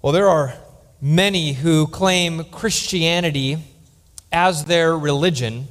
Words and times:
Well, 0.00 0.12
there 0.12 0.28
are 0.28 0.54
many 1.00 1.54
who 1.54 1.88
claim 1.88 2.44
Christianity 2.44 3.58
as 4.30 4.66
their 4.66 4.96
religion, 4.96 5.66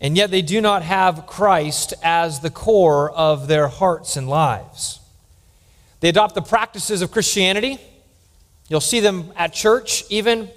and 0.00 0.16
yet 0.16 0.30
they 0.30 0.40
do 0.40 0.60
not 0.60 0.82
have 0.82 1.26
Christ 1.26 1.94
as 2.00 2.38
the 2.38 2.50
core 2.50 3.10
of 3.10 3.48
their 3.48 3.66
hearts 3.66 4.16
and 4.16 4.28
lives. 4.28 5.00
They 5.98 6.10
adopt 6.10 6.36
the 6.36 6.42
practices 6.42 7.02
of 7.02 7.10
Christianity. 7.10 7.78
You'll 8.68 8.80
see 8.80 9.00
them 9.00 9.32
at 9.34 9.52
church, 9.52 10.04
even. 10.10 10.48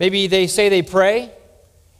Maybe 0.00 0.26
they 0.26 0.48
say 0.48 0.68
they 0.68 0.82
pray. 0.82 1.30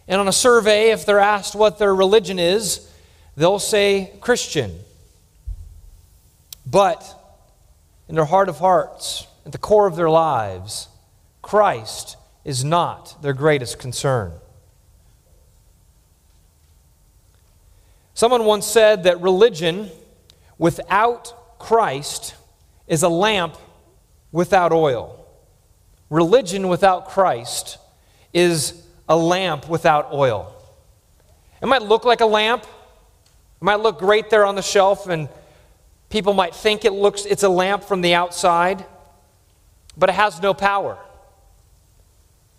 And 0.09 0.21
on 0.21 0.27
a 0.27 0.33
survey, 0.33 0.91
if 0.91 1.07
they're 1.07 1.21
asked 1.21 1.55
what 1.55 1.79
their 1.79 1.95
religion 1.95 2.41
is, 2.41 2.91
they'll 3.37 3.61
say 3.61 4.11
Christian. 4.21 4.77
But 6.67 7.05
in 8.09 8.17
their 8.17 8.25
heart 8.25 8.49
of 8.49 8.59
hearts, 8.59 9.29
at 9.45 9.53
the 9.53 9.59
core 9.59 9.87
of 9.87 9.97
their 9.97 10.11
lives, 10.11 10.89
Christ 11.43 12.17
is 12.45 12.65
not 12.65 13.21
their 13.23 13.33
greatest 13.33 13.79
concern. 13.79 14.33
Someone 18.15 18.45
once 18.45 18.65
said 18.65 19.05
that 19.05 19.21
religion 19.21 19.91
without 20.57 21.59
Christ 21.59 22.35
is 22.87 23.03
a 23.03 23.09
lamp 23.09 23.57
without 24.31 24.73
oil. 24.73 25.27
Religion 26.11 26.69
without 26.69 27.09
Christ 27.09 27.79
is 28.33 28.85
a 29.09 29.17
lamp 29.17 29.69
without 29.69 30.13
oil. 30.13 30.55
It 31.61 31.67
might 31.67 31.83
look 31.83 32.05
like 32.05 32.21
a 32.21 32.27
lamp, 32.27 32.63
it 32.63 33.65
might 33.65 33.81
look 33.81 33.99
great 33.99 34.31
there 34.31 34.45
on 34.45 34.55
the 34.55 34.63
shelf, 34.63 35.09
and 35.09 35.29
people 36.09 36.35
might 36.35 36.55
think 36.55 36.85
it 36.85 36.93
looks 36.93 37.25
it's 37.25 37.43
a 37.43 37.49
lamp 37.49 37.85
from 37.85 38.01
the 38.01 38.15
outside, 38.15 38.85
but 39.97 40.09
it 40.09 40.15
has 40.15 40.41
no 40.41 40.55
power. 40.55 40.99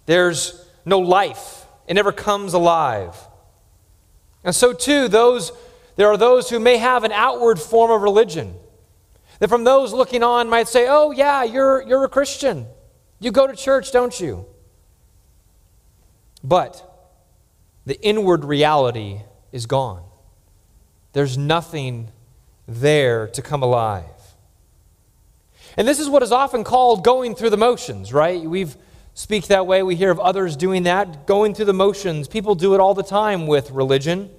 There's 0.06 0.66
no 0.86 1.00
life. 1.00 1.66
It 1.88 1.94
never 1.94 2.12
comes 2.12 2.54
alive. 2.54 3.16
And 4.44 4.56
so 4.56 4.74
too, 4.74 5.08
those 5.08 5.52
there 5.96 6.08
are 6.08 6.18
those 6.18 6.50
who 6.50 6.60
may 6.60 6.78
have 6.78 7.04
an 7.04 7.12
outward 7.12 7.60
form 7.60 7.92
of 7.92 8.02
religion. 8.02 8.56
That 9.40 9.50
from 9.50 9.64
those 9.64 9.94
looking 9.94 10.24
on 10.24 10.50
might 10.50 10.68
say, 10.68 10.88
"Oh 10.88 11.12
yeah, 11.12 11.44
you're 11.44 11.82
you're 11.82 12.04
a 12.04 12.10
Christian. 12.10 12.68
You 13.20 13.32
go 13.32 13.48
to 13.48 13.56
church, 13.56 13.92
don't 13.92 14.18
you?" 14.20 14.46
But 16.44 16.82
the 17.86 18.00
inward 18.02 18.46
reality 18.46 19.22
is 19.52 19.66
gone. 19.66 20.04
There's 21.14 21.38
nothing 21.38 22.12
there 22.68 23.28
to 23.28 23.42
come 23.42 23.64
alive. 23.64 24.15
And 25.78 25.88
this 25.88 26.00
is 26.00 26.10
what 26.10 26.24
is 26.24 26.32
often 26.32 26.64
called 26.64 27.04
going 27.04 27.36
through 27.36 27.50
the 27.50 27.58
motions, 27.58 28.14
right? 28.14 28.42
We've 28.42 28.78
speak 29.16 29.48
that 29.48 29.66
way. 29.66 29.82
We 29.82 29.96
hear 29.96 30.12
of 30.12 30.20
others 30.20 30.56
doing 30.56 30.84
that, 30.84 31.26
going 31.26 31.56
through 31.56 31.66
the 31.66 31.74
motions. 31.74 32.28
People 32.28 32.54
do 32.54 32.76
it 32.76 32.80
all 32.80 32.94
the 32.94 33.04
time 33.04 33.48
with 33.48 33.72
religion. 33.72 34.30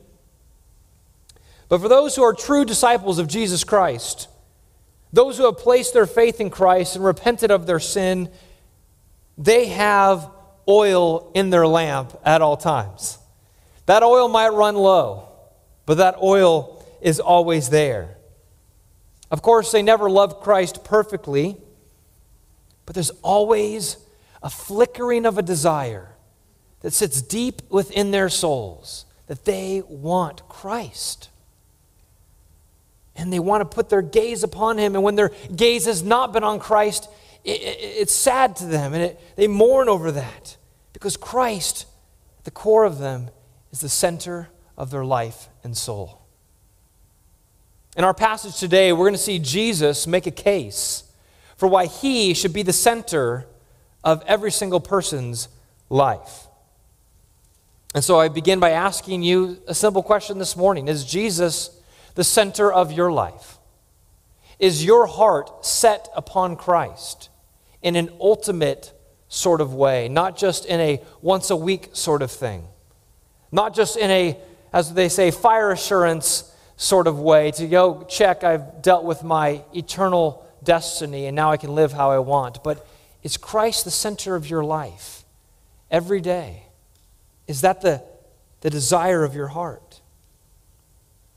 But 1.68 1.80
for 1.80 1.88
those 1.88 2.14
who 2.14 2.22
are 2.22 2.34
true 2.34 2.64
disciples 2.64 3.18
of 3.18 3.26
Jesus 3.26 3.64
Christ, 3.64 4.28
those 5.12 5.38
who 5.38 5.46
have 5.46 5.58
placed 5.58 5.94
their 5.94 6.06
faith 6.06 6.40
in 6.40 6.50
Christ 6.50 6.94
and 6.94 7.04
repented 7.04 7.50
of 7.50 7.66
their 7.66 7.80
sin, 7.80 8.30
they 9.36 9.66
have 9.66 10.30
oil 10.68 11.32
in 11.34 11.50
their 11.50 11.66
lamp 11.66 12.16
at 12.24 12.42
all 12.42 12.56
times. 12.56 13.18
That 13.86 14.02
oil 14.02 14.28
might 14.28 14.50
run 14.50 14.76
low, 14.76 15.28
but 15.86 15.96
that 15.96 16.16
oil 16.22 16.84
is 17.00 17.18
always 17.18 17.70
there. 17.70 18.16
Of 19.30 19.42
course, 19.42 19.72
they 19.72 19.82
never 19.82 20.08
loved 20.08 20.42
Christ 20.42 20.84
perfectly, 20.84 21.56
but 22.84 22.94
there's 22.94 23.10
always 23.22 23.96
a 24.42 24.50
flickering 24.50 25.27
of 25.27 25.38
a 25.38 25.42
desire 25.42 26.10
that 26.80 26.92
sits 26.92 27.20
deep 27.20 27.62
within 27.69 28.12
their 28.12 28.28
souls 28.28 29.06
that 29.27 29.44
they 29.44 29.82
want 29.88 30.48
Christ. 30.48 31.31
And 33.16 33.32
they 33.32 33.41
want 33.41 33.69
to 33.69 33.75
put 33.75 33.88
their 33.88 34.03
gaze 34.03 34.44
upon 34.44 34.78
Him. 34.78 34.94
And 34.94 35.03
when 35.03 35.16
their 35.16 35.32
gaze 35.54 35.87
has 35.87 36.03
not 36.03 36.32
been 36.32 36.44
on 36.44 36.60
Christ, 36.60 37.08
it, 37.44 37.60
it, 37.62 37.78
it's 37.81 38.14
sad 38.14 38.56
to 38.56 38.66
them 38.66 38.93
and 38.93 39.03
it, 39.03 39.20
they 39.37 39.47
mourn 39.47 39.88
over 39.88 40.12
that 40.12 40.56
because 40.93 41.16
Christ, 41.16 41.87
at 42.38 42.44
the 42.44 42.50
core 42.50 42.84
of 42.84 42.98
them, 42.98 43.31
is 43.72 43.81
the 43.81 43.88
center 43.88 44.48
of 44.76 44.91
their 44.91 45.04
life 45.04 45.48
and 45.64 45.76
soul. 45.76 46.25
In 47.96 48.04
our 48.04 48.12
passage 48.12 48.58
today, 48.58 48.92
we're 48.92 49.06
going 49.06 49.14
to 49.14 49.18
see 49.18 49.38
Jesus 49.38 50.06
make 50.06 50.26
a 50.26 50.30
case 50.30 51.04
for 51.56 51.66
why 51.66 51.86
he 51.86 52.34
should 52.34 52.52
be 52.52 52.62
the 52.62 52.72
center 52.74 53.46
of 54.04 54.22
every 54.26 54.52
single 54.52 54.80
person's 54.80 55.48
life. 55.88 56.46
And 57.94 58.04
so 58.04 58.20
I 58.20 58.28
begin 58.28 58.60
by 58.60 58.72
asking 58.72 59.22
you 59.22 59.62
a 59.66 59.74
simple 59.74 60.02
question 60.02 60.38
this 60.38 60.58
morning 60.58 60.88
Is 60.88 61.06
Jesus 61.06 61.70
the 62.16 62.22
center 62.22 62.70
of 62.70 62.92
your 62.92 63.10
life? 63.10 63.56
Is 64.58 64.84
your 64.84 65.06
heart 65.06 65.64
set 65.64 66.10
upon 66.14 66.56
Christ 66.56 67.30
in 67.80 67.96
an 67.96 68.10
ultimate 68.20 68.92
sort 69.28 69.62
of 69.62 69.72
way, 69.72 70.10
not 70.10 70.36
just 70.36 70.66
in 70.66 70.80
a 70.80 71.02
once 71.22 71.48
a 71.48 71.56
week 71.56 71.88
sort 71.94 72.20
of 72.20 72.30
thing, 72.30 72.64
not 73.50 73.74
just 73.74 73.96
in 73.96 74.10
a, 74.10 74.36
as 74.70 74.92
they 74.92 75.08
say, 75.08 75.30
fire 75.30 75.70
assurance 75.70 76.52
sort 76.76 77.06
of 77.06 77.19
way 77.19 77.50
to 77.53 77.66
go 77.66 78.04
check, 78.09 78.44
I've 78.44 78.82
dealt 78.82 79.04
with 79.04 79.22
my 79.22 79.62
eternal 79.75 80.47
destiny 80.62 81.26
and 81.26 81.34
now 81.34 81.50
I 81.50 81.56
can 81.56 81.75
live 81.75 81.92
how 81.92 82.10
I 82.10 82.19
want. 82.19 82.62
But 82.62 82.87
is 83.22 83.37
Christ 83.37 83.84
the 83.84 83.91
center 83.91 84.37
of 84.37 84.48
your 84.48 84.64
life 84.64 85.25
every 85.91 86.20
day? 86.20 86.64
Is 87.47 87.62
that 87.62 87.81
the, 87.81 88.03
the 88.60 88.70
desire 88.70 89.25
of 89.25 89.34
your 89.34 89.48
heart? 89.48 90.00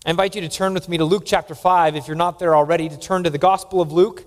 I 0.05 0.11
invite 0.11 0.35
you 0.35 0.41
to 0.41 0.50
turn 0.50 0.73
with 0.73 0.89
me 0.89 0.97
to 0.97 1.05
Luke 1.05 1.23
chapter 1.25 1.56
5. 1.56 1.95
If 1.95 2.07
you're 2.07 2.16
not 2.16 2.39
there 2.39 2.56
already, 2.56 2.89
to 2.89 2.97
turn 2.97 3.23
to 3.23 3.29
the 3.29 3.38
Gospel 3.38 3.81
of 3.81 3.91
Luke, 3.91 4.23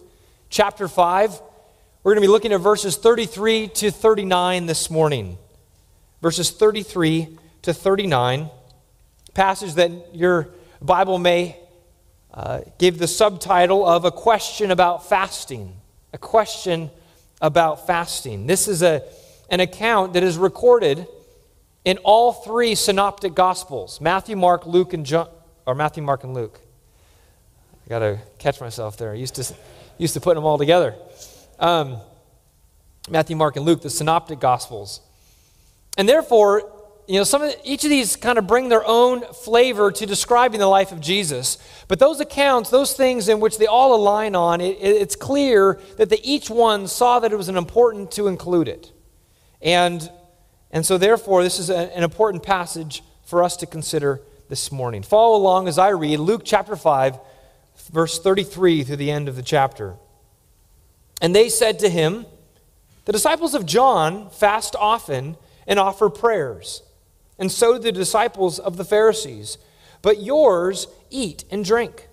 chapter 0.48 0.86
5. 0.86 1.40
We're 2.02 2.12
going 2.12 2.22
to 2.22 2.28
be 2.28 2.30
looking 2.30 2.52
at 2.52 2.60
verses 2.60 2.96
33 2.96 3.68
to 3.68 3.90
39 3.90 4.66
this 4.66 4.90
morning. 4.90 5.38
Verses 6.20 6.50
33 6.50 7.38
to 7.62 7.72
39. 7.72 8.50
Passage 9.34 9.74
that 9.74 10.14
your 10.14 10.48
Bible 10.82 11.18
may 11.18 11.56
uh, 12.34 12.62
give 12.78 12.98
the 12.98 13.06
subtitle 13.06 13.86
of 13.86 14.04
a 14.04 14.10
question 14.10 14.70
about 14.70 15.08
fasting. 15.08 15.76
A 16.12 16.18
question 16.18 16.90
about 17.40 17.86
fasting. 17.86 18.46
This 18.46 18.68
is 18.68 18.82
a, 18.82 19.02
an 19.50 19.60
account 19.60 20.14
that 20.14 20.22
is 20.22 20.36
recorded 20.36 21.06
in 21.84 21.98
all 21.98 22.32
three 22.32 22.74
synoptic 22.74 23.34
gospels 23.34 24.00
Matthew, 24.00 24.36
Mark, 24.36 24.66
Luke, 24.66 24.92
and 24.92 25.04
John, 25.04 25.28
or 25.66 25.74
Matthew, 25.74 26.02
Mark, 26.02 26.24
and 26.24 26.34
Luke. 26.34 26.60
I 27.86 27.88
got 27.88 27.98
to 28.00 28.18
catch 28.38 28.60
myself 28.60 28.96
there. 28.96 29.12
I 29.12 29.16
used 29.16 29.34
to, 29.36 29.54
used 29.98 30.14
to 30.14 30.20
put 30.20 30.34
them 30.34 30.44
all 30.44 30.58
together. 30.58 30.94
Um, 31.58 31.98
Matthew, 33.10 33.36
Mark, 33.36 33.56
and 33.56 33.64
Luke, 33.64 33.82
the 33.82 33.90
synoptic 33.90 34.40
gospels. 34.40 35.00
And 35.98 36.08
therefore, 36.08 36.70
you 37.08 37.18
know, 37.18 37.24
some 37.24 37.42
of 37.42 37.50
the, 37.50 37.58
each 37.64 37.82
of 37.84 37.90
these 37.90 38.14
kind 38.14 38.38
of 38.38 38.46
bring 38.46 38.68
their 38.68 38.86
own 38.86 39.22
flavor 39.34 39.90
to 39.90 40.06
describing 40.06 40.60
the 40.60 40.68
life 40.68 40.92
of 40.92 41.00
Jesus. 41.00 41.58
But 41.88 41.98
those 41.98 42.20
accounts, 42.20 42.70
those 42.70 42.94
things 42.94 43.28
in 43.28 43.40
which 43.40 43.58
they 43.58 43.66
all 43.66 43.94
align 43.94 44.36
on, 44.36 44.60
it, 44.60 44.78
it, 44.78 44.96
it's 45.02 45.16
clear 45.16 45.80
that 45.96 46.10
they 46.10 46.20
each 46.22 46.48
one 46.48 46.86
saw 46.86 47.18
that 47.18 47.32
it 47.32 47.36
was 47.36 47.48
an 47.48 47.56
important 47.56 48.12
to 48.12 48.28
include 48.28 48.68
it. 48.68 48.92
And, 49.60 50.08
and 50.70 50.86
so, 50.86 50.96
therefore, 50.96 51.42
this 51.42 51.58
is 51.58 51.70
a, 51.70 51.94
an 51.96 52.04
important 52.04 52.44
passage 52.44 53.02
for 53.24 53.42
us 53.42 53.56
to 53.58 53.66
consider 53.66 54.20
this 54.48 54.70
morning. 54.70 55.02
Follow 55.02 55.36
along 55.36 55.66
as 55.66 55.78
I 55.78 55.88
read 55.88 56.18
Luke 56.18 56.42
chapter 56.44 56.76
5, 56.76 57.18
verse 57.90 58.20
33 58.20 58.84
through 58.84 58.96
the 58.96 59.10
end 59.10 59.28
of 59.28 59.34
the 59.34 59.42
chapter. 59.42 59.96
And 61.20 61.34
they 61.34 61.48
said 61.48 61.80
to 61.80 61.88
him, 61.88 62.26
The 63.06 63.12
disciples 63.12 63.54
of 63.54 63.66
John 63.66 64.30
fast 64.30 64.76
often 64.76 65.36
and 65.66 65.78
offer 65.80 66.08
prayers 66.08 66.82
and 67.38 67.50
so 67.50 67.78
the 67.78 67.92
disciples 67.92 68.58
of 68.58 68.76
the 68.76 68.84
Pharisees. 68.84 69.58
But 70.00 70.22
yours 70.22 70.88
eat 71.10 71.44
and 71.50 71.64
drink. 71.64 72.08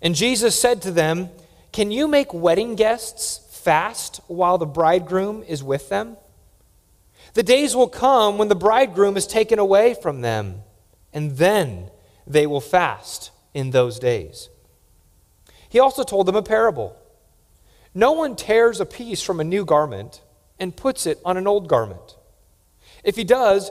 And 0.00 0.14
Jesus 0.14 0.58
said 0.58 0.82
to 0.82 0.90
them, 0.90 1.30
Can 1.72 1.90
you 1.90 2.08
make 2.08 2.34
wedding 2.34 2.74
guests 2.74 3.40
fast 3.62 4.20
while 4.26 4.58
the 4.58 4.66
bridegroom 4.66 5.42
is 5.44 5.62
with 5.62 5.88
them? 5.88 6.16
The 7.34 7.42
days 7.42 7.74
will 7.74 7.88
come 7.88 8.36
when 8.36 8.48
the 8.48 8.54
bridegroom 8.54 9.16
is 9.16 9.26
taken 9.26 9.58
away 9.58 9.94
from 9.94 10.20
them, 10.20 10.62
and 11.12 11.38
then 11.38 11.90
they 12.26 12.46
will 12.46 12.60
fast 12.60 13.30
in 13.54 13.70
those 13.70 13.98
days. 13.98 14.50
He 15.68 15.78
also 15.78 16.02
told 16.02 16.26
them 16.26 16.36
a 16.36 16.42
parable. 16.42 16.96
No 17.94 18.12
one 18.12 18.36
tears 18.36 18.80
a 18.80 18.86
piece 18.86 19.22
from 19.22 19.40
a 19.40 19.44
new 19.44 19.64
garment 19.64 20.20
and 20.58 20.76
puts 20.76 21.06
it 21.06 21.18
on 21.24 21.36
an 21.36 21.46
old 21.46 21.68
garment. 21.68 22.16
If 23.04 23.16
he 23.16 23.24
does, 23.24 23.70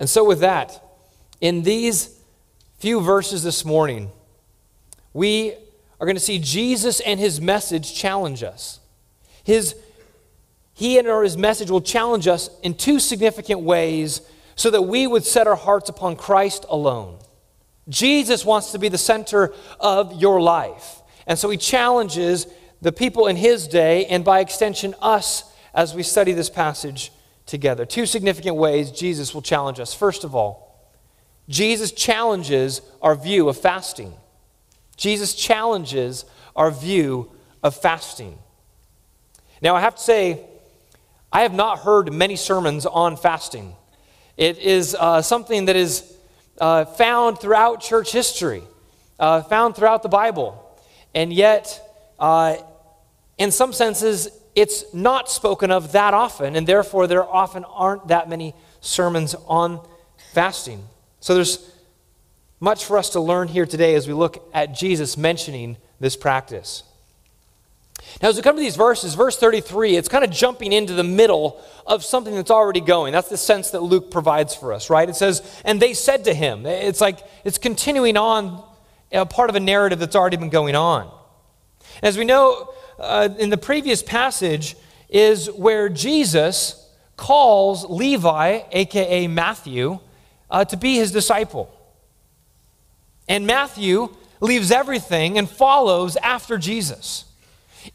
And 0.00 0.08
so, 0.08 0.24
with 0.24 0.40
that, 0.40 0.82
in 1.42 1.62
these 1.62 2.18
few 2.78 3.00
verses 3.00 3.42
this 3.42 3.64
morning, 3.66 4.10
we 5.12 5.52
are 6.00 6.06
going 6.06 6.16
to 6.16 6.20
see 6.20 6.38
Jesus 6.38 7.00
and 7.00 7.20
his 7.20 7.40
message 7.40 7.94
challenge 7.94 8.42
us. 8.42 8.80
His, 9.44 9.76
he 10.72 10.98
and 10.98 11.06
or 11.06 11.22
his 11.22 11.36
message 11.36 11.70
will 11.70 11.82
challenge 11.82 12.26
us 12.26 12.48
in 12.62 12.74
two 12.74 12.98
significant 12.98 13.60
ways 13.60 14.22
so 14.56 14.70
that 14.70 14.82
we 14.82 15.06
would 15.06 15.24
set 15.24 15.46
our 15.46 15.56
hearts 15.56 15.90
upon 15.90 16.16
Christ 16.16 16.64
alone. 16.70 17.18
Jesus 17.90 18.44
wants 18.44 18.72
to 18.72 18.78
be 18.78 18.88
the 18.88 18.98
center 18.98 19.52
of 19.78 20.20
your 20.20 20.40
life. 20.40 21.02
And 21.26 21.38
so 21.38 21.50
he 21.50 21.58
challenges 21.58 22.46
the 22.80 22.92
people 22.92 23.26
in 23.26 23.36
his 23.36 23.68
day 23.68 24.06
and 24.06 24.24
by 24.24 24.40
extension 24.40 24.94
us 25.02 25.44
as 25.74 25.94
we 25.94 26.02
study 26.02 26.32
this 26.32 26.48
passage 26.48 27.12
together. 27.50 27.84
Two 27.84 28.06
significant 28.06 28.56
ways 28.56 28.92
Jesus 28.92 29.34
will 29.34 29.42
challenge 29.42 29.80
us. 29.80 29.92
First 29.92 30.22
of 30.22 30.34
all, 30.36 30.88
Jesus 31.48 31.90
challenges 31.90 32.80
our 33.02 33.16
view 33.16 33.48
of 33.48 33.58
fasting. 33.58 34.14
Jesus 34.96 35.34
challenges 35.34 36.24
our 36.54 36.70
view 36.70 37.30
of 37.62 37.74
fasting. 37.74 38.38
Now, 39.60 39.74
I 39.74 39.80
have 39.80 39.96
to 39.96 40.02
say, 40.02 40.46
I 41.32 41.42
have 41.42 41.52
not 41.52 41.80
heard 41.80 42.12
many 42.12 42.36
sermons 42.36 42.86
on 42.86 43.16
fasting. 43.16 43.74
It 44.36 44.58
is 44.58 44.94
uh, 44.98 45.20
something 45.20 45.64
that 45.64 45.76
is 45.76 46.16
uh, 46.60 46.84
found 46.84 47.40
throughout 47.40 47.80
church 47.80 48.12
history, 48.12 48.62
uh, 49.18 49.42
found 49.42 49.74
throughout 49.74 50.02
the 50.02 50.08
Bible, 50.08 50.78
and 51.14 51.32
yet, 51.32 51.80
uh, 52.18 52.56
in 53.38 53.50
some 53.50 53.72
senses, 53.72 54.28
it's 54.54 54.92
not 54.92 55.30
spoken 55.30 55.70
of 55.70 55.92
that 55.92 56.14
often, 56.14 56.56
and 56.56 56.66
therefore, 56.66 57.06
there 57.06 57.24
often 57.24 57.64
aren't 57.64 58.08
that 58.08 58.28
many 58.28 58.54
sermons 58.80 59.34
on 59.46 59.86
fasting. 60.32 60.84
So, 61.20 61.34
there's 61.34 61.70
much 62.60 62.84
for 62.84 62.98
us 62.98 63.10
to 63.10 63.20
learn 63.20 63.48
here 63.48 63.66
today 63.66 63.94
as 63.94 64.06
we 64.06 64.14
look 64.14 64.48
at 64.52 64.74
Jesus 64.74 65.16
mentioning 65.16 65.76
this 65.98 66.16
practice. 66.16 66.82
Now, 68.22 68.28
as 68.28 68.36
we 68.36 68.42
come 68.42 68.56
to 68.56 68.62
these 68.62 68.76
verses, 68.76 69.14
verse 69.14 69.36
33, 69.38 69.96
it's 69.96 70.08
kind 70.08 70.24
of 70.24 70.30
jumping 70.30 70.72
into 70.72 70.94
the 70.94 71.04
middle 71.04 71.62
of 71.86 72.04
something 72.04 72.34
that's 72.34 72.50
already 72.50 72.80
going. 72.80 73.12
That's 73.12 73.28
the 73.28 73.36
sense 73.36 73.70
that 73.70 73.82
Luke 73.82 74.10
provides 74.10 74.54
for 74.54 74.72
us, 74.72 74.90
right? 74.90 75.08
It 75.08 75.16
says, 75.16 75.42
and 75.64 75.80
they 75.80 75.94
said 75.94 76.24
to 76.24 76.34
him. 76.34 76.66
It's 76.66 77.00
like 77.00 77.20
it's 77.44 77.58
continuing 77.58 78.16
on 78.16 78.62
a 79.12 79.26
part 79.26 79.50
of 79.50 79.56
a 79.56 79.60
narrative 79.60 79.98
that's 79.98 80.16
already 80.16 80.36
been 80.36 80.50
going 80.50 80.76
on. 80.76 81.10
As 82.02 82.16
we 82.16 82.24
know, 82.24 82.72
uh, 83.00 83.28
in 83.38 83.50
the 83.50 83.56
previous 83.56 84.02
passage 84.02 84.76
is 85.08 85.50
where 85.50 85.88
Jesus 85.88 86.88
calls 87.16 87.84
Levi, 87.84 88.60
aka 88.72 89.26
Matthew, 89.26 89.98
uh, 90.50 90.64
to 90.66 90.76
be 90.76 90.96
his 90.96 91.12
disciple. 91.12 91.74
And 93.28 93.46
Matthew 93.46 94.14
leaves 94.40 94.70
everything 94.70 95.38
and 95.38 95.48
follows 95.48 96.16
after 96.16 96.58
Jesus. 96.58 97.24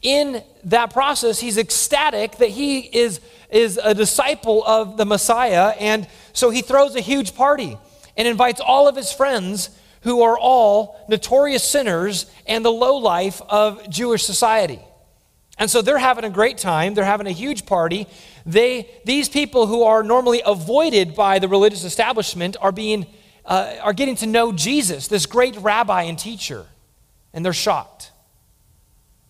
In 0.02 0.42
that 0.64 0.92
process, 0.92 1.40
he's 1.40 1.58
ecstatic 1.58 2.38
that 2.38 2.50
he 2.50 2.80
is, 2.80 3.20
is 3.50 3.78
a 3.82 3.94
disciple 3.94 4.64
of 4.64 4.96
the 4.96 5.04
Messiah, 5.04 5.74
and 5.78 6.08
so 6.32 6.50
he 6.50 6.62
throws 6.62 6.96
a 6.96 7.00
huge 7.00 7.34
party 7.34 7.78
and 8.16 8.26
invites 8.26 8.60
all 8.60 8.88
of 8.88 8.96
his 8.96 9.12
friends 9.12 9.70
who 10.02 10.22
are 10.22 10.38
all 10.38 11.04
notorious 11.08 11.64
sinners 11.64 12.30
and 12.46 12.64
the 12.64 12.70
low 12.70 12.96
life 12.96 13.42
of 13.48 13.88
Jewish 13.90 14.24
society. 14.24 14.80
And 15.58 15.70
so 15.70 15.80
they're 15.80 15.98
having 15.98 16.24
a 16.24 16.30
great 16.30 16.58
time. 16.58 16.94
They're 16.94 17.04
having 17.04 17.26
a 17.26 17.32
huge 17.32 17.64
party. 17.64 18.06
They, 18.44 18.90
these 19.04 19.28
people 19.28 19.66
who 19.66 19.84
are 19.84 20.02
normally 20.02 20.42
avoided 20.44 21.14
by 21.14 21.38
the 21.38 21.48
religious 21.48 21.84
establishment 21.84 22.56
are 22.60 22.72
being 22.72 23.06
uh, 23.46 23.76
are 23.80 23.92
getting 23.92 24.16
to 24.16 24.26
know 24.26 24.52
Jesus, 24.52 25.08
this 25.08 25.24
great 25.24 25.56
rabbi 25.58 26.02
and 26.02 26.18
teacher, 26.18 26.66
and 27.32 27.44
they're 27.44 27.52
shocked. 27.52 28.10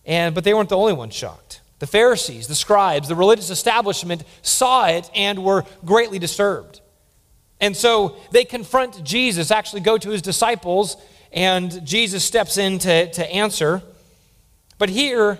And, 0.05 0.33
but 0.33 0.43
they 0.43 0.53
weren't 0.53 0.69
the 0.69 0.77
only 0.77 0.93
ones 0.93 1.13
shocked. 1.13 1.61
The 1.79 1.87
Pharisees, 1.87 2.47
the 2.47 2.55
scribes, 2.55 3.07
the 3.07 3.15
religious 3.15 3.49
establishment 3.49 4.23
saw 4.41 4.87
it 4.87 5.09
and 5.13 5.43
were 5.43 5.65
greatly 5.85 6.17
disturbed. 6.17 6.81
And 7.59 7.75
so 7.75 8.15
they 8.31 8.45
confront 8.45 9.03
Jesus, 9.03 9.51
actually 9.51 9.81
go 9.81 9.97
to 9.97 10.09
his 10.09 10.21
disciples, 10.21 10.97
and 11.31 11.85
Jesus 11.85 12.23
steps 12.23 12.57
in 12.57 12.79
to, 12.79 13.11
to 13.11 13.31
answer. 13.31 13.83
But 14.79 14.89
here, 14.89 15.39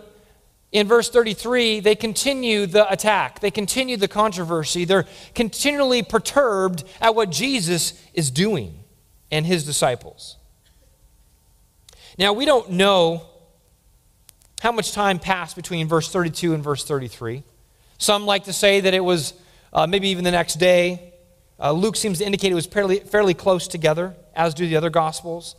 in 0.72 0.88
verse 0.88 1.10
33, 1.10 1.80
they 1.80 1.96
continue 1.96 2.66
the 2.66 2.92
attack. 2.92 3.40
They 3.40 3.52
continue 3.52 3.96
the 3.96 4.08
controversy. 4.08 4.84
They're 4.84 5.06
continually 5.34 6.04
perturbed 6.04 6.84
at 7.00 7.16
what 7.16 7.30
Jesus 7.30 8.02
is 8.14 8.30
doing 8.30 8.78
and 9.32 9.46
his 9.46 9.64
disciples. 9.64 10.38
Now, 12.18 12.34
we 12.34 12.46
don't 12.46 12.72
know 12.72 13.28
how 14.62 14.72
much 14.72 14.92
time 14.92 15.20
passed 15.20 15.56
between 15.56 15.88
verse 15.88 16.12
32 16.12 16.54
and 16.54 16.64
verse 16.64 16.84
33. 16.84 17.44
Some 17.98 18.26
like 18.26 18.46
to 18.46 18.54
say 18.54 18.82
that 18.82 18.94
it 18.94 19.04
was 19.04 19.34
uh, 19.72 19.88
maybe 19.88 20.10
even 20.10 20.24
the 20.24 20.32
next 20.32 20.56
day. 20.56 21.14
Uh, 21.60 21.72
Luke 21.72 21.96
seems 21.96 22.18
to 22.20 22.26
indicate 22.26 22.52
it 22.52 22.56
was 22.56 22.66
fairly, 22.66 23.00
fairly 23.00 23.34
close 23.34 23.68
together, 23.68 24.16
as 24.36 24.54
do 24.54 24.68
the 24.68 24.76
other 24.76 24.90
Gospels. 24.90 25.56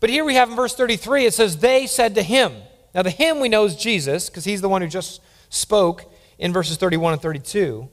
But 0.00 0.10
here 0.10 0.24
we 0.24 0.34
have 0.34 0.50
in 0.50 0.56
verse 0.56 0.74
33, 0.74 1.26
it 1.26 1.34
says, 1.34 1.58
They 1.58 1.86
said 1.86 2.16
to 2.16 2.22
him, 2.22 2.52
now, 2.94 3.02
the 3.02 3.10
him 3.10 3.40
we 3.40 3.48
know 3.48 3.64
is 3.64 3.76
Jesus, 3.76 4.28
because 4.28 4.44
he's 4.44 4.60
the 4.60 4.68
one 4.68 4.82
who 4.82 4.88
just 4.88 5.20
spoke 5.48 6.12
in 6.38 6.52
verses 6.52 6.76
31 6.76 7.14
and 7.14 7.22
32. 7.22 7.88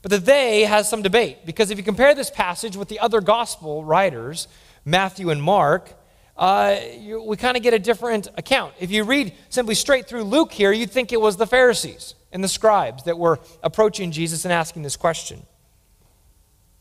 But 0.00 0.10
the 0.10 0.18
they 0.18 0.62
has 0.62 0.88
some 0.88 1.02
debate, 1.02 1.44
because 1.44 1.70
if 1.70 1.78
you 1.78 1.84
compare 1.84 2.14
this 2.14 2.30
passage 2.30 2.76
with 2.76 2.88
the 2.88 2.98
other 2.98 3.20
gospel 3.20 3.84
writers, 3.84 4.48
Matthew 4.84 5.30
and 5.30 5.42
Mark, 5.42 5.94
uh, 6.36 6.76
you, 6.98 7.22
we 7.22 7.36
kind 7.36 7.56
of 7.56 7.62
get 7.62 7.74
a 7.74 7.78
different 7.78 8.28
account. 8.36 8.72
If 8.80 8.90
you 8.90 9.04
read 9.04 9.34
simply 9.50 9.74
straight 9.74 10.08
through 10.08 10.24
Luke 10.24 10.50
here, 10.50 10.72
you'd 10.72 10.90
think 10.90 11.12
it 11.12 11.20
was 11.20 11.36
the 11.36 11.46
Pharisees 11.46 12.14
and 12.32 12.42
the 12.42 12.48
scribes 12.48 13.04
that 13.04 13.18
were 13.18 13.38
approaching 13.62 14.10
Jesus 14.10 14.44
and 14.44 14.52
asking 14.52 14.82
this 14.82 14.96
question. 14.96 15.42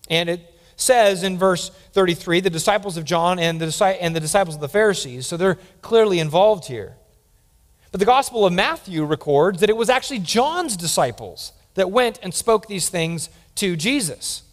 And 0.10 0.30
it 0.30 0.42
says 0.78 1.22
in 1.24 1.38
verse 1.38 1.70
33 1.92 2.40
the 2.40 2.50
disciples 2.50 2.98
of 2.98 3.04
John 3.04 3.38
and 3.38 3.60
the, 3.60 3.98
and 4.02 4.16
the 4.16 4.20
disciples 4.20 4.56
of 4.56 4.62
the 4.62 4.70
Pharisees, 4.70 5.28
so 5.28 5.38
they're 5.38 5.60
clearly 5.82 6.20
involved 6.20 6.66
here. 6.66 6.96
But 7.92 8.00
the 8.00 8.06
Gospel 8.06 8.46
of 8.46 8.54
Matthew 8.54 9.04
records 9.04 9.60
that 9.60 9.70
it 9.70 9.76
was 9.76 9.90
actually 9.90 10.20
John's 10.20 10.78
disciples 10.78 11.52
that 11.74 11.92
went 11.92 12.20
and 12.24 12.34
spoke 12.34 12.68
these 12.68 12.90
things 12.90 13.30
to 13.56 13.76
Jesus. 13.76 14.44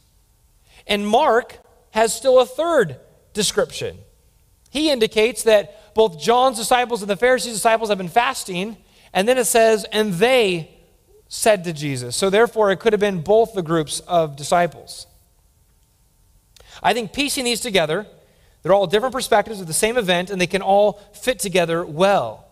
And 0.86 1.06
Mark 1.06 1.58
has 1.92 2.14
still 2.14 2.40
a 2.40 2.46
third 2.46 2.96
description. 3.32 3.98
He 4.70 4.90
indicates 4.90 5.44
that 5.44 5.94
both 5.94 6.20
John's 6.20 6.58
disciples 6.58 7.00
and 7.00 7.10
the 7.10 7.16
Pharisees' 7.16 7.54
disciples 7.54 7.88
have 7.88 7.98
been 7.98 8.08
fasting, 8.08 8.76
and 9.12 9.28
then 9.28 9.38
it 9.38 9.46
says, 9.46 9.84
and 9.92 10.14
they 10.14 10.70
said 11.28 11.64
to 11.64 11.72
Jesus. 11.72 12.16
So 12.16 12.30
therefore, 12.30 12.70
it 12.70 12.80
could 12.80 12.92
have 12.92 13.00
been 13.00 13.20
both 13.20 13.54
the 13.54 13.62
groups 13.62 14.00
of 14.00 14.36
disciples. 14.36 15.06
I 16.82 16.92
think 16.92 17.12
piecing 17.12 17.44
these 17.44 17.60
together, 17.60 18.06
they're 18.62 18.72
all 18.72 18.86
different 18.86 19.14
perspectives 19.14 19.60
of 19.60 19.66
the 19.66 19.72
same 19.72 19.96
event, 19.96 20.30
and 20.30 20.40
they 20.40 20.46
can 20.46 20.62
all 20.62 21.00
fit 21.12 21.38
together 21.38 21.84
well. 21.84 22.47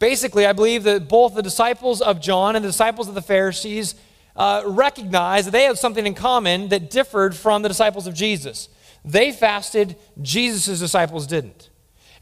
Basically, 0.00 0.46
I 0.46 0.54
believe 0.54 0.84
that 0.84 1.08
both 1.08 1.34
the 1.34 1.42
disciples 1.42 2.00
of 2.00 2.22
John 2.22 2.56
and 2.56 2.64
the 2.64 2.70
disciples 2.70 3.06
of 3.06 3.14
the 3.14 3.22
Pharisees 3.22 3.94
uh, 4.34 4.62
recognized 4.64 5.46
that 5.46 5.50
they 5.50 5.64
had 5.64 5.76
something 5.76 6.06
in 6.06 6.14
common 6.14 6.70
that 6.70 6.90
differed 6.90 7.36
from 7.36 7.60
the 7.60 7.68
disciples 7.68 8.06
of 8.06 8.14
Jesus. 8.14 8.70
They 9.04 9.30
fasted, 9.30 9.96
Jesus' 10.22 10.80
disciples 10.80 11.26
didn't. 11.26 11.68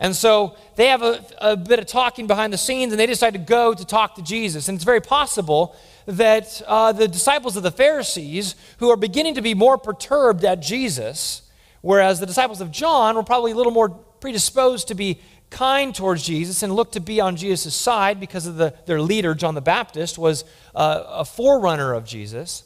And 0.01 0.15
so 0.15 0.57
they 0.75 0.89
have 0.89 1.03
a, 1.03 1.25
a, 1.39 1.57
bit 1.57 1.79
of 1.79 1.87
talking 1.87 2.27
behind 2.27 2.53
the 2.53 2.59
scenes, 2.59 2.93
and 2.93 2.99
they 2.99 3.07
decide 3.07 3.35
to 3.35 3.39
go 3.39 3.73
to 3.75 3.85
talk 3.85 4.17
to 4.17 4.23
Jesus. 4.23 4.69
And 4.69 4.75
it's 4.77 4.85
very 4.85 5.01
possible 5.01 5.77
that 6.07 6.61
uh, 6.67 6.91
the 6.91 7.07
disciples 7.07 7.57
of 7.57 7.63
the 7.63 7.71
Pharisees, 7.71 8.57
who 8.79 8.91
are 8.91 8.97
beginning 8.97 9.35
to 9.37 9.43
be 9.43 9.55
more 9.55 9.79
perturbed 9.79 10.45
at 10.45 10.61
Jesus, 10.61 11.43
whereas 11.81 12.19
the 12.19 12.27
disciples 12.27 12.61
of 12.61 12.73
John 12.73 13.15
were 13.15 13.23
probably 13.23 13.53
a 13.53 13.57
little 13.57 13.73
more 13.73 13.89
predisposed 13.89 14.89
to 14.89 14.95
be 14.95 15.21
kind 15.51 15.95
towards 15.95 16.23
Jesus 16.23 16.63
and 16.63 16.75
looked 16.75 16.93
to 16.93 17.01
be 17.01 17.21
on 17.21 17.37
Jesus' 17.37 17.75
side 17.75 18.21
because 18.21 18.47
of 18.47 18.57
the, 18.57 18.75
their 18.87 19.01
leader, 19.01 19.35
John 19.35 19.55
the 19.55 19.61
Baptist, 19.61 20.19
was 20.19 20.45
uh, 20.75 21.05
a 21.07 21.25
forerunner 21.25 21.95
of 21.95 22.05
Jesus. 22.05 22.65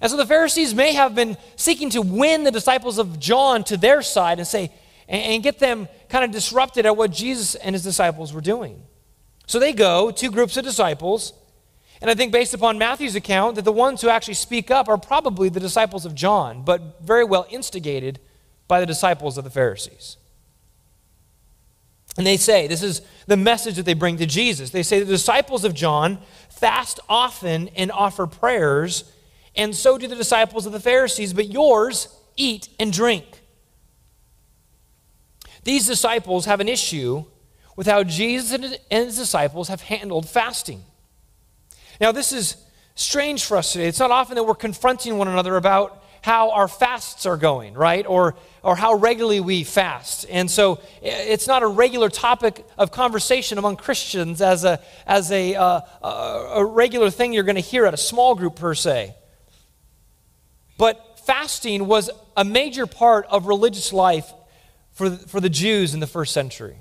And 0.00 0.10
so 0.10 0.16
the 0.16 0.26
Pharisees 0.26 0.74
may 0.74 0.94
have 0.94 1.14
been 1.14 1.36
seeking 1.56 1.90
to 1.90 2.02
win 2.02 2.44
the 2.44 2.50
disciples 2.50 2.98
of 2.98 3.18
John 3.20 3.62
to 3.64 3.76
their 3.76 4.02
side 4.02 4.38
and 4.38 4.46
say, 4.46 4.72
and, 5.08 5.22
and 5.22 5.42
get 5.42 5.58
them 5.58 5.88
kind 6.08 6.24
of 6.24 6.30
disrupted 6.30 6.86
at 6.86 6.96
what 6.96 7.10
Jesus 7.10 7.54
and 7.54 7.74
his 7.74 7.82
disciples 7.82 8.32
were 8.32 8.40
doing. 8.40 8.82
So 9.46 9.58
they 9.58 9.72
go, 9.72 10.10
two 10.10 10.30
groups 10.30 10.56
of 10.56 10.64
disciples, 10.64 11.34
and 12.00 12.10
I 12.10 12.14
think 12.14 12.32
based 12.32 12.54
upon 12.54 12.78
Matthew's 12.78 13.14
account, 13.14 13.56
that 13.56 13.64
the 13.64 13.72
ones 13.72 14.00
who 14.00 14.08
actually 14.08 14.34
speak 14.34 14.70
up 14.70 14.88
are 14.88 14.98
probably 14.98 15.48
the 15.48 15.60
disciples 15.60 16.04
of 16.04 16.14
John, 16.14 16.62
but 16.62 17.00
very 17.02 17.24
well 17.24 17.46
instigated 17.50 18.20
by 18.66 18.80
the 18.80 18.86
disciples 18.86 19.38
of 19.38 19.44
the 19.44 19.50
Pharisees. 19.50 20.16
And 22.16 22.26
they 22.26 22.36
say, 22.36 22.66
this 22.66 22.82
is 22.82 23.02
the 23.26 23.36
message 23.36 23.76
that 23.76 23.84
they 23.84 23.94
bring 23.94 24.18
to 24.18 24.26
Jesus. 24.26 24.70
They 24.70 24.84
say 24.84 25.00
the 25.00 25.06
disciples 25.06 25.64
of 25.64 25.74
John 25.74 26.18
fast 26.48 27.00
often 27.08 27.68
and 27.76 27.90
offer 27.90 28.26
prayers, 28.26 29.12
and 29.56 29.74
so 29.74 29.98
do 29.98 30.06
the 30.06 30.14
disciples 30.14 30.66
of 30.66 30.72
the 30.72 30.80
Pharisees, 30.80 31.32
but 31.32 31.50
yours 31.50 32.08
eat 32.36 32.68
and 32.78 32.92
drink. 32.92 33.24
These 35.64 35.86
disciples 35.86 36.44
have 36.44 36.60
an 36.60 36.68
issue 36.68 37.24
with 37.76 37.86
how 37.86 38.04
Jesus 38.04 38.52
and 38.52 39.04
his 39.04 39.16
disciples 39.16 39.68
have 39.68 39.80
handled 39.80 40.28
fasting. 40.28 40.84
Now, 42.00 42.12
this 42.12 42.32
is 42.32 42.56
strange 42.94 43.44
for 43.44 43.56
us 43.56 43.72
today. 43.72 43.88
It's 43.88 43.98
not 43.98 44.12
often 44.12 44.36
that 44.36 44.44
we're 44.44 44.54
confronting 44.54 45.18
one 45.18 45.26
another 45.26 45.56
about 45.56 46.03
how 46.24 46.52
our 46.52 46.68
fasts 46.68 47.26
are 47.26 47.36
going, 47.36 47.74
right? 47.74 48.06
Or, 48.06 48.34
or 48.62 48.76
how 48.76 48.94
regularly 48.94 49.40
we 49.40 49.62
fast. 49.62 50.24
And 50.30 50.50
so 50.50 50.80
it's 51.02 51.46
not 51.46 51.62
a 51.62 51.66
regular 51.66 52.08
topic 52.08 52.64
of 52.78 52.90
conversation 52.90 53.58
among 53.58 53.76
Christians 53.76 54.40
as 54.40 54.64
a, 54.64 54.80
as 55.06 55.30
a, 55.30 55.54
uh, 55.54 55.80
a 56.02 56.64
regular 56.64 57.10
thing 57.10 57.34
you're 57.34 57.44
going 57.44 57.56
to 57.56 57.60
hear 57.60 57.84
at 57.84 57.92
a 57.92 57.98
small 57.98 58.34
group 58.34 58.56
per 58.56 58.74
se. 58.74 59.14
But 60.78 61.20
fasting 61.26 61.86
was 61.86 62.08
a 62.38 62.42
major 62.42 62.86
part 62.86 63.26
of 63.26 63.44
religious 63.44 63.92
life 63.92 64.32
for 64.92 65.10
for 65.10 65.40
the 65.40 65.50
Jews 65.50 65.92
in 65.92 66.00
the 66.00 66.06
first 66.06 66.32
century. 66.32 66.78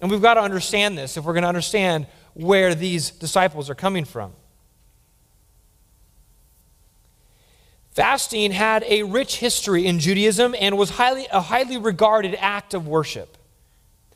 And 0.00 0.12
we've 0.12 0.22
got 0.22 0.34
to 0.34 0.42
understand 0.42 0.96
this 0.96 1.16
if 1.16 1.24
we're 1.24 1.32
going 1.32 1.42
to 1.42 1.48
understand 1.48 2.06
where 2.34 2.76
these 2.76 3.10
disciples 3.10 3.68
are 3.68 3.74
coming 3.74 4.04
from. 4.04 4.32
Fasting 7.90 8.52
had 8.52 8.84
a 8.86 9.02
rich 9.02 9.38
history 9.38 9.86
in 9.86 9.98
Judaism 9.98 10.54
and 10.58 10.78
was 10.78 10.90
highly, 10.90 11.26
a 11.32 11.40
highly 11.40 11.76
regarded 11.76 12.36
act 12.38 12.72
of 12.72 12.86
worship. 12.86 13.36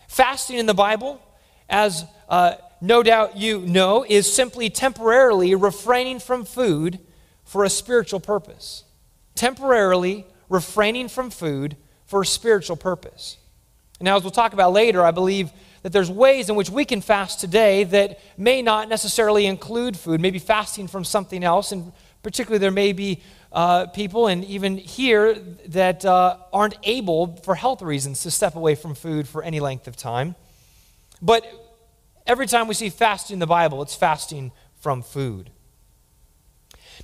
Fasting 0.09 0.59
in 0.59 0.66
the 0.66 0.75
Bible, 0.75 1.21
as 1.69 2.04
uh, 2.28 2.54
no 2.81 3.02
doubt 3.02 3.37
you 3.37 3.61
know, 3.61 4.04
is 4.09 4.33
simply 4.33 4.71
temporarily 4.71 5.54
refraining 5.54 6.21
from 6.21 6.45
food 6.45 7.00
for 7.43 7.64
a 7.64 7.71
spiritual 7.71 8.21
purpose. 8.21 8.85
Temporarily 9.35 10.25
refraining 10.49 11.09
from 11.09 11.31
food 11.31 11.76
for 12.07 12.23
a 12.23 12.26
spiritual 12.26 12.76
purpose. 12.76 13.38
Now, 14.00 14.16
as 14.16 14.23
we'll 14.23 14.31
talk 14.31 14.52
about 14.52 14.73
later, 14.73 15.02
I 15.02 15.11
believe 15.11 15.50
that 15.83 15.93
there's 15.93 16.11
ways 16.11 16.49
in 16.49 16.57
which 16.57 16.71
we 16.71 16.85
can 16.85 17.00
fast 17.00 17.40
today 17.40 17.85
that 17.85 18.21
may 18.38 18.62
not 18.62 18.88
necessarily 18.88 19.47
include 19.47 19.97
food, 19.97 20.21
maybe 20.21 20.38
fasting 20.38 20.87
from 20.87 21.04
something 21.04 21.43
else, 21.43 21.73
and 21.73 21.93
particularly 22.23 22.59
there 22.59 22.71
may 22.71 22.93
be 22.93 23.23
uh, 23.55 23.87
people, 23.87 24.27
and 24.27 24.45
even 24.45 24.77
here, 24.77 25.35
that 25.69 26.05
uh, 26.05 26.37
aren't 26.53 26.75
able, 26.83 27.37
for 27.37 27.55
health 27.55 27.81
reasons, 27.83 28.23
to 28.25 28.31
step 28.31 28.57
away 28.57 28.75
from 28.75 28.95
food 28.95 29.29
for 29.29 29.43
any 29.43 29.61
length 29.61 29.87
of 29.87 29.97
time. 29.97 30.35
But 31.23 31.47
every 32.27 32.47
time 32.47 32.67
we 32.67 32.75
see 32.75 32.91
fasting 32.91 33.35
in 33.35 33.39
the 33.39 33.47
Bible, 33.47 33.81
it's 33.81 33.95
fasting 33.95 34.51
from 34.81 35.03
food. 35.03 35.51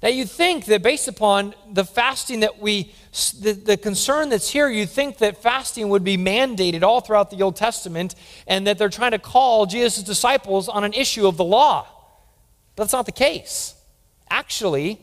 Now, 0.03 0.09
you'd 0.09 0.31
think 0.31 0.65
that 0.67 0.83
based 0.83 1.09
upon 1.09 1.55
the 1.71 1.85
fasting 1.85 2.41
that 2.41 2.59
we, 2.59 2.93
the, 3.41 3.53
the 3.53 3.77
concern 3.77 4.29
that's 4.29 4.51
here, 4.51 4.69
you'd 4.69 4.91
think 4.91 5.19
that 5.19 5.43
fasting 5.43 5.89
would 5.89 6.05
be 6.05 6.17
mandated 6.17 6.83
all 6.83 7.01
throughout 7.01 7.31
the 7.31 7.43
Old 7.43 7.57
Testament 7.57 8.15
and 8.47 8.67
that 8.67 8.79
they're 8.79 8.89
trying 8.89 9.11
to 9.13 9.19
call 9.19 9.67
Jesus' 9.67 10.03
disciples 10.03 10.69
on 10.69 10.85
an 10.85 10.95
issue 10.95 11.29
of 11.29 11.37
the 11.37 11.45
law. 11.45 11.87
But 12.75 12.85
that's 12.85 12.93
not 12.93 13.07
the 13.07 13.13
case. 13.13 13.75
Actually, 14.31 15.01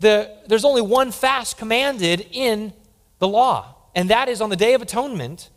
the, 0.00 0.30
there's 0.46 0.64
only 0.64 0.82
one 0.82 1.12
fast 1.12 1.56
commanded 1.56 2.26
in 2.30 2.72
the 3.18 3.28
law, 3.28 3.74
and 3.94 4.10
that 4.10 4.28
is 4.28 4.40
on 4.40 4.50
the 4.50 4.56
Day 4.56 4.74
of 4.74 4.82
Atonement, 4.82 5.50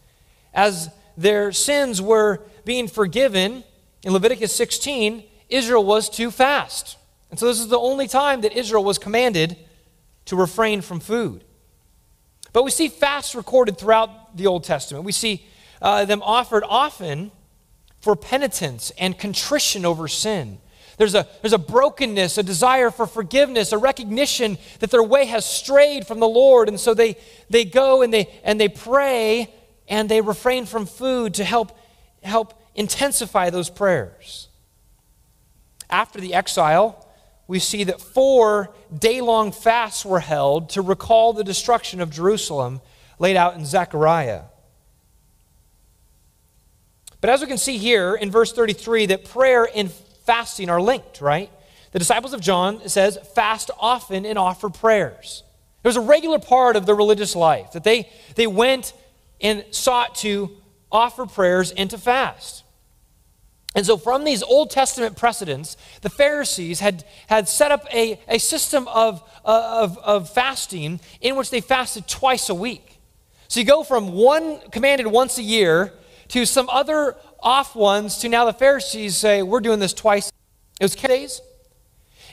as 0.53 0.89
their 1.17 1.51
sins 1.51 2.01
were 2.01 2.41
being 2.63 2.88
forgiven 2.88 3.63
in 4.03 4.13
Leviticus 4.13 4.56
16, 4.56 5.24
Israel 5.50 5.84
was 5.84 6.10
to 6.12 6.32
fast. 6.32 6.98
And 7.29 7.39
so 7.39 7.48
this 7.48 7.60
is 7.60 7.67
the 7.67 7.79
only 7.79 8.08
time 8.08 8.41
that 8.41 8.53
Israel 8.53 8.84
was 8.84 8.98
commanded 8.98 9.58
to 10.25 10.36
refrain 10.36 10.82
from 10.82 11.00
food. 11.00 11.44
But 12.53 12.63
we 12.63 12.72
see 12.72 12.88
fasts 12.88 13.36
recorded 13.36 13.77
throughout 13.77 14.38
the 14.38 14.48
Old 14.48 14.63
Testament. 14.63 15.03
We 15.03 15.12
see 15.12 15.46
uh, 15.82 16.06
them 16.06 16.22
offered 16.24 16.63
often 16.67 17.32
for 18.00 18.15
penitence 18.15 18.91
and 18.98 19.17
contrition 19.17 19.86
over 19.86 20.08
sin. 20.08 20.60
There's 20.98 21.13
a, 21.13 21.27
there's 21.42 21.54
a 21.54 21.60
brokenness, 21.60 22.39
a 22.39 22.44
desire 22.44 22.89
for 22.89 23.06
forgiveness, 23.06 23.72
a 23.72 23.77
recognition 23.77 24.58
that 24.80 24.89
their 24.89 25.04
way 25.04 25.25
has 25.25 25.46
strayed 25.46 26.08
from 26.08 26.20
the 26.20 26.27
Lord. 26.27 26.68
And 26.68 26.80
so 26.80 26.96
they, 26.96 27.18
they 27.50 27.66
go 27.66 28.01
and 28.01 28.12
they, 28.12 28.27
and 28.44 28.60
they 28.60 28.68
pray 28.68 29.54
and 29.88 30.10
they 30.10 30.22
refrain 30.22 30.66
from 30.66 30.88
food 30.88 31.36
to 31.36 31.44
help, 31.44 31.77
help 32.24 32.60
intensify 32.74 33.51
those 33.51 33.70
prayers. 33.70 34.50
After 35.89 36.20
the 36.20 36.34
exile, 36.34 37.08
we 37.48 37.60
see 37.60 37.84
that 37.86 38.01
four 38.01 38.74
day 38.98 39.22
long 39.22 39.51
fasts 39.51 40.04
were 40.04 40.20
held 40.20 40.72
to 40.72 40.82
recall 40.82 41.32
the 41.32 41.44
destruction 41.44 42.01
of 42.01 42.10
Jerusalem 42.10 42.82
laid 43.20 43.38
out 43.38 43.56
in 43.56 43.66
Zechariah. 43.66 44.44
But 47.22 47.30
as 47.30 47.42
we 47.42 47.48
can 47.48 47.58
see 47.58 47.77
here 47.77 48.16
in 48.16 48.30
verse 48.30 48.51
33, 48.51 49.08
that 49.08 49.25
prayer 49.25 49.68
and 49.74 49.92
fasting 50.27 50.69
are 50.69 50.81
linked, 50.81 51.22
right? 51.22 51.50
The 51.93 52.00
disciples 52.00 52.34
of 52.34 52.41
John, 52.41 52.88
says, 52.88 53.17
fast 53.34 53.72
often 53.79 54.25
and 54.25 54.38
offer 54.38 54.69
prayers. 54.69 55.43
It 55.84 55.88
was 55.88 55.96
a 55.96 56.01
regular 56.01 56.38
part 56.38 56.75
of 56.75 56.86
their 56.86 56.96
religious 56.96 57.36
life 57.36 57.72
that 57.72 57.84
they, 57.84 58.10
they 58.36 58.46
went 58.46 58.93
and 59.41 59.63
sought 59.72 60.15
to 60.15 60.51
offer 60.91 61.25
prayers 61.25 61.72
and 61.72 61.89
to 61.89 61.98
fast. 61.98 62.63
And 63.75 63.86
so, 63.86 63.96
from 63.96 64.24
these 64.24 64.43
Old 64.43 64.72
Testament 64.72 65.17
precedents, 65.17 65.77
the 66.01 66.10
Pharisees 66.10 66.79
had, 66.79 67.05
had 67.27 67.48
set 67.48 67.72
up 67.72 67.86
a, 67.93 68.19
a 68.27 68.39
system 68.39 68.88
of, 68.88 69.22
uh, 69.46 69.81
of, 69.84 69.98
of 70.00 70.29
fasting 70.29 71.00
in 71.22 71.36
which 71.36 71.51
they 71.51 71.62
fasted 71.62 72.07
twice 72.07 72.50
a 72.50 72.55
week. 72.55 73.00
So, 73.48 73.60
you 73.60 73.65
go 73.65 73.84
from 73.84 74.13
one 74.13 74.60
commanded 74.72 75.07
once 75.07 75.38
a 75.38 75.43
year 75.43 75.93
to 76.29 76.46
some 76.46 76.69
other 76.69 77.15
off 77.39 77.75
ones 77.75 78.17
to 78.20 78.29
now 78.29 78.46
the 78.46 78.53
Pharisees 78.53 79.17
say, 79.17 79.44
we're 79.44 79.60
doing 79.60 79.79
this 79.79 79.94
twice. 79.94 80.32
It 80.79 80.84
was 80.84 80.96
days. 80.96 81.41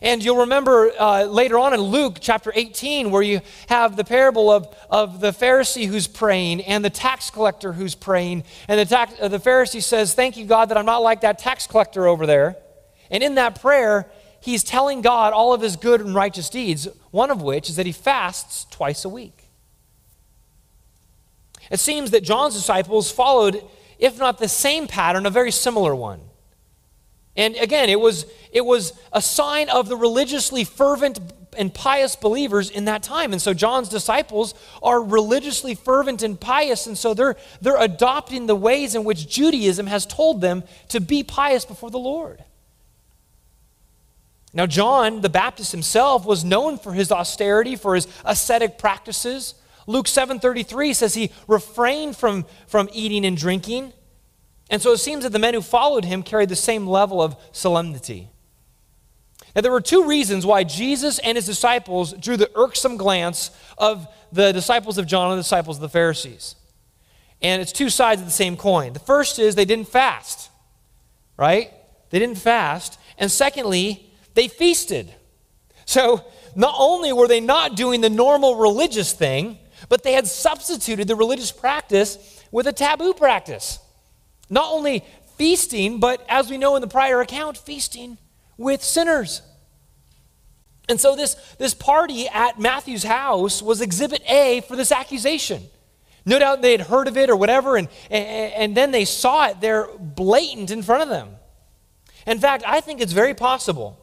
And 0.03 0.23
you'll 0.25 0.39
remember 0.39 0.93
uh, 0.99 1.25
later 1.25 1.59
on 1.59 1.73
in 1.73 1.81
Luke 1.81 2.19
chapter 2.21 2.53
18, 2.55 3.11
where 3.11 3.23
you 3.23 3.41
have 3.69 3.97
the 3.97 4.05
parable 4.05 4.51
of, 4.51 4.75
of 4.91 5.21
the 5.21 5.31
Pharisee 5.31 5.87
who's 5.87 6.07
praying 6.07 6.63
and 6.63 6.85
the 6.85 6.91
tax 6.91 7.31
collector 7.31 7.73
who's 7.73 7.95
praying. 7.95 8.45
And 8.69 8.79
the, 8.79 8.85
tax, 8.85 9.15
uh, 9.21 9.29
the 9.29 9.39
Pharisee 9.39 9.83
says, 9.83 10.13
Thank 10.13 10.37
you, 10.37 10.47
God, 10.47 10.69
that 10.69 10.77
I'm 10.77 10.85
not 10.85 10.99
like 10.99 11.21
that 11.23 11.39
tax 11.39 11.67
collector 11.67 12.07
over 12.07 12.27
there. 12.27 12.57
And 13.11 13.23
in 13.23 13.37
that 13.37 13.61
prayer, 13.61 14.11
he's 14.41 14.65
telling 14.65 15.01
God 15.01 15.33
all 15.33 15.55
of 15.55 15.61
his 15.61 15.77
good 15.77 16.01
and 16.01 16.15
righteous 16.15 16.51
deeds, 16.51 16.89
one 17.11 17.31
of 17.31 17.41
which 17.41 17.71
is 17.71 17.77
that 17.77 17.87
he 17.87 17.93
fasts 17.93 18.67
twice 18.71 19.05
a 19.05 19.09
week. 19.09 19.45
It 21.71 21.81
seems 21.81 22.11
that 22.11 22.23
John's 22.23 22.55
disciples 22.55 23.11
followed, 23.11 23.63
if 23.99 24.19
not 24.19 24.39
the 24.39 24.49
same 24.49 24.87
pattern, 24.87 25.27
a 25.27 25.31
very 25.31 25.51
similar 25.51 25.95
one. 25.95 26.21
And 27.37 27.57
again, 27.57 27.89
it 27.89 27.99
was, 27.99 28.27
it 28.53 28.65
was 28.65 28.93
a 29.13 29.21
sign 29.21 29.69
of 29.69 29.89
the 29.89 29.97
religiously 29.97 30.65
fervent 30.65 31.19
and 31.57 31.73
pious 31.73 32.17
believers 32.17 32.71
in 32.71 32.85
that 32.87 33.03
time. 33.03 33.33
And 33.33 33.41
so 33.41 33.55
John's 33.55 33.89
disciples 33.89 34.55
are 34.83 35.03
religiously 35.03 35.75
fervent 35.75 36.23
and 36.23 36.39
pious, 36.39 36.87
and 36.87 36.97
so 36.97 37.15
they're, 37.15 37.37
they're 37.61 37.81
adopting 37.81 38.47
the 38.47 38.57
ways 38.57 38.95
in 38.95 39.05
which 39.05 39.29
Judaism 39.29 39.87
has 39.87 40.07
told 40.07 40.41
them 40.41 40.65
to 40.89 41.01
be 41.01 41.23
pious 41.23 41.65
before 41.65 41.91
the 41.91 41.99
Lord. 41.99 42.45
Now, 44.53 44.67
John 44.67 45.21
the 45.21 45.29
Baptist 45.29 45.73
himself 45.73 46.25
was 46.25 46.45
known 46.45 46.79
for 46.79 46.93
his 46.93 47.11
austerity, 47.11 47.75
for 47.75 47.97
his 47.97 48.07
ascetic 48.25 48.79
practices. 48.79 49.55
Luke 49.87 50.07
7:33 50.07 50.95
says 50.95 51.15
he 51.15 51.31
refrained 51.47 52.17
from, 52.17 52.47
from 52.67 52.89
eating 52.93 53.25
and 53.25 53.37
drinking. 53.37 53.93
And 54.71 54.81
so 54.81 54.93
it 54.93 54.99
seems 54.99 55.25
that 55.25 55.33
the 55.33 55.39
men 55.39 55.55
who 55.55 55.61
followed 55.61 56.05
him 56.05 56.23
carried 56.23 56.49
the 56.49 56.57
same 56.57 56.87
level 56.87 57.21
of 57.23 57.37
solemnity. 57.53 58.31
Now, 59.55 59.61
there 59.61 59.71
were 59.71 59.81
two 59.81 60.05
reasons 60.05 60.45
why 60.45 60.65
Jesus 60.65 61.19
and 61.21 61.37
his 61.37 61.47
disciples 61.47 62.13
drew 62.15 62.37
the 62.37 62.51
irksome 62.57 62.97
glance 62.97 63.51
of 63.79 64.09
the 64.33 64.53
disciples 64.53 64.99
of 64.99 65.07
John 65.07 65.31
and 65.31 65.39
the 65.39 65.43
disciples 65.43 65.77
of 65.77 65.83
the 65.83 65.89
Pharisees. 65.89 66.57
And 67.41 67.63
it's 67.63 67.73
two 67.73 67.91
sides 67.91 68.21
of 68.21 68.27
the 68.27 68.33
same 68.33 68.57
coin. 68.57 68.95
The 68.95 69.01
first 69.01 69.39
is 69.39 69.55
they 69.55 69.65
didn't 69.65 69.89
fast, 69.89 70.51
right? 71.37 71.71
They 72.11 72.19
didn't 72.19 72.39
fast. 72.39 72.99
And 73.17 73.31
secondly, 73.31 74.11
they 74.35 74.49
feasted. 74.49 75.15
So 75.85 76.25
not 76.57 76.75
only 76.77 77.13
were 77.13 77.29
they 77.29 77.41
not 77.41 77.77
doing 77.77 78.01
the 78.01 78.11
normal 78.11 78.57
religious 78.57 79.13
thing, 79.13 79.59
but 79.89 80.03
they 80.03 80.13
had 80.13 80.27
substituted 80.27 81.09
the 81.09 81.17
religious 81.17 81.53
practice 81.53 82.43
with 82.51 82.67
a 82.67 82.73
taboo 82.73 83.15
practice. 83.15 83.79
Not 84.51 84.73
only 84.73 85.05
feasting, 85.37 86.01
but 86.01 86.25
as 86.29 86.51
we 86.51 86.59
know 86.59 86.77
in 86.77 86.83
the 86.83 86.89
prior 86.89 87.21
account, 87.21 87.57
feasting 87.57 88.19
with 88.57 88.83
sinners. 88.83 89.43
And 90.89 91.01
so 91.01 91.17
this, 91.17 91.35
this 91.59 91.75
party 91.75 92.29
at 92.29 92.59
Matthew's 92.59 93.05
house 93.05 93.63
was 93.63 93.81
exhibit 93.81 94.23
A 94.29 94.61
for 94.69 94.77
this 94.77 94.93
accusation. 94.93 95.63
No 96.27 96.39
doubt 96.39 96.63
they 96.63 96.73
had 96.73 96.83
heard 96.83 97.09
of 97.09 97.17
it 97.17 97.29
or 97.29 97.37
whatever, 97.37 97.77
and, 97.77 97.89
and, 98.11 98.75
then 98.75 98.93
they 98.93 99.05
saw 99.05 99.49
it 99.49 99.61
there 99.61 99.89
blatant 99.99 100.71
in 100.71 100.83
front 100.83 101.03
of 101.03 101.09
them. 101.11 101.37
In 102.27 102.39
fact, 102.39 102.65
I 102.67 102.81
think 102.81 103.03
it's 103.03 103.13
very 103.13 103.35
possible 103.35 104.01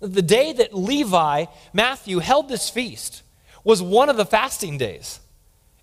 that 0.00 0.14
the 0.14 0.22
day 0.22 0.52
that 0.52 0.72
Levi, 0.72 1.46
Matthew, 1.72 2.20
held 2.20 2.48
this 2.48 2.70
feast 2.70 3.23
was 3.64 3.82
one 3.82 4.08
of 4.08 4.16
the 4.16 4.26
fasting 4.26 4.78
days. 4.78 5.20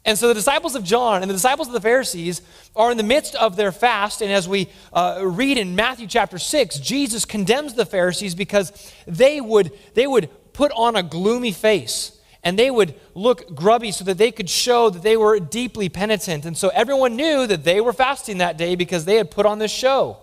And 0.03 0.17
so 0.17 0.27
the 0.27 0.33
disciples 0.33 0.73
of 0.75 0.83
John 0.83 1.21
and 1.21 1.29
the 1.29 1.35
disciples 1.35 1.67
of 1.67 1.73
the 1.73 1.81
Pharisees 1.81 2.41
are 2.75 2.89
in 2.89 2.97
the 2.97 3.03
midst 3.03 3.35
of 3.35 3.55
their 3.55 3.71
fast. 3.71 4.21
And 4.21 4.31
as 4.31 4.47
we 4.47 4.69
uh, 4.93 5.21
read 5.23 5.57
in 5.57 5.75
Matthew 5.75 6.07
chapter 6.07 6.39
6, 6.39 6.79
Jesus 6.79 7.23
condemns 7.23 7.75
the 7.75 7.85
Pharisees 7.85 8.33
because 8.33 8.93
they 9.05 9.41
would, 9.41 9.71
they 9.93 10.07
would 10.07 10.29
put 10.53 10.71
on 10.71 10.95
a 10.95 11.03
gloomy 11.03 11.51
face 11.51 12.17
and 12.43 12.57
they 12.57 12.71
would 12.71 12.95
look 13.13 13.53
grubby 13.53 13.91
so 13.91 14.03
that 14.05 14.17
they 14.17 14.31
could 14.31 14.49
show 14.49 14.89
that 14.89 15.03
they 15.03 15.15
were 15.15 15.39
deeply 15.39 15.89
penitent. 15.89 16.45
And 16.45 16.57
so 16.57 16.69
everyone 16.69 17.15
knew 17.15 17.45
that 17.45 17.63
they 17.63 17.79
were 17.79 17.93
fasting 17.93 18.39
that 18.39 18.57
day 18.57 18.73
because 18.75 19.05
they 19.05 19.17
had 19.17 19.29
put 19.29 19.45
on 19.45 19.59
this 19.59 19.71
show. 19.71 20.17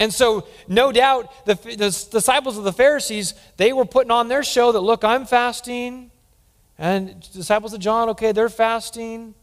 And 0.00 0.12
so, 0.12 0.48
no 0.66 0.90
doubt, 0.90 1.46
the, 1.46 1.54
the 1.54 2.08
disciples 2.10 2.58
of 2.58 2.64
the 2.64 2.72
Pharisees, 2.72 3.34
they 3.58 3.72
were 3.72 3.84
putting 3.84 4.10
on 4.10 4.28
their 4.28 4.42
show 4.42 4.72
that, 4.72 4.80
look, 4.80 5.04
I'm 5.04 5.26
fasting. 5.26 6.10
And 6.80 7.20
disciples 7.34 7.74
of 7.74 7.80
John, 7.80 8.08
okay, 8.08 8.32
they're 8.32 8.48
fasting. 8.48 9.34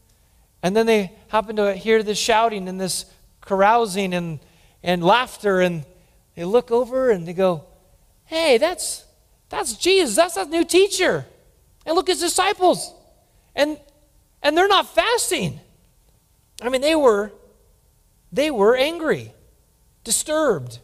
And 0.60 0.76
then 0.76 0.86
they 0.86 1.12
happen 1.28 1.54
to 1.54 1.72
hear 1.72 2.02
this 2.02 2.18
shouting 2.18 2.68
and 2.68 2.80
this 2.80 3.04
carousing 3.40 4.12
and, 4.12 4.40
and 4.82 5.04
laughter. 5.04 5.60
And 5.60 5.86
they 6.34 6.44
look 6.44 6.72
over 6.72 7.10
and 7.10 7.28
they 7.28 7.32
go, 7.32 7.64
hey, 8.24 8.58
that's, 8.58 9.04
that's 9.50 9.76
Jesus. 9.76 10.16
That's 10.16 10.34
that 10.34 10.50
new 10.50 10.64
teacher. 10.64 11.26
And 11.86 11.94
look, 11.94 12.08
his 12.08 12.18
disciples. 12.18 12.92
And, 13.54 13.78
and 14.42 14.58
they're 14.58 14.66
not 14.66 14.92
fasting. 14.92 15.60
I 16.60 16.70
mean, 16.70 16.80
they 16.80 16.96
were, 16.96 17.30
they 18.32 18.50
were 18.50 18.76
angry, 18.76 19.32
disturbed. 20.02 20.80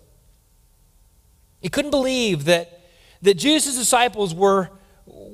He 1.61 1.69
couldn't 1.69 1.91
believe 1.91 2.45
that, 2.45 2.81
that 3.23 3.35
Jesus' 3.35 3.77
disciples 3.77 4.33
were, 4.33 4.71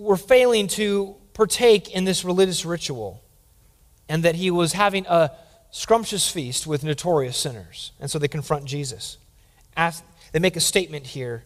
were 0.00 0.16
failing 0.16 0.66
to 0.66 1.14
partake 1.34 1.90
in 1.90 2.04
this 2.04 2.24
religious 2.24 2.64
ritual 2.64 3.22
and 4.08 4.24
that 4.24 4.34
he 4.34 4.50
was 4.50 4.72
having 4.72 5.06
a 5.06 5.30
scrumptious 5.70 6.28
feast 6.28 6.66
with 6.66 6.82
notorious 6.82 7.36
sinners. 7.36 7.92
And 8.00 8.10
so 8.10 8.18
they 8.18 8.28
confront 8.28 8.64
Jesus. 8.64 9.18
Ask, 9.76 10.04
they 10.32 10.38
make 10.38 10.56
a 10.56 10.60
statement 10.60 11.06
here 11.06 11.44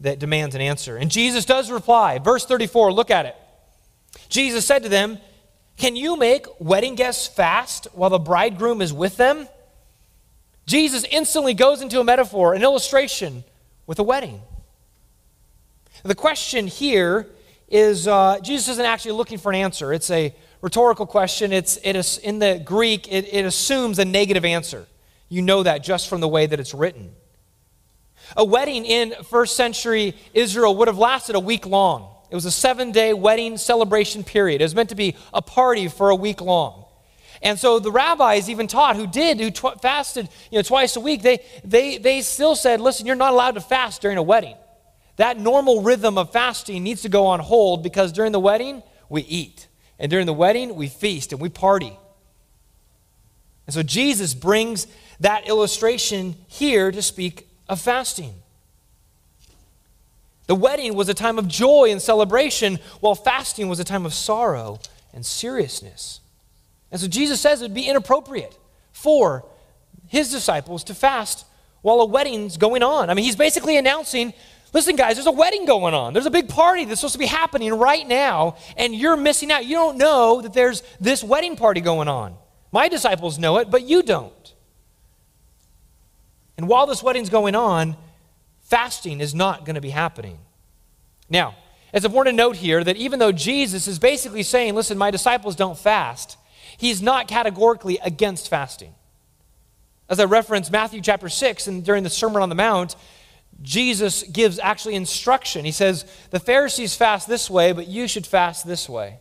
that 0.00 0.18
demands 0.18 0.54
an 0.54 0.60
answer. 0.60 0.96
And 0.96 1.10
Jesus 1.10 1.44
does 1.44 1.70
reply. 1.70 2.18
Verse 2.18 2.44
34, 2.44 2.92
look 2.92 3.10
at 3.10 3.26
it. 3.26 3.36
Jesus 4.28 4.64
said 4.64 4.84
to 4.84 4.88
them, 4.88 5.18
Can 5.76 5.96
you 5.96 6.16
make 6.16 6.46
wedding 6.60 6.94
guests 6.94 7.26
fast 7.26 7.88
while 7.92 8.10
the 8.10 8.18
bridegroom 8.18 8.80
is 8.80 8.92
with 8.92 9.16
them? 9.16 9.48
Jesus 10.66 11.04
instantly 11.10 11.54
goes 11.54 11.82
into 11.82 11.98
a 11.98 12.04
metaphor, 12.04 12.54
an 12.54 12.62
illustration 12.62 13.42
with 13.86 13.98
a 13.98 14.02
wedding. 14.02 14.40
The 16.04 16.14
question 16.14 16.66
here 16.66 17.26
is 17.68 18.08
uh, 18.08 18.38
Jesus 18.42 18.68
isn't 18.68 18.84
actually 18.84 19.12
looking 19.12 19.38
for 19.38 19.50
an 19.50 19.56
answer. 19.56 19.92
It's 19.92 20.10
a 20.10 20.34
rhetorical 20.60 21.06
question. 21.06 21.52
It's, 21.52 21.78
it 21.84 21.96
is, 21.96 22.18
in 22.18 22.38
the 22.38 22.60
Greek, 22.64 23.12
it, 23.12 23.32
it 23.32 23.44
assumes 23.44 23.98
a 23.98 24.04
negative 24.04 24.44
answer. 24.44 24.86
You 25.28 25.42
know 25.42 25.62
that 25.62 25.84
just 25.84 26.08
from 26.08 26.20
the 26.20 26.28
way 26.28 26.46
that 26.46 26.58
it's 26.58 26.74
written. 26.74 27.10
A 28.36 28.44
wedding 28.44 28.84
in 28.84 29.14
first 29.24 29.56
century 29.56 30.14
Israel 30.34 30.76
would 30.76 30.88
have 30.88 30.98
lasted 30.98 31.34
a 31.34 31.40
week 31.40 31.66
long. 31.66 32.14
It 32.30 32.34
was 32.34 32.44
a 32.44 32.50
seven 32.50 32.92
day 32.92 33.14
wedding 33.14 33.56
celebration 33.56 34.22
period. 34.22 34.60
It 34.60 34.64
was 34.64 34.74
meant 34.74 34.90
to 34.90 34.94
be 34.94 35.16
a 35.32 35.40
party 35.40 35.88
for 35.88 36.10
a 36.10 36.16
week 36.16 36.40
long. 36.40 36.84
And 37.40 37.58
so 37.58 37.78
the 37.78 37.92
rabbis 37.92 38.50
even 38.50 38.66
taught 38.66 38.96
who 38.96 39.06
did, 39.06 39.38
who 39.38 39.50
tw- 39.50 39.80
fasted 39.80 40.28
you 40.50 40.58
know, 40.58 40.62
twice 40.62 40.96
a 40.96 41.00
week, 41.00 41.22
they, 41.22 41.38
they, 41.64 41.98
they 41.98 42.20
still 42.20 42.56
said, 42.56 42.80
listen, 42.80 43.06
you're 43.06 43.14
not 43.14 43.32
allowed 43.32 43.54
to 43.54 43.60
fast 43.60 44.02
during 44.02 44.18
a 44.18 44.22
wedding. 44.22 44.56
That 45.18 45.38
normal 45.38 45.82
rhythm 45.82 46.16
of 46.16 46.32
fasting 46.32 46.82
needs 46.82 47.02
to 47.02 47.08
go 47.08 47.26
on 47.26 47.40
hold 47.40 47.82
because 47.82 48.12
during 48.12 48.32
the 48.32 48.40
wedding, 48.40 48.82
we 49.08 49.22
eat. 49.22 49.66
And 49.98 50.10
during 50.10 50.26
the 50.26 50.32
wedding, 50.32 50.76
we 50.76 50.88
feast 50.88 51.32
and 51.32 51.40
we 51.40 51.48
party. 51.48 51.92
And 53.66 53.74
so 53.74 53.82
Jesus 53.82 54.32
brings 54.32 54.86
that 55.20 55.48
illustration 55.48 56.36
here 56.46 56.90
to 56.92 57.02
speak 57.02 57.48
of 57.68 57.80
fasting. 57.80 58.32
The 60.46 60.54
wedding 60.54 60.94
was 60.94 61.08
a 61.08 61.14
time 61.14 61.38
of 61.38 61.48
joy 61.48 61.90
and 61.90 62.00
celebration, 62.00 62.78
while 63.00 63.16
fasting 63.16 63.68
was 63.68 63.80
a 63.80 63.84
time 63.84 64.06
of 64.06 64.14
sorrow 64.14 64.78
and 65.12 65.26
seriousness. 65.26 66.20
And 66.90 67.00
so 67.00 67.08
Jesus 67.08 67.40
says 67.40 67.60
it 67.60 67.64
would 67.64 67.74
be 67.74 67.88
inappropriate 67.88 68.56
for 68.92 69.44
his 70.06 70.30
disciples 70.30 70.84
to 70.84 70.94
fast 70.94 71.44
while 71.82 72.00
a 72.00 72.06
wedding's 72.06 72.56
going 72.56 72.82
on. 72.82 73.10
I 73.10 73.14
mean, 73.14 73.24
he's 73.24 73.36
basically 73.36 73.76
announcing 73.76 74.32
listen, 74.72 74.96
guys, 74.96 75.16
there's 75.16 75.26
a 75.26 75.32
wedding 75.32 75.66
going 75.66 75.94
on. 75.94 76.12
There's 76.12 76.26
a 76.26 76.30
big 76.30 76.48
party 76.48 76.84
that's 76.84 77.00
supposed 77.00 77.14
to 77.14 77.18
be 77.18 77.26
happening 77.26 77.72
right 77.74 78.06
now, 78.06 78.56
and 78.76 78.94
you're 78.94 79.16
missing 79.16 79.50
out. 79.50 79.64
You 79.64 79.74
don't 79.74 79.98
know 79.98 80.40
that 80.42 80.52
there's 80.52 80.82
this 81.00 81.22
wedding 81.22 81.56
party 81.56 81.80
going 81.80 82.08
on. 82.08 82.36
My 82.72 82.88
disciples 82.88 83.38
know 83.38 83.58
it, 83.58 83.70
but 83.70 83.82
you 83.82 84.02
don't. 84.02 84.54
And 86.56 86.68
while 86.68 86.86
this 86.86 87.02
wedding's 87.02 87.30
going 87.30 87.54
on, 87.54 87.96
fasting 88.62 89.20
is 89.20 89.34
not 89.34 89.64
going 89.64 89.76
to 89.76 89.80
be 89.80 89.90
happening. 89.90 90.38
Now, 91.30 91.54
it's 91.92 92.04
important 92.04 92.34
to 92.34 92.36
note 92.36 92.56
here 92.56 92.82
that 92.84 92.96
even 92.96 93.18
though 93.18 93.32
Jesus 93.32 93.88
is 93.88 93.98
basically 93.98 94.42
saying, 94.42 94.74
listen, 94.74 94.98
my 94.98 95.10
disciples 95.10 95.56
don't 95.56 95.78
fast, 95.78 96.36
he's 96.76 97.00
not 97.00 97.28
categorically 97.28 97.98
against 98.02 98.48
fasting. 98.48 98.94
As 100.10 100.20
I 100.20 100.24
referenced 100.24 100.72
Matthew 100.72 101.00
chapter 101.00 101.28
6, 101.28 101.66
and 101.66 101.84
during 101.84 102.02
the 102.02 102.10
Sermon 102.10 102.42
on 102.42 102.48
the 102.48 102.54
Mount, 102.54 102.96
Jesus 103.60 104.22
gives 104.22 104.58
actually 104.58 104.94
instruction. 104.94 105.64
He 105.64 105.72
says, 105.72 106.04
The 106.30 106.40
Pharisees 106.40 106.94
fast 106.94 107.28
this 107.28 107.50
way, 107.50 107.72
but 107.72 107.88
you 107.88 108.06
should 108.06 108.26
fast 108.26 108.66
this 108.66 108.88
way. 108.88 109.18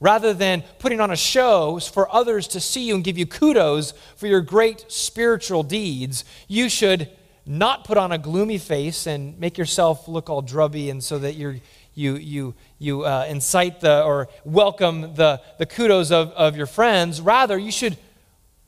Rather 0.00 0.34
than 0.34 0.62
putting 0.78 1.00
on 1.00 1.10
a 1.10 1.16
show 1.16 1.78
for 1.78 2.12
others 2.14 2.46
to 2.48 2.60
see 2.60 2.86
you 2.86 2.94
and 2.94 3.02
give 3.02 3.16
you 3.16 3.26
kudos 3.26 3.92
for 4.16 4.26
your 4.26 4.40
great 4.40 4.84
spiritual 4.88 5.62
deeds, 5.62 6.24
you 6.46 6.68
should 6.68 7.08
not 7.46 7.84
put 7.84 7.96
on 7.96 8.12
a 8.12 8.18
gloomy 8.18 8.58
face 8.58 9.06
and 9.06 9.38
make 9.38 9.58
yourself 9.58 10.08
look 10.08 10.30
all 10.30 10.42
drubby 10.42 10.90
and 10.90 11.02
so 11.02 11.18
that 11.18 11.34
you're, 11.34 11.56
you, 11.94 12.16
you, 12.16 12.54
you 12.78 13.04
uh, 13.04 13.26
incite 13.28 13.80
the 13.80 14.02
or 14.02 14.28
welcome 14.44 15.14
the, 15.14 15.40
the 15.58 15.66
kudos 15.66 16.10
of, 16.10 16.30
of 16.30 16.56
your 16.56 16.66
friends. 16.66 17.20
Rather, 17.20 17.56
you 17.56 17.70
should 17.70 17.96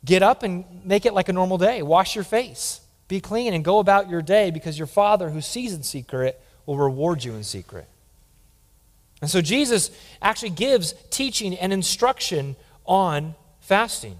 get 0.04 0.22
up 0.22 0.42
and 0.42 0.64
make 0.84 1.06
it 1.06 1.14
like 1.14 1.28
a 1.28 1.32
normal 1.32 1.58
day. 1.58 1.82
Wash 1.82 2.14
your 2.14 2.24
face, 2.24 2.80
be 3.08 3.20
clean, 3.20 3.54
and 3.54 3.64
go 3.64 3.78
about 3.78 4.10
your 4.10 4.22
day 4.22 4.50
because 4.50 4.78
your 4.78 4.86
Father 4.86 5.30
who 5.30 5.40
sees 5.40 5.72
in 5.72 5.82
secret 5.82 6.40
will 6.64 6.76
reward 6.76 7.22
you 7.22 7.34
in 7.34 7.44
secret. 7.44 7.86
And 9.20 9.30
so 9.30 9.40
Jesus 9.40 9.90
actually 10.20 10.50
gives 10.50 10.94
teaching 11.10 11.56
and 11.56 11.72
instruction 11.72 12.56
on 12.84 13.34
fasting. 13.60 14.16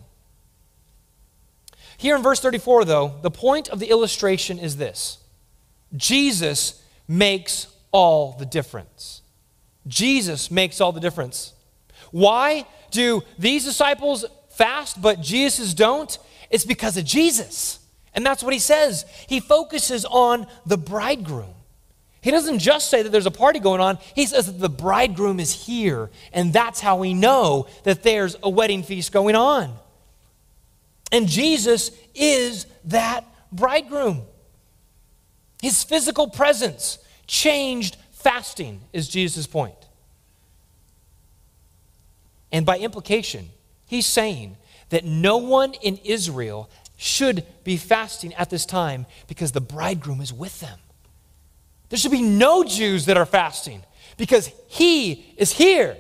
Here 1.99 2.17
in 2.17 2.23
verse 2.23 2.41
34, 2.41 2.85
though, 2.85 3.15
the 3.23 3.31
point 3.31 3.69
of 3.69 3.79
the 3.79 3.91
illustration 3.91 4.59
is 4.59 4.77
this 4.77 5.19
Jesus 5.97 6.83
makes 7.09 7.69
all 7.93 8.33
the 8.39 8.47
difference. 8.47 9.23
Jesus 9.87 10.51
makes 10.51 10.81
all 10.81 10.93
the 10.93 11.01
difference. 11.01 11.55
Why 12.11 12.67
do 12.91 13.23
these 13.39 13.65
disciples 13.65 14.25
fast 14.51 15.01
but 15.01 15.21
Jesus 15.21 15.75
don't? 15.75 16.19
It's 16.51 16.65
because 16.65 16.97
of 16.97 17.05
Jesus. 17.05 17.79
And 18.17 18.25
that's 18.25 18.43
what 18.43 18.55
he 18.55 18.59
says. 18.59 19.05
He 19.29 19.41
focuses 19.41 20.07
on 20.07 20.47
the 20.65 20.79
bridegroom. 20.79 21.53
He 22.23 22.31
doesn't 22.33 22.59
just 22.59 22.91
say 22.91 23.03
that 23.03 23.11
there's 23.11 23.27
a 23.27 23.31
party 23.31 23.61
going 23.61 23.81
on, 23.81 23.99
he 24.17 24.27
says 24.27 24.47
that 24.47 24.59
the 24.59 24.71
bridegroom 24.71 25.39
is 25.39 25.53
here. 25.53 26.11
And 26.33 26.53
that's 26.53 26.81
how 26.81 26.97
we 26.97 27.15
know 27.15 27.69
that 27.85 28.03
there's 28.03 28.37
a 28.43 28.51
wedding 28.51 28.83
feast 28.83 29.13
going 29.13 29.37
on. 29.37 29.73
And 31.13 31.29
Jesus 31.29 31.93
is 32.15 32.67
that 32.87 33.25
bridegroom. 33.53 34.23
His 35.63 35.85
physical 35.85 36.29
presence 36.29 36.99
changed 37.27 37.97
fasting, 38.11 38.81
is 38.93 39.09
Jesus' 39.09 39.47
point. 39.47 39.77
And 42.51 42.67
by 42.67 42.79
implication, 42.79 43.51
he's 43.87 44.07
saying 44.07 44.57
that 44.89 45.05
no 45.05 45.37
one 45.37 45.75
in 45.75 45.99
Israel 45.99 46.71
should 46.97 47.45
be 47.65 47.77
fasting 47.77 48.35
at 48.35 48.51
this 48.51 48.67
time 48.67 49.07
because 49.29 49.53
the 49.53 49.61
bridegroom 49.61 50.21
is 50.21 50.33
with 50.33 50.61
them. 50.61 50.79
There 51.89 51.99
should 51.99 52.11
be 52.11 52.23
no 52.23 52.65
Jews 52.65 53.07
that 53.07 53.17
are 53.17 53.27
fasting 53.27 53.83
because 54.17 54.51
he 54.69 55.35
is 55.37 55.53
here. 55.53 55.97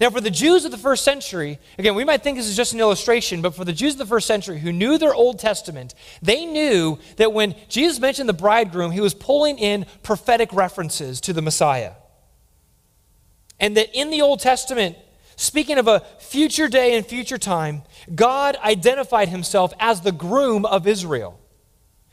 Now, 0.00 0.10
for 0.10 0.20
the 0.20 0.30
Jews 0.30 0.64
of 0.64 0.70
the 0.70 0.78
first 0.78 1.04
century, 1.04 1.58
again, 1.76 1.94
we 1.94 2.04
might 2.04 2.22
think 2.22 2.36
this 2.36 2.46
is 2.46 2.56
just 2.56 2.72
an 2.72 2.78
illustration, 2.78 3.42
but 3.42 3.54
for 3.54 3.64
the 3.64 3.72
Jews 3.72 3.94
of 3.94 3.98
the 3.98 4.06
first 4.06 4.26
century 4.26 4.60
who 4.60 4.72
knew 4.72 4.96
their 4.96 5.14
Old 5.14 5.40
Testament, 5.40 5.94
they 6.22 6.46
knew 6.46 6.98
that 7.16 7.32
when 7.32 7.54
Jesus 7.68 7.98
mentioned 7.98 8.28
the 8.28 8.34
bridegroom, 8.34 8.92
he 8.92 9.00
was 9.00 9.14
pulling 9.14 9.58
in 9.58 9.86
prophetic 10.02 10.52
references 10.52 11.20
to 11.22 11.32
the 11.32 11.42
Messiah. 11.42 11.92
And 13.58 13.76
that 13.76 13.88
in 13.92 14.10
the 14.10 14.22
Old 14.22 14.38
Testament, 14.38 14.96
speaking 15.38 15.78
of 15.78 15.86
a 15.86 16.00
future 16.18 16.68
day 16.68 16.96
and 16.96 17.06
future 17.06 17.38
time, 17.38 17.82
God 18.14 18.56
identified 18.56 19.28
himself 19.28 19.72
as 19.78 20.00
the 20.00 20.12
groom 20.12 20.66
of 20.66 20.86
Israel, 20.86 21.40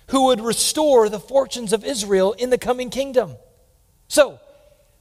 who 0.10 0.26
would 0.26 0.40
restore 0.40 1.10
the 1.10 1.20
fortunes 1.20 1.74
of 1.74 1.84
Israel 1.84 2.34
in 2.34 2.52
the 2.52 2.58
coming 2.58 2.90
kingdom. 2.90 3.36
So, 4.08 4.40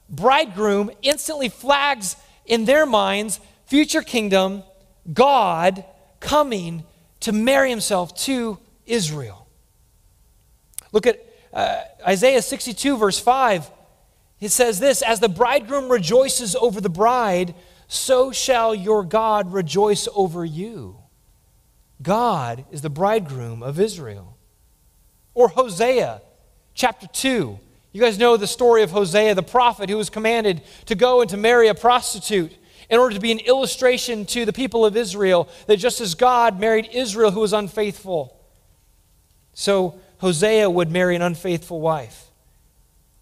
bridegroom 0.09 0.91
instantly 1.03 1.49
flags 1.49 2.15
in 2.45 2.65
their 2.65 2.85
minds 2.85 3.39
future 3.67 4.01
kingdom, 4.01 4.63
God 5.13 5.85
coming 6.19 6.83
to 7.21 7.31
marry 7.31 7.69
himself 7.69 8.15
to 8.23 8.57
Israel. 8.87 9.47
Look 10.91 11.05
at 11.05 11.23
uh, 11.53 11.83
Isaiah 12.07 12.41
62, 12.41 12.97
verse 12.97 13.19
5. 13.19 13.69
It 14.39 14.49
says 14.49 14.79
this 14.79 15.01
As 15.01 15.19
the 15.19 15.29
bridegroom 15.29 15.89
rejoices 15.91 16.55
over 16.55 16.81
the 16.81 16.89
bride, 16.89 17.53
so 17.87 18.31
shall 18.31 18.73
your 18.73 19.03
God 19.03 19.53
rejoice 19.53 20.07
over 20.15 20.43
you. 20.43 20.97
God 22.01 22.65
is 22.71 22.81
the 22.81 22.89
bridegroom 22.89 23.63
of 23.63 23.79
Israel. 23.79 24.37
Or 25.33 25.49
Hosea 25.49 26.21
chapter 26.73 27.07
2. 27.07 27.59
You 27.93 28.01
guys 28.01 28.19
know 28.19 28.35
the 28.35 28.47
story 28.47 28.83
of 28.83 28.91
Hosea, 28.91 29.35
the 29.35 29.43
prophet 29.43 29.89
who 29.89 29.97
was 29.97 30.09
commanded 30.09 30.61
to 30.85 30.95
go 30.95 31.21
and 31.21 31.29
to 31.29 31.37
marry 31.37 31.67
a 31.69 31.73
prostitute 31.73 32.51
in 32.89 32.99
order 32.99 33.15
to 33.15 33.21
be 33.21 33.31
an 33.31 33.39
illustration 33.39 34.25
to 34.27 34.45
the 34.45 34.53
people 34.53 34.85
of 34.85 34.97
Israel 34.97 35.47
that 35.67 35.77
just 35.77 36.01
as 36.01 36.13
God 36.13 36.59
married 36.59 36.89
Israel 36.91 37.31
who 37.31 37.39
was 37.39 37.53
unfaithful, 37.53 38.37
so 39.53 39.99
Hosea 40.17 40.69
would 40.69 40.91
marry 40.91 41.15
an 41.15 41.21
unfaithful 41.21 41.79
wife. 41.79 42.25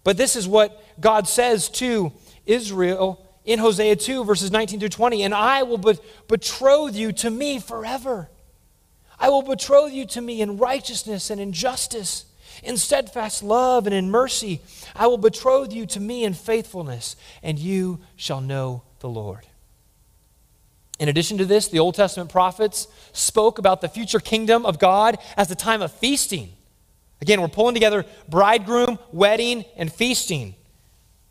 But 0.02 0.16
this 0.16 0.36
is 0.36 0.46
what 0.46 0.82
God 1.00 1.28
says 1.28 1.68
to 1.70 2.12
Israel 2.44 3.24
in 3.44 3.58
Hosea 3.58 3.96
2, 3.96 4.24
verses 4.24 4.50
19 4.50 4.80
through 4.80 4.88
20 4.88 5.22
And 5.22 5.34
I 5.34 5.62
will 5.62 5.78
betroth 6.28 6.94
you 6.94 7.12
to 7.12 7.30
me 7.30 7.58
forever. 7.58 8.30
I 9.18 9.28
will 9.28 9.42
betroth 9.42 9.92
you 9.92 10.06
to 10.06 10.20
me 10.20 10.40
in 10.40 10.58
righteousness 10.58 11.30
and 11.30 11.40
in 11.40 11.52
justice 11.52 12.26
in 12.62 12.76
steadfast 12.76 13.42
love 13.42 13.86
and 13.86 13.94
in 13.94 14.10
mercy. 14.10 14.60
I 14.94 15.06
will 15.06 15.18
betroth 15.18 15.72
you 15.72 15.86
to 15.86 16.00
me 16.00 16.24
in 16.24 16.34
faithfulness, 16.34 17.16
and 17.42 17.58
you 17.58 18.00
shall 18.16 18.40
know 18.40 18.82
the 19.00 19.08
Lord. 19.08 19.46
In 20.98 21.08
addition 21.08 21.38
to 21.38 21.44
this, 21.44 21.68
the 21.68 21.80
Old 21.80 21.96
Testament 21.96 22.30
prophets 22.30 22.86
spoke 23.12 23.58
about 23.58 23.80
the 23.80 23.88
future 23.88 24.20
kingdom 24.20 24.64
of 24.64 24.78
God 24.78 25.18
as 25.36 25.48
the 25.48 25.56
time 25.56 25.82
of 25.82 25.92
feasting. 25.92 26.50
Again, 27.20 27.40
we're 27.40 27.48
pulling 27.48 27.74
together 27.74 28.04
bridegroom, 28.28 28.98
wedding, 29.12 29.64
and 29.76 29.92
feasting. 29.92 30.54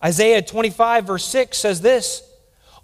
Isaiah 0.03 0.41
25, 0.41 1.05
verse 1.05 1.25
6 1.25 1.57
says 1.57 1.81
this 1.81 2.23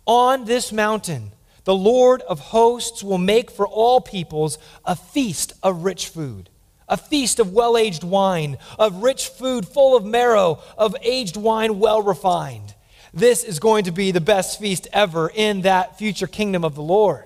On 0.05 0.45
this 0.45 0.71
mountain, 0.71 1.31
the 1.65 1.75
Lord 1.75 2.21
of 2.21 2.39
hosts 2.39 3.03
will 3.03 3.17
make 3.17 3.51
for 3.51 3.67
all 3.67 4.01
peoples 4.01 4.57
a 4.85 4.95
feast 4.95 5.53
of 5.61 5.83
rich 5.83 6.07
food 6.07 6.49
a 6.89 6.97
feast 6.97 7.39
of 7.39 7.53
well 7.53 7.77
aged 7.77 8.03
wine, 8.03 8.57
of 8.77 9.03
rich 9.03 9.27
food 9.27 9.67
full 9.67 9.95
of 9.95 10.03
marrow, 10.03 10.59
of 10.77 10.95
aged 11.03 11.37
wine 11.37 11.79
well 11.79 12.01
refined. 12.01 12.73
This 13.13 13.43
is 13.43 13.59
going 13.59 13.85
to 13.85 13.91
be 13.91 14.11
the 14.11 14.21
best 14.21 14.59
feast 14.59 14.87
ever 14.91 15.31
in 15.33 15.61
that 15.61 15.97
future 15.97 16.27
kingdom 16.27 16.65
of 16.65 16.75
the 16.75 16.81
Lord. 16.81 17.25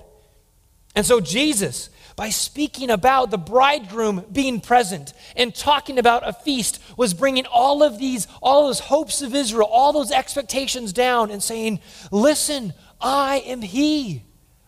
And 0.96 1.06
so, 1.06 1.20
Jesus, 1.20 1.90
by 2.16 2.30
speaking 2.30 2.90
about 2.90 3.32
the 3.32 3.38
bridegroom 3.38 4.26
being 4.32 4.62
present 4.62 5.14
and 5.36 5.54
talking 5.54 5.98
about 5.98 6.28
a 6.28 6.34
feast, 6.34 6.80
was 6.98 7.14
bringing 7.14 7.46
all 7.48 7.82
of 7.82 7.98
these, 7.98 8.28
all 8.42 8.68
those 8.68 8.80
hopes 8.80 9.22
of 9.22 9.34
Israel, 9.34 9.68
all 9.72 9.94
those 9.94 10.12
expectations 10.12 10.94
down 10.94 11.32
and 11.32 11.42
saying, 11.42 11.80
Listen, 12.12 12.74
I 13.02 13.38
am 13.46 13.62
He. 13.62 14.24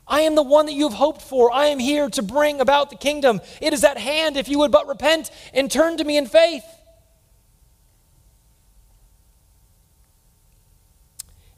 I 0.08 0.22
am 0.22 0.36
the 0.36 0.44
one 0.44 0.68
that 0.68 0.74
you 0.74 0.88
have 0.88 0.98
hoped 0.98 1.22
for. 1.22 1.52
I 1.52 1.68
am 1.68 1.80
here 1.80 2.10
to 2.10 2.22
bring 2.22 2.62
about 2.62 2.90
the 2.90 2.96
kingdom. 2.96 3.42
It 3.60 3.74
is 3.74 3.84
at 3.84 3.98
hand 3.98 4.38
if 4.38 4.48
you 4.48 4.60
would 4.60 4.72
but 4.72 4.88
repent 4.88 5.32
and 5.54 5.72
turn 5.72 5.98
to 5.98 6.04
me 6.04 6.18
in 6.18 6.28
faith. 6.28 6.64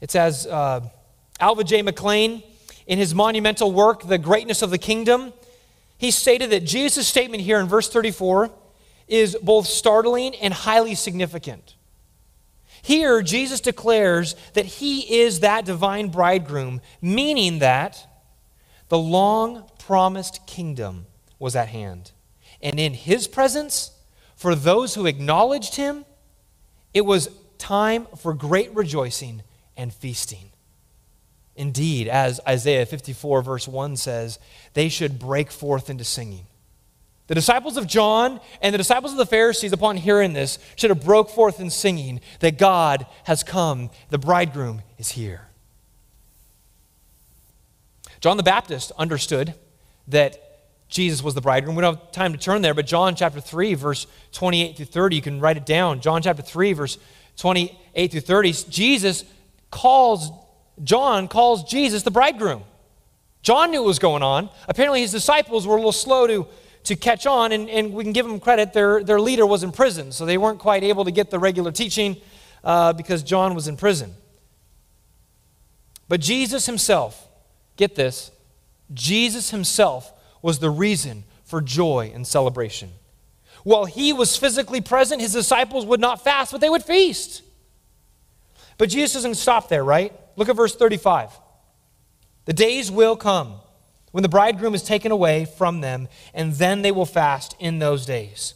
It's 0.00 0.14
as 0.14 0.46
uh, 0.46 0.80
Alva 1.40 1.64
J. 1.64 1.82
McClain, 1.82 2.42
in 2.86 2.98
his 2.98 3.14
monumental 3.14 3.70
work, 3.70 4.06
The 4.06 4.16
Greatness 4.16 4.62
of 4.62 4.70
the 4.70 4.78
Kingdom, 4.78 5.34
he 5.98 6.10
stated 6.10 6.50
that 6.50 6.64
Jesus' 6.64 7.06
statement 7.08 7.42
here 7.42 7.58
in 7.58 7.66
verse 7.66 7.88
34 7.88 8.50
is 9.08 9.36
both 9.42 9.66
startling 9.66 10.34
and 10.36 10.54
highly 10.54 10.94
significant. 10.94 11.74
Here, 12.82 13.20
Jesus 13.22 13.60
declares 13.60 14.36
that 14.54 14.64
he 14.64 15.20
is 15.20 15.40
that 15.40 15.64
divine 15.64 16.08
bridegroom, 16.08 16.80
meaning 17.02 17.58
that 17.58 18.06
the 18.88 18.98
long 18.98 19.68
promised 19.78 20.46
kingdom 20.46 21.06
was 21.38 21.56
at 21.56 21.68
hand. 21.68 22.12
And 22.62 22.78
in 22.78 22.94
his 22.94 23.26
presence, 23.26 23.90
for 24.36 24.54
those 24.54 24.94
who 24.94 25.06
acknowledged 25.06 25.74
him, 25.74 26.04
it 26.94 27.04
was 27.04 27.28
time 27.58 28.06
for 28.16 28.32
great 28.32 28.74
rejoicing 28.74 29.42
and 29.76 29.92
feasting. 29.92 30.47
Indeed, 31.58 32.08
as 32.08 32.40
Isaiah 32.46 32.86
54, 32.86 33.42
verse 33.42 33.68
1 33.68 33.96
says, 33.96 34.38
they 34.74 34.88
should 34.88 35.18
break 35.18 35.50
forth 35.50 35.90
into 35.90 36.04
singing. 36.04 36.46
The 37.26 37.34
disciples 37.34 37.76
of 37.76 37.86
John 37.86 38.40
and 38.62 38.72
the 38.72 38.78
disciples 38.78 39.12
of 39.12 39.18
the 39.18 39.26
Pharisees, 39.26 39.72
upon 39.72 39.98
hearing 39.98 40.32
this, 40.32 40.58
should 40.76 40.90
have 40.90 41.04
broke 41.04 41.28
forth 41.28 41.60
in 41.60 41.68
singing 41.68 42.20
that 42.40 42.58
God 42.58 43.06
has 43.24 43.42
come, 43.42 43.90
the 44.08 44.18
bridegroom 44.18 44.82
is 44.96 45.10
here. 45.10 45.48
John 48.20 48.36
the 48.36 48.42
Baptist 48.42 48.92
understood 48.96 49.54
that 50.06 50.40
Jesus 50.88 51.22
was 51.22 51.34
the 51.34 51.40
bridegroom. 51.40 51.76
We 51.76 51.82
don't 51.82 51.98
have 51.98 52.12
time 52.12 52.32
to 52.32 52.38
turn 52.38 52.62
there, 52.62 52.72
but 52.72 52.86
John 52.86 53.14
chapter 53.14 53.40
3, 53.40 53.74
verse 53.74 54.06
28 54.32 54.76
through 54.76 54.86
30, 54.86 55.16
you 55.16 55.22
can 55.22 55.40
write 55.40 55.56
it 55.56 55.66
down. 55.66 56.00
John 56.00 56.22
chapter 56.22 56.42
3, 56.42 56.72
verse 56.72 56.98
28 57.36 58.10
through 58.10 58.20
30, 58.20 58.52
Jesus 58.70 59.24
calls, 59.70 60.30
John 60.82 61.28
calls 61.28 61.64
Jesus 61.64 62.02
the 62.02 62.10
bridegroom. 62.10 62.62
John 63.42 63.70
knew 63.70 63.80
what 63.80 63.88
was 63.88 63.98
going 63.98 64.22
on. 64.22 64.50
Apparently, 64.68 65.00
his 65.00 65.12
disciples 65.12 65.66
were 65.66 65.74
a 65.74 65.78
little 65.78 65.92
slow 65.92 66.26
to, 66.26 66.46
to 66.84 66.96
catch 66.96 67.26
on, 67.26 67.52
and, 67.52 67.68
and 67.70 67.92
we 67.92 68.04
can 68.04 68.12
give 68.12 68.26
them 68.26 68.40
credit. 68.40 68.72
Their, 68.72 69.02
their 69.02 69.20
leader 69.20 69.46
was 69.46 69.62
in 69.62 69.72
prison, 69.72 70.12
so 70.12 70.26
they 70.26 70.38
weren't 70.38 70.58
quite 70.58 70.82
able 70.82 71.04
to 71.04 71.10
get 71.10 71.30
the 71.30 71.38
regular 71.38 71.72
teaching 71.72 72.16
uh, 72.64 72.92
because 72.92 73.22
John 73.22 73.54
was 73.54 73.68
in 73.68 73.76
prison. 73.76 74.14
But 76.08 76.20
Jesus 76.20 76.66
himself, 76.66 77.28
get 77.76 77.94
this, 77.94 78.30
Jesus 78.92 79.50
himself 79.50 80.12
was 80.42 80.58
the 80.58 80.70
reason 80.70 81.24
for 81.44 81.60
joy 81.60 82.10
and 82.14 82.26
celebration. 82.26 82.90
While 83.64 83.84
he 83.84 84.12
was 84.12 84.36
physically 84.36 84.80
present, 84.80 85.20
his 85.20 85.32
disciples 85.32 85.84
would 85.84 86.00
not 86.00 86.24
fast, 86.24 86.52
but 86.52 86.60
they 86.60 86.70
would 86.70 86.82
feast. 86.82 87.42
But 88.78 88.88
Jesus 88.88 89.14
doesn't 89.14 89.34
stop 89.34 89.68
there, 89.68 89.84
right? 89.84 90.12
Look 90.38 90.48
at 90.48 90.56
verse 90.56 90.76
35. 90.76 91.32
The 92.44 92.52
days 92.52 92.90
will 92.92 93.16
come 93.16 93.54
when 94.12 94.22
the 94.22 94.28
bridegroom 94.28 94.74
is 94.74 94.84
taken 94.84 95.10
away 95.10 95.44
from 95.44 95.80
them, 95.80 96.08
and 96.32 96.54
then 96.54 96.82
they 96.82 96.92
will 96.92 97.06
fast 97.06 97.56
in 97.58 97.80
those 97.80 98.06
days. 98.06 98.54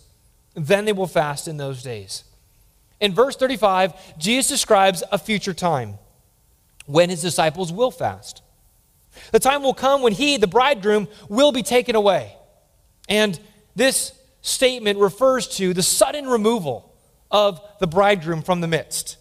Then 0.55 0.85
they 0.85 0.93
will 0.93 1.09
fast 1.09 1.49
in 1.49 1.57
those 1.57 1.83
days. 1.83 2.23
In 3.01 3.13
verse 3.13 3.35
35, 3.35 4.17
Jesus 4.17 4.49
describes 4.49 5.03
a 5.11 5.19
future 5.19 5.53
time 5.53 5.99
when 6.87 7.11
his 7.11 7.21
disciples 7.21 7.73
will 7.73 7.91
fast. 7.91 8.43
The 9.33 9.41
time 9.41 9.65
will 9.65 9.75
come 9.75 10.03
when 10.03 10.13
he, 10.13 10.37
the 10.37 10.47
bridegroom, 10.47 11.09
will 11.29 11.51
be 11.51 11.65
taken 11.65 11.97
away. 11.97 12.37
And 13.09 13.39
this 13.75 14.13
statement 14.41 15.01
refers 15.01 15.49
to 15.57 15.75
the 15.75 15.83
sudden 15.83 16.29
removal 16.29 16.95
of 17.29 17.61
the 17.81 17.89
bridegroom 17.89 18.43
from 18.43 18.61
the 18.61 18.69
midst. 18.69 19.17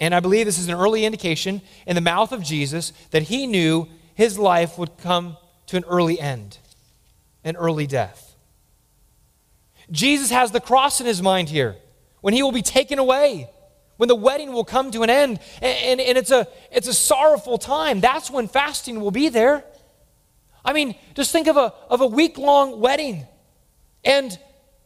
And 0.00 0.14
I 0.14 0.20
believe 0.20 0.46
this 0.46 0.58
is 0.58 0.68
an 0.68 0.74
early 0.74 1.04
indication 1.04 1.60
in 1.86 1.94
the 1.94 2.00
mouth 2.00 2.32
of 2.32 2.42
Jesus 2.42 2.92
that 3.10 3.22
he 3.22 3.46
knew 3.46 3.88
his 4.14 4.38
life 4.38 4.78
would 4.78 4.98
come 4.98 5.36
to 5.66 5.76
an 5.76 5.84
early 5.88 6.20
end, 6.20 6.58
an 7.44 7.56
early 7.56 7.86
death. 7.86 8.34
Jesus 9.90 10.30
has 10.30 10.50
the 10.50 10.60
cross 10.60 11.00
in 11.00 11.06
his 11.06 11.22
mind 11.22 11.48
here 11.48 11.76
when 12.20 12.34
he 12.34 12.42
will 12.42 12.52
be 12.52 12.62
taken 12.62 12.98
away 12.98 13.48
when 13.98 14.08
the 14.08 14.14
wedding 14.14 14.52
will 14.52 14.64
come 14.64 14.90
to 14.92 15.02
an 15.02 15.10
end. 15.10 15.40
And, 15.60 16.00
and, 16.00 16.00
and, 16.00 16.18
it's, 16.18 16.30
a, 16.30 16.46
it's 16.72 16.88
a 16.88 16.94
sorrowful 16.94 17.58
time. 17.58 18.00
That's 18.00 18.30
when 18.30 18.48
fasting 18.48 19.00
will 19.00 19.10
be 19.10 19.28
there. 19.28 19.64
I 20.64 20.72
mean, 20.72 20.94
just 21.14 21.32
think 21.32 21.48
of 21.48 21.56
a, 21.56 21.74
of 21.90 22.00
a 22.00 22.06
week 22.06 22.38
long 22.38 22.80
wedding. 22.80 23.26
And, 24.04 24.38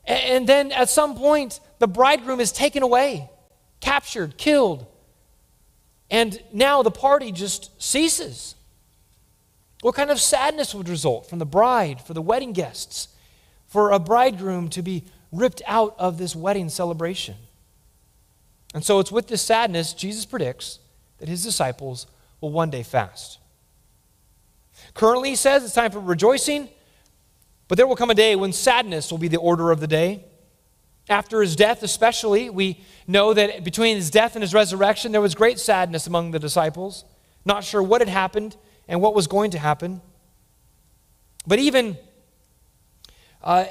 and 0.04 0.46
then 0.46 0.72
at 0.72 0.88
some 0.88 1.14
point, 1.16 1.60
the 1.78 1.86
bridegroom 1.86 2.40
is 2.40 2.52
taken 2.52 2.82
away, 2.82 3.30
captured, 3.80 4.36
killed. 4.36 4.86
And 6.12 6.42
now 6.52 6.82
the 6.82 6.90
party 6.90 7.32
just 7.32 7.70
ceases. 7.82 8.54
What 9.80 9.94
kind 9.94 10.10
of 10.10 10.20
sadness 10.20 10.74
would 10.74 10.90
result 10.90 11.28
from 11.28 11.38
the 11.38 11.46
bride, 11.46 12.02
for 12.02 12.12
the 12.12 12.20
wedding 12.20 12.52
guests, 12.52 13.08
for 13.66 13.90
a 13.90 13.98
bridegroom 13.98 14.68
to 14.68 14.82
be 14.82 15.04
ripped 15.32 15.62
out 15.66 15.96
of 15.98 16.18
this 16.18 16.36
wedding 16.36 16.68
celebration? 16.68 17.34
And 18.74 18.84
so 18.84 19.00
it's 19.00 19.10
with 19.10 19.28
this 19.28 19.40
sadness, 19.40 19.94
Jesus 19.94 20.26
predicts 20.26 20.80
that 21.16 21.28
his 21.28 21.42
disciples 21.42 22.06
will 22.42 22.52
one 22.52 22.68
day 22.68 22.82
fast. 22.82 23.38
Currently, 24.92 25.30
he 25.30 25.36
says 25.36 25.64
it's 25.64 25.74
time 25.74 25.92
for 25.92 26.00
rejoicing, 26.00 26.68
but 27.68 27.78
there 27.78 27.86
will 27.86 27.96
come 27.96 28.10
a 28.10 28.14
day 28.14 28.36
when 28.36 28.52
sadness 28.52 29.10
will 29.10 29.18
be 29.18 29.28
the 29.28 29.38
order 29.38 29.70
of 29.70 29.80
the 29.80 29.86
day. 29.86 30.24
After 31.08 31.40
his 31.40 31.56
death, 31.56 31.82
especially, 31.82 32.48
we 32.48 32.80
know 33.06 33.34
that 33.34 33.64
between 33.64 33.96
his 33.96 34.10
death 34.10 34.36
and 34.36 34.42
his 34.42 34.54
resurrection, 34.54 35.12
there 35.12 35.20
was 35.20 35.34
great 35.34 35.58
sadness 35.58 36.06
among 36.06 36.30
the 36.30 36.38
disciples, 36.38 37.04
not 37.44 37.64
sure 37.64 37.82
what 37.82 38.00
had 38.00 38.08
happened 38.08 38.56
and 38.86 39.00
what 39.00 39.14
was 39.14 39.26
going 39.26 39.50
to 39.50 39.58
happen. 39.58 40.00
But 41.46 41.58
even 41.58 41.96
uh, 43.42 43.64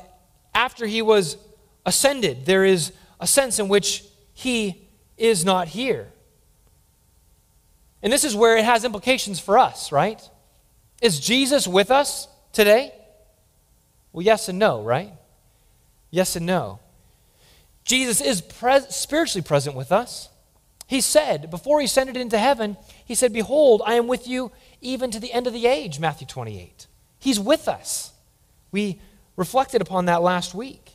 after 0.54 0.86
he 0.86 1.02
was 1.02 1.38
ascended, 1.86 2.46
there 2.46 2.66
is 2.66 2.92
a 3.20 3.28
sense 3.28 3.60
in 3.60 3.70
which 3.70 4.04
he 4.34 4.90
is 5.18 5.46
not 5.46 5.70
here. 5.70 6.12
And 8.04 8.12
this 8.12 8.24
is 8.24 8.36
where 8.36 8.58
it 8.58 8.66
has 8.66 8.84
implications 8.84 9.40
for 9.40 9.58
us, 9.58 9.92
right? 9.92 10.22
Is 11.02 11.20
Jesus 11.20 11.68
with 11.68 11.92
us 11.92 12.28
today? 12.52 12.94
Well, 14.12 14.26
yes 14.26 14.50
and 14.50 14.60
no, 14.60 14.82
right? 14.82 15.14
Yes 16.10 16.36
and 16.36 16.46
no. 16.46 16.80
Jesus 17.84 18.22
is 18.22 18.42
pres- 18.42 18.96
spiritually 18.96 19.44
present 19.44 19.76
with 19.76 19.92
us. 19.92 20.30
He 20.88 21.02
said, 21.02 21.50
before 21.50 21.80
he 21.80 21.86
ascended 21.86 22.18
into 22.18 22.38
heaven, 22.38 22.76
he 23.06 23.16
said, 23.16 23.32
Behold, 23.32 23.82
I 23.86 23.94
am 23.94 24.08
with 24.08 24.28
you 24.28 24.52
even 24.82 25.10
to 25.12 25.20
the 25.20 25.32
end 25.32 25.48
of 25.48 25.54
the 25.54 25.66
age, 25.66 26.00
Matthew 26.00 26.28
28. 26.28 26.88
He's 27.20 27.40
with 27.40 27.68
us. 27.68 28.12
We 28.72 29.00
reflected 29.38 29.82
upon 29.82 30.06
that 30.06 30.22
last 30.22 30.54
week. 30.54 30.92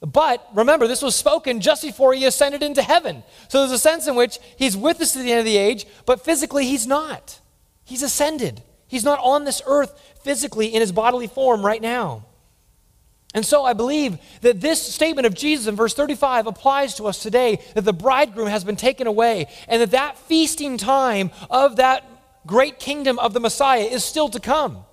But 0.00 0.46
remember, 0.54 0.86
this 0.86 1.02
was 1.02 1.16
spoken 1.16 1.60
just 1.60 1.82
before 1.82 2.14
he 2.14 2.24
ascended 2.24 2.62
into 2.62 2.82
heaven. 2.82 3.24
So 3.48 3.60
there's 3.60 3.72
a 3.72 3.78
sense 3.78 4.06
in 4.06 4.14
which 4.14 4.38
he's 4.56 4.76
with 4.76 5.00
us 5.00 5.12
to 5.12 5.18
the 5.18 5.32
end 5.32 5.40
of 5.40 5.44
the 5.44 5.56
age, 5.56 5.86
but 6.06 6.24
physically 6.24 6.66
he's 6.66 6.86
not. 6.86 7.40
He's 7.84 8.02
ascended. 8.02 8.62
He's 8.86 9.04
not 9.04 9.18
on 9.22 9.44
this 9.44 9.60
earth 9.66 9.98
physically 10.22 10.74
in 10.74 10.80
his 10.80 10.92
bodily 10.92 11.26
form 11.26 11.64
right 11.64 11.82
now. 11.82 12.24
And 13.34 13.44
so 13.44 13.64
I 13.64 13.74
believe 13.74 14.18
that 14.40 14.60
this 14.60 14.80
statement 14.82 15.26
of 15.26 15.34
Jesus 15.34 15.66
in 15.66 15.76
verse 15.76 15.94
35 15.94 16.46
applies 16.46 16.94
to 16.94 17.04
us 17.04 17.22
today 17.22 17.60
that 17.74 17.84
the 17.84 17.92
bridegroom 17.92 18.48
has 18.48 18.64
been 18.64 18.76
taken 18.76 19.06
away 19.06 19.46
and 19.68 19.82
that 19.82 19.90
that 19.90 20.18
feasting 20.18 20.78
time 20.78 21.30
of 21.50 21.76
that 21.76 22.04
great 22.46 22.78
kingdom 22.78 23.18
of 23.18 23.34
the 23.34 23.40
Messiah 23.40 23.82
is 23.82 24.02
still 24.02 24.28
to 24.30 24.40
come. 24.40 24.84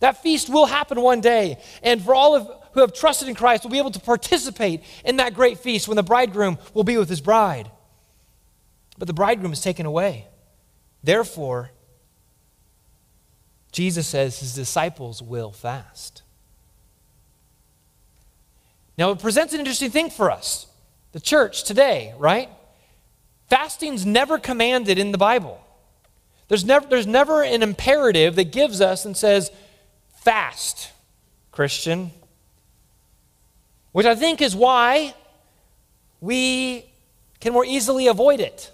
That 0.00 0.22
feast 0.22 0.48
will 0.48 0.66
happen 0.66 1.00
one 1.00 1.20
day. 1.20 1.58
And 1.82 2.02
for 2.02 2.14
all 2.14 2.34
of 2.34 2.50
who 2.72 2.80
have 2.80 2.92
trusted 2.92 3.26
in 3.26 3.34
Christ 3.34 3.64
will 3.64 3.70
be 3.70 3.78
able 3.78 3.90
to 3.90 4.00
participate 4.00 4.82
in 5.02 5.16
that 5.16 5.32
great 5.32 5.58
feast 5.58 5.88
when 5.88 5.96
the 5.96 6.02
bridegroom 6.02 6.58
will 6.74 6.84
be 6.84 6.98
with 6.98 7.08
his 7.08 7.22
bride. 7.22 7.70
But 8.98 9.08
the 9.08 9.14
bridegroom 9.14 9.52
is 9.52 9.62
taken 9.62 9.86
away. 9.86 10.26
Therefore, 11.02 11.70
Jesus 13.72 14.06
says 14.06 14.40
his 14.40 14.54
disciples 14.54 15.22
will 15.22 15.52
fast. 15.52 16.22
Now, 18.98 19.10
it 19.10 19.18
presents 19.18 19.52
an 19.52 19.60
interesting 19.60 19.90
thing 19.90 20.10
for 20.10 20.30
us, 20.30 20.66
the 21.12 21.20
church 21.20 21.64
today, 21.64 22.14
right? 22.18 22.48
Fasting's 23.48 24.06
never 24.06 24.38
commanded 24.38 24.98
in 24.98 25.12
the 25.12 25.18
Bible. 25.18 25.62
There's 26.48 26.64
never, 26.64 26.86
there's 26.86 27.06
never 27.06 27.42
an 27.42 27.62
imperative 27.62 28.36
that 28.36 28.52
gives 28.52 28.80
us 28.80 29.04
and 29.04 29.16
says, 29.16 29.50
fast, 30.16 30.92
Christian. 31.52 32.10
Which 33.92 34.06
I 34.06 34.14
think 34.14 34.40
is 34.40 34.54
why 34.54 35.14
we 36.20 36.86
can 37.40 37.52
more 37.52 37.64
easily 37.64 38.06
avoid 38.06 38.40
it. 38.40 38.72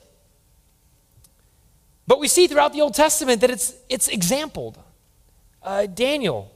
But 2.06 2.20
we 2.20 2.28
see 2.28 2.46
throughout 2.46 2.72
the 2.72 2.80
Old 2.80 2.94
Testament 2.94 3.40
that 3.40 3.50
it's, 3.50 3.74
it's 3.88 4.08
exampled. 4.08 4.78
Uh, 5.62 5.86
Daniel, 5.86 6.52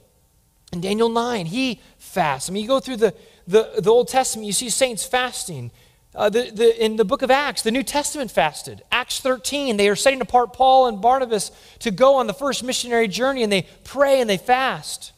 in 0.71 0.81
Daniel 0.81 1.09
9, 1.09 1.45
he 1.45 1.79
fasts. 1.97 2.49
I 2.49 2.53
mean, 2.53 2.63
you 2.63 2.67
go 2.67 2.79
through 2.79 2.97
the, 2.97 3.13
the, 3.47 3.71
the 3.79 3.89
Old 3.89 4.09
Testament, 4.09 4.45
you 4.45 4.53
see 4.53 4.69
saints 4.69 5.05
fasting. 5.05 5.71
Uh, 6.13 6.29
the, 6.29 6.49
the, 6.51 6.83
in 6.83 6.95
the 6.95 7.05
book 7.05 7.21
of 7.21 7.31
Acts, 7.31 7.61
the 7.61 7.71
New 7.71 7.83
Testament 7.83 8.31
fasted. 8.31 8.81
Acts 8.91 9.19
13, 9.19 9.77
they 9.77 9.87
are 9.87 9.95
setting 9.95 10.19
apart 10.19 10.51
Paul 10.51 10.87
and 10.87 10.99
Barnabas 11.01 11.51
to 11.79 11.91
go 11.91 12.15
on 12.15 12.27
the 12.27 12.33
first 12.33 12.63
missionary 12.63 13.07
journey, 13.07 13.43
and 13.43 13.51
they 13.51 13.67
pray 13.83 14.19
and 14.19 14.29
they 14.29 14.37
fast. 14.37 15.13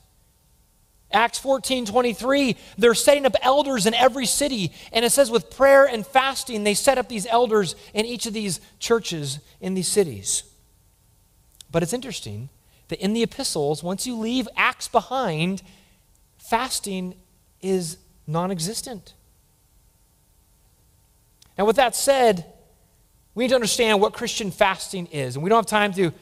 Acts 1.11 1.39
14 1.39 1.85
23, 1.85 2.55
they're 2.77 2.93
setting 2.93 3.25
up 3.25 3.35
elders 3.41 3.87
in 3.87 3.93
every 3.95 4.27
city. 4.27 4.71
And 4.91 5.03
it 5.03 5.11
says, 5.11 5.31
with 5.31 5.49
prayer 5.49 5.85
and 5.85 6.05
fasting, 6.05 6.63
they 6.63 6.75
set 6.75 6.97
up 6.97 7.09
these 7.09 7.25
elders 7.25 7.75
in 7.93 8.05
each 8.05 8.25
of 8.27 8.33
these 8.33 8.61
churches 8.77 9.39
in 9.59 9.73
these 9.73 9.87
cities. 9.87 10.43
But 11.71 11.81
it's 11.81 11.93
interesting 11.93 12.49
that 12.89 12.99
in 12.99 13.13
the 13.13 13.23
epistles, 13.23 13.81
once 13.83 14.05
you 14.05 14.15
leave 14.15 14.47
Acts 14.55 14.87
behind, 14.87 15.63
fasting 16.37 17.15
is 17.61 17.97
non 18.29 18.51
existent. 18.51 19.15
Now, 21.57 21.65
with 21.65 21.75
that 21.75 21.95
said, 21.95 22.45
we 23.35 23.43
need 23.43 23.49
to 23.49 23.55
understand 23.55 23.99
what 23.99 24.13
Christian 24.13 24.51
fasting 24.51 25.07
is. 25.07 25.35
And 25.35 25.43
we 25.43 25.49
don't 25.49 25.57
have 25.57 25.65
time 25.65 25.93
to 25.93 26.13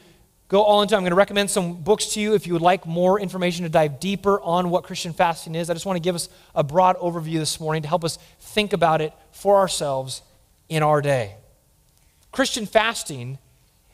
go 0.48 0.62
all 0.62 0.82
into. 0.82 0.94
It. 0.94 0.98
I'm 0.98 1.02
going 1.02 1.10
to 1.10 1.16
recommend 1.16 1.50
some 1.50 1.74
books 1.74 2.06
to 2.14 2.20
you 2.20 2.34
if 2.34 2.46
you 2.46 2.54
would 2.54 2.62
like 2.62 2.86
more 2.86 3.20
information 3.20 3.62
to 3.64 3.68
dive 3.68 4.00
deeper 4.00 4.40
on 4.40 4.70
what 4.70 4.84
Christian 4.84 5.12
fasting 5.12 5.54
is. 5.54 5.70
I 5.70 5.74
just 5.74 5.86
want 5.86 5.96
to 5.96 6.00
give 6.00 6.14
us 6.14 6.28
a 6.54 6.64
broad 6.64 6.96
overview 6.96 7.38
this 7.38 7.60
morning 7.60 7.82
to 7.82 7.88
help 7.88 8.04
us 8.04 8.18
think 8.40 8.72
about 8.72 9.00
it 9.00 9.12
for 9.30 9.58
ourselves 9.58 10.22
in 10.68 10.82
our 10.82 11.00
day. 11.00 11.34
Christian 12.32 12.66
fasting 12.66 13.38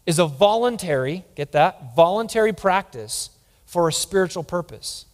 is 0.06 0.18
a 0.18 0.26
voluntary, 0.26 1.24
get 1.34 1.52
that? 1.52 1.94
Voluntary 1.94 2.52
practice 2.52 3.30
for 3.66 3.88
a 3.88 3.92
spiritual 3.92 4.44
purpose. 4.44 5.06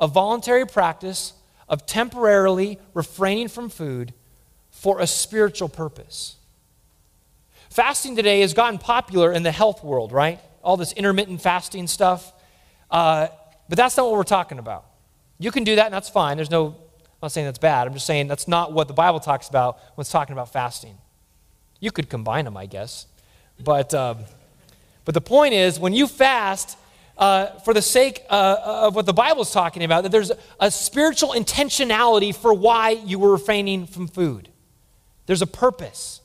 A 0.00 0.06
voluntary 0.06 0.66
practice 0.66 1.32
of 1.68 1.86
temporarily 1.86 2.78
refraining 2.94 3.48
from 3.48 3.68
food 3.68 4.14
for 4.70 5.00
a 5.00 5.06
spiritual 5.06 5.68
purpose. 5.68 6.36
Fasting 7.70 8.16
today 8.16 8.40
has 8.40 8.54
gotten 8.54 8.78
popular 8.78 9.32
in 9.32 9.42
the 9.42 9.52
health 9.52 9.84
world, 9.84 10.12
right? 10.12 10.40
all 10.62 10.76
this 10.76 10.92
intermittent 10.92 11.40
fasting 11.40 11.86
stuff. 11.86 12.32
Uh, 12.90 13.28
but 13.68 13.76
that's 13.76 13.96
not 13.96 14.06
what 14.06 14.14
we're 14.14 14.22
talking 14.22 14.58
about. 14.58 14.84
You 15.38 15.50
can 15.50 15.64
do 15.64 15.76
that, 15.76 15.86
and 15.86 15.94
that's 15.94 16.10
fine. 16.10 16.36
There's 16.36 16.50
no, 16.50 16.66
I'm 16.66 16.74
not 17.22 17.32
saying 17.32 17.46
that's 17.46 17.58
bad. 17.58 17.86
I'm 17.86 17.94
just 17.94 18.06
saying 18.06 18.28
that's 18.28 18.48
not 18.48 18.72
what 18.72 18.88
the 18.88 18.94
Bible 18.94 19.20
talks 19.20 19.48
about 19.48 19.78
when 19.94 20.02
it's 20.02 20.10
talking 20.10 20.34
about 20.34 20.52
fasting. 20.52 20.98
You 21.80 21.90
could 21.90 22.10
combine 22.10 22.44
them, 22.44 22.56
I 22.56 22.66
guess. 22.66 23.06
But, 23.62 23.94
um, 23.94 24.18
but 25.06 25.14
the 25.14 25.20
point 25.20 25.54
is, 25.54 25.78
when 25.78 25.92
you 25.92 26.06
fast, 26.06 26.76
uh, 27.18 27.46
for 27.64 27.74
the 27.74 27.82
sake 27.82 28.22
uh, 28.30 28.56
of 28.64 28.94
what 28.94 29.04
the 29.06 29.12
Bible 29.12 29.42
is 29.42 29.50
talking 29.50 29.82
about, 29.82 30.04
that 30.04 30.12
there's 30.12 30.30
a 30.60 30.70
spiritual 30.70 31.30
intentionality 31.30 32.34
for 32.34 32.54
why 32.54 32.90
you 32.90 33.18
were 33.18 33.32
refraining 33.32 33.86
from 33.86 34.06
food. 34.06 34.48
There's 35.26 35.42
a 35.42 35.46
purpose. 35.46 36.20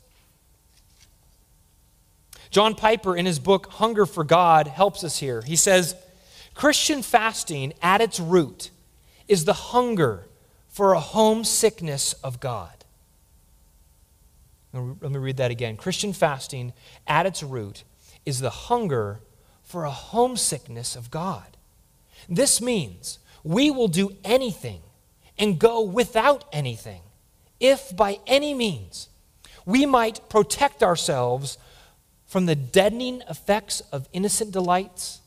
John 2.52 2.76
Piper, 2.76 3.18
in 3.18 3.26
his 3.26 3.40
book 3.40 3.68
Hunger 3.72 4.06
for 4.06 4.24
God, 4.24 4.68
helps 4.68 5.04
us 5.04 5.18
here. 5.18 5.42
He 5.42 5.56
says, 5.56 5.96
Christian 6.54 7.02
fasting 7.02 7.74
at 7.82 8.00
its 8.00 8.20
root 8.20 8.70
is 9.28 9.46
the 9.46 9.54
hunger 9.54 10.28
for 10.70 10.94
a 10.94 11.00
homesickness 11.00 12.14
of 12.14 12.40
God. 12.40 12.70
Let 14.72 15.12
me 15.12 15.20
read 15.20 15.38
that 15.38 15.52
again. 15.52 15.78
Christian 15.78 16.14
fasting 16.14 16.74
at 17.08 17.26
its 17.26 17.42
root 17.44 17.84
is 18.26 18.40
the 18.40 18.50
hunger 18.50 19.20
for 19.64 19.86
a 19.86 19.92
homesickness 19.92 20.96
of 20.96 21.10
God. 21.10 21.58
This 22.30 22.62
means 22.62 23.20
we 23.44 23.72
will 23.72 23.88
do 23.88 24.16
anything 24.24 24.82
and 25.38 25.60
go 25.60 25.82
without 25.82 26.46
anything 26.54 27.02
if 27.60 27.96
by 27.96 28.20
any 28.28 28.54
means 28.54 29.10
we 29.66 29.86
might 29.86 30.30
protect 30.30 30.84
ourselves 30.84 31.58
from 32.26 32.46
the 32.46 32.56
deadening 32.56 33.22
effects 33.30 33.82
of 33.92 34.10
innocent 34.14 34.52
delights 34.52 35.22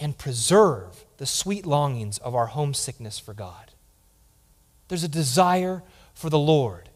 and 0.00 0.16
preserve 0.16 1.04
the 1.18 1.26
sweet 1.26 1.66
longings 1.66 2.18
of 2.18 2.34
our 2.34 2.46
homesickness 2.46 3.18
for 3.18 3.34
God. 3.34 3.72
There's 4.88 5.04
a 5.04 5.08
desire 5.08 5.82
for 6.14 6.30
the 6.30 6.38
Lord 6.38 6.87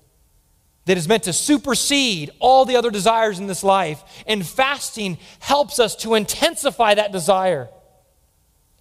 that 0.84 0.96
is 0.96 1.06
meant 1.06 1.24
to 1.24 1.32
supersede 1.32 2.30
all 2.40 2.64
the 2.64 2.76
other 2.76 2.90
desires 2.90 3.38
in 3.38 3.46
this 3.46 3.62
life, 3.62 4.02
and 4.26 4.46
fasting 4.46 5.18
helps 5.38 5.78
us 5.78 5.94
to 5.96 6.14
intensify 6.14 6.94
that 6.94 7.12
desire, 7.12 7.68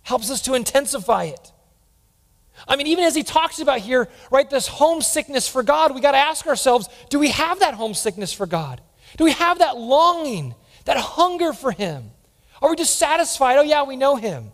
helps 0.02 0.32
us 0.32 0.42
to 0.44 0.54
intensify 0.56 1.26
it. 1.26 1.52
I 2.68 2.76
mean, 2.76 2.88
even 2.88 3.04
as 3.04 3.16
he 3.16 3.24
talks 3.24 3.60
about 3.60 3.80
here, 3.80 4.08
right, 4.30 4.50
this 4.50 4.68
homesickness 4.68 5.48
for 5.48 5.64
God, 5.64 5.96
we 5.96 6.02
got 6.02 6.12
to 6.12 6.18
ask 6.18 6.46
ourselves 6.48 6.90
do 7.10 7.20
we 7.20 7.30
have 7.30 7.60
that 7.60 7.74
homesickness 7.74 8.34
for 8.34 8.46
God? 8.46 8.82
Do 9.18 9.24
we 9.24 9.32
have 9.32 9.60
that 9.60 9.78
longing 9.78 10.56
That 10.86 10.98
hunger 10.98 11.54
for 11.54 11.72
Him. 11.72 12.12
Are 12.62 12.70
we 12.70 12.76
just 12.76 12.98
satisfied? 12.98 13.58
Oh, 13.58 13.62
yeah, 13.62 13.84
we 13.84 13.96
know 13.96 14.16
Him. 14.16 14.52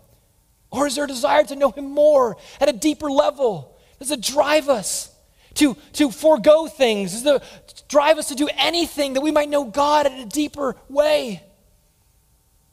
Or 0.70 0.86
is 0.86 0.94
there 0.94 1.04
a 1.04 1.08
desire 1.08 1.44
to 1.44 1.56
know 1.56 1.70
Him 1.70 1.90
more 1.90 2.36
at 2.60 2.68
a 2.68 2.72
deeper 2.72 3.10
level? 3.10 3.78
Does 3.98 4.10
it 4.10 4.20
drive 4.20 4.68
us 4.68 5.10
to, 5.58 5.76
to 5.94 6.10
forego 6.10 6.66
things? 6.66 7.24
It 7.24 7.42
drive 7.88 8.18
us 8.18 8.28
to 8.28 8.34
do 8.34 8.48
anything 8.56 9.14
that 9.14 9.20
we 9.20 9.30
might 9.30 9.48
know 9.48 9.64
God 9.64 10.06
in 10.06 10.12
a 10.14 10.26
deeper 10.26 10.76
way? 10.88 11.42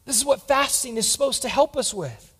This 0.05 0.17
is 0.17 0.25
what 0.25 0.47
fasting 0.47 0.97
is 0.97 1.09
supposed 1.09 1.41
to 1.41 1.49
help 1.49 1.75
us 1.75 1.93
with. 1.93 2.33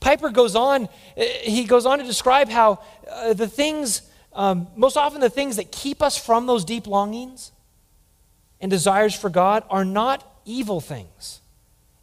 Piper 0.00 0.30
goes 0.30 0.54
on, 0.54 0.88
he 1.16 1.64
goes 1.64 1.86
on 1.86 1.98
to 1.98 2.04
describe 2.04 2.48
how 2.48 2.82
uh, 3.10 3.34
the 3.34 3.48
things, 3.48 4.02
um, 4.32 4.68
most 4.76 4.96
often 4.96 5.20
the 5.20 5.28
things 5.28 5.56
that 5.56 5.72
keep 5.72 6.00
us 6.02 6.16
from 6.16 6.46
those 6.46 6.64
deep 6.64 6.86
longings 6.86 7.52
and 8.60 8.70
desires 8.70 9.14
for 9.14 9.28
God 9.28 9.64
are 9.68 9.84
not 9.84 10.24
evil 10.44 10.80
things. 10.80 11.40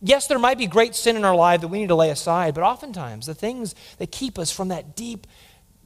Yes, 0.01 0.27
there 0.27 0.39
might 0.39 0.57
be 0.57 0.67
great 0.67 0.95
sin 0.95 1.15
in 1.15 1.25
our 1.25 1.35
life 1.35 1.61
that 1.61 1.67
we 1.69 1.79
need 1.79 1.87
to 1.87 1.95
lay 1.95 2.09
aside, 2.09 2.53
but 2.53 2.63
oftentimes 2.63 3.25
the 3.25 3.33
things 3.33 3.75
that 3.97 4.11
keep 4.11 4.37
us 4.37 4.51
from 4.51 4.69
that 4.69 4.95
deep 4.95 5.25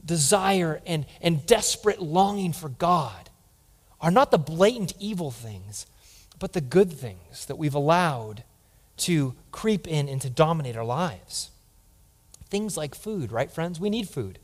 desire 0.04 0.80
and, 0.86 1.06
and 1.20 1.46
desperate 1.46 2.00
longing 2.00 2.52
for 2.52 2.68
God 2.68 3.30
are 4.00 4.10
not 4.10 4.30
the 4.30 4.38
blatant 4.38 4.92
evil 4.98 5.30
things, 5.30 5.86
but 6.38 6.52
the 6.52 6.60
good 6.60 6.92
things 6.92 7.46
that 7.46 7.56
we've 7.56 7.74
allowed 7.74 8.44
to 8.96 9.34
creep 9.50 9.88
in 9.88 10.08
and 10.08 10.20
to 10.20 10.30
dominate 10.30 10.76
our 10.76 10.84
lives. 10.84 11.50
Things 12.48 12.76
like 12.76 12.94
food, 12.94 13.32
right, 13.32 13.50
friends? 13.50 13.80
We 13.80 13.90
need 13.90 14.08
food. 14.08 14.38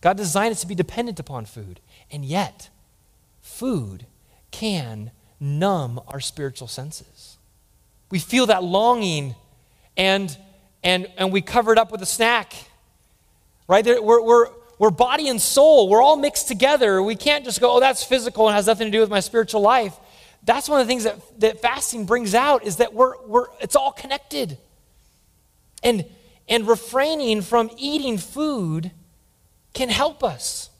God 0.00 0.16
designed 0.16 0.52
us 0.52 0.60
to 0.60 0.66
be 0.66 0.74
dependent 0.74 1.20
upon 1.20 1.44
food. 1.44 1.80
And 2.10 2.24
yet, 2.24 2.70
food 3.42 4.06
can 4.50 5.10
numb 5.38 6.00
our 6.08 6.20
spiritual 6.20 6.68
senses. 6.68 7.36
We 8.10 8.18
feel 8.18 8.46
that 8.46 8.62
longing 8.62 9.34
and, 9.96 10.36
and, 10.82 11.08
and 11.18 11.32
we 11.32 11.42
cover 11.42 11.72
it 11.72 11.78
up 11.78 11.92
with 11.92 12.02
a 12.02 12.06
snack. 12.06 12.54
Right? 13.68 13.84
We're, 13.84 14.22
we're, 14.22 14.48
we're 14.80 14.88
body 14.88 15.28
and 15.28 15.38
soul. 15.38 15.90
We're 15.90 16.00
all 16.00 16.16
mixed 16.16 16.48
together. 16.48 17.02
We 17.02 17.14
can't 17.14 17.44
just 17.44 17.60
go, 17.60 17.76
oh, 17.76 17.80
that's 17.80 18.02
physical 18.02 18.48
and 18.48 18.56
has 18.56 18.66
nothing 18.66 18.86
to 18.86 18.90
do 18.90 19.00
with 19.00 19.10
my 19.10 19.20
spiritual 19.20 19.60
life. 19.60 19.94
That's 20.42 20.70
one 20.70 20.80
of 20.80 20.86
the 20.86 20.90
things 20.90 21.04
that, 21.04 21.20
that 21.40 21.60
fasting 21.60 22.06
brings 22.06 22.34
out 22.34 22.64
is 22.64 22.76
that 22.76 22.94
we're, 22.94 23.12
we're, 23.26 23.48
it's 23.60 23.76
all 23.76 23.92
connected. 23.92 24.56
And, 25.82 26.06
and 26.48 26.66
refraining 26.66 27.42
from 27.42 27.70
eating 27.76 28.16
food 28.16 28.90
can 29.74 29.90
help 29.90 30.24
us. 30.24 30.70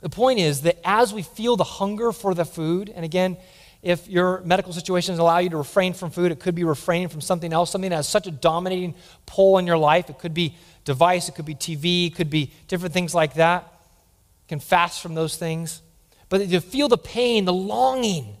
The 0.00 0.08
point 0.08 0.38
is 0.38 0.62
that 0.62 0.78
as 0.84 1.12
we 1.12 1.20
feel 1.20 1.56
the 1.56 1.64
hunger 1.64 2.12
for 2.12 2.32
the 2.32 2.46
food, 2.46 2.90
and 2.96 3.04
again, 3.04 3.36
if 3.82 4.08
your 4.08 4.40
medical 4.40 4.72
situations 4.72 5.18
allow 5.18 5.36
you 5.36 5.50
to 5.50 5.58
refrain 5.58 5.92
from 5.92 6.10
food, 6.12 6.32
it 6.32 6.40
could 6.40 6.54
be 6.54 6.64
refraining 6.64 7.08
from 7.08 7.20
something 7.20 7.52
else, 7.52 7.70
something 7.70 7.90
that 7.90 7.96
has 7.96 8.08
such 8.08 8.26
a 8.26 8.30
dominating 8.30 8.94
pull 9.26 9.58
in 9.58 9.66
your 9.66 9.76
life. 9.76 10.08
It 10.08 10.18
could 10.18 10.32
be 10.32 10.56
device, 10.88 11.28
it 11.28 11.34
could 11.34 11.44
be 11.44 11.54
TV, 11.54 12.08
it 12.08 12.16
could 12.16 12.30
be 12.30 12.50
different 12.66 12.94
things 12.94 13.14
like 13.14 13.34
that. 13.34 13.62
You 13.62 14.48
can 14.48 14.60
fast 14.60 15.02
from 15.02 15.14
those 15.14 15.36
things. 15.36 15.82
But 16.30 16.48
to 16.48 16.60
feel 16.60 16.88
the 16.88 16.98
pain, 16.98 17.44
the 17.44 17.52
longing, 17.52 18.36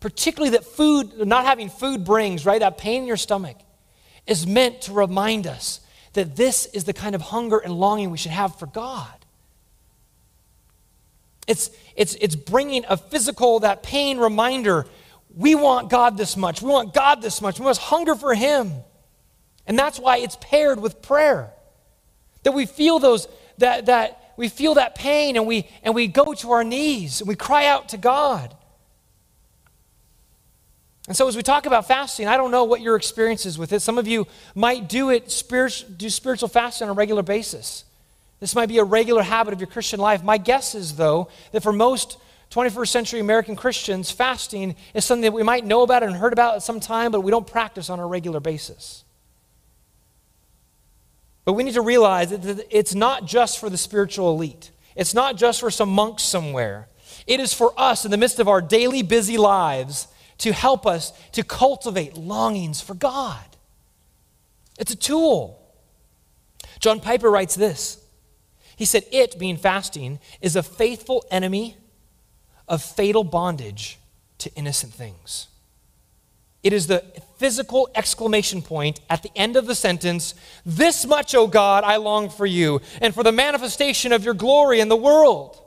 particularly 0.00 0.50
that 0.50 0.64
food, 0.64 1.26
not 1.26 1.46
having 1.46 1.70
food 1.70 2.04
brings, 2.04 2.44
right? 2.44 2.60
That 2.60 2.76
pain 2.76 3.02
in 3.02 3.08
your 3.08 3.16
stomach 3.16 3.56
is 4.26 4.46
meant 4.46 4.82
to 4.82 4.92
remind 4.92 5.46
us 5.46 5.80
that 6.12 6.36
this 6.36 6.66
is 6.66 6.84
the 6.84 6.92
kind 6.92 7.14
of 7.14 7.22
hunger 7.22 7.58
and 7.58 7.72
longing 7.72 8.10
we 8.10 8.18
should 8.18 8.30
have 8.32 8.58
for 8.58 8.66
God. 8.66 9.14
It's, 11.46 11.70
it's, 11.94 12.14
it's 12.20 12.36
bringing 12.36 12.84
a 12.88 12.98
physical, 12.98 13.60
that 13.60 13.82
pain 13.82 14.18
reminder. 14.18 14.86
We 15.34 15.54
want 15.54 15.88
God 15.88 16.18
this 16.18 16.36
much. 16.36 16.60
We 16.60 16.68
want 16.68 16.92
God 16.92 17.22
this 17.22 17.40
much. 17.40 17.58
We 17.58 17.64
must 17.64 17.80
hunger 17.80 18.14
for 18.14 18.34
Him. 18.34 18.72
And 19.66 19.78
that's 19.78 19.98
why 19.98 20.18
it's 20.18 20.36
paired 20.40 20.78
with 20.80 21.00
prayer. 21.00 21.52
That 22.46 22.52
we 22.52 22.64
feel 22.64 23.00
those, 23.00 23.26
that, 23.58 23.86
that 23.86 24.32
we 24.36 24.48
feel 24.48 24.74
that 24.74 24.94
pain 24.94 25.34
and 25.34 25.48
we, 25.48 25.68
and 25.82 25.96
we 25.96 26.06
go 26.06 26.32
to 26.32 26.52
our 26.52 26.62
knees 26.62 27.20
and 27.20 27.26
we 27.26 27.34
cry 27.34 27.66
out 27.66 27.88
to 27.88 27.96
God. 27.96 28.54
And 31.08 31.16
so, 31.16 31.26
as 31.26 31.36
we 31.36 31.42
talk 31.42 31.66
about 31.66 31.88
fasting, 31.88 32.28
I 32.28 32.36
don't 32.36 32.52
know 32.52 32.62
what 32.62 32.80
your 32.80 32.94
experience 32.94 33.46
is 33.46 33.58
with 33.58 33.72
it. 33.72 33.80
Some 33.80 33.98
of 33.98 34.06
you 34.06 34.28
might 34.54 34.88
do 34.88 35.10
it, 35.10 35.32
spirit, 35.32 35.86
do 35.96 36.08
spiritual 36.08 36.48
fasting 36.48 36.84
on 36.84 36.92
a 36.92 36.94
regular 36.94 37.24
basis. 37.24 37.84
This 38.38 38.54
might 38.54 38.68
be 38.68 38.78
a 38.78 38.84
regular 38.84 39.24
habit 39.24 39.52
of 39.52 39.58
your 39.58 39.66
Christian 39.66 39.98
life. 39.98 40.22
My 40.22 40.38
guess 40.38 40.76
is, 40.76 40.94
though, 40.94 41.26
that 41.50 41.64
for 41.64 41.72
most 41.72 42.16
21st 42.52 42.88
century 42.88 43.18
American 43.18 43.56
Christians, 43.56 44.12
fasting 44.12 44.76
is 44.94 45.04
something 45.04 45.22
that 45.22 45.32
we 45.32 45.42
might 45.42 45.64
know 45.64 45.82
about 45.82 46.04
and 46.04 46.14
heard 46.14 46.32
about 46.32 46.54
at 46.54 46.62
some 46.62 46.78
time, 46.78 47.10
but 47.10 47.22
we 47.22 47.32
don't 47.32 47.44
practice 47.48 47.90
on 47.90 47.98
a 47.98 48.06
regular 48.06 48.38
basis. 48.38 49.02
But 51.46 51.54
we 51.54 51.62
need 51.62 51.74
to 51.74 51.80
realize 51.80 52.30
that 52.30 52.66
it's 52.70 52.94
not 52.94 53.24
just 53.24 53.58
for 53.58 53.70
the 53.70 53.78
spiritual 53.78 54.34
elite, 54.34 54.72
it's 54.94 55.14
not 55.14 55.36
just 55.36 55.60
for 55.60 55.70
some 55.70 55.88
monks 55.88 56.22
somewhere. 56.22 56.88
It 57.26 57.40
is 57.40 57.54
for 57.54 57.72
us 57.78 58.04
in 58.04 58.10
the 58.10 58.16
midst 58.18 58.38
of 58.38 58.48
our 58.48 58.60
daily 58.60 59.02
busy 59.02 59.38
lives 59.38 60.08
to 60.38 60.52
help 60.52 60.86
us 60.86 61.12
to 61.32 61.42
cultivate 61.42 62.16
longings 62.16 62.80
for 62.80 62.94
God. 62.94 63.44
It's 64.78 64.92
a 64.92 64.96
tool. 64.96 65.62
John 66.78 67.00
Piper 67.00 67.30
writes 67.30 67.54
this 67.54 68.04
he 68.76 68.84
said, 68.84 69.04
It, 69.10 69.38
being 69.38 69.56
fasting, 69.56 70.18
is 70.40 70.56
a 70.56 70.62
faithful 70.62 71.24
enemy 71.30 71.76
of 72.68 72.82
fatal 72.82 73.24
bondage 73.24 73.98
to 74.38 74.52
innocent 74.54 74.92
things. 74.92 75.48
It 76.62 76.72
is 76.72 76.86
the 76.86 77.04
physical 77.38 77.88
exclamation 77.94 78.62
point 78.62 79.00
at 79.10 79.22
the 79.22 79.30
end 79.36 79.56
of 79.56 79.66
the 79.66 79.74
sentence 79.74 80.34
This 80.64 81.06
much, 81.06 81.34
O 81.34 81.46
God, 81.46 81.84
I 81.84 81.96
long 81.96 82.30
for 82.30 82.46
you, 82.46 82.80
and 83.00 83.14
for 83.14 83.22
the 83.22 83.32
manifestation 83.32 84.12
of 84.12 84.24
your 84.24 84.34
glory 84.34 84.80
in 84.80 84.88
the 84.88 84.96
world. 84.96 85.62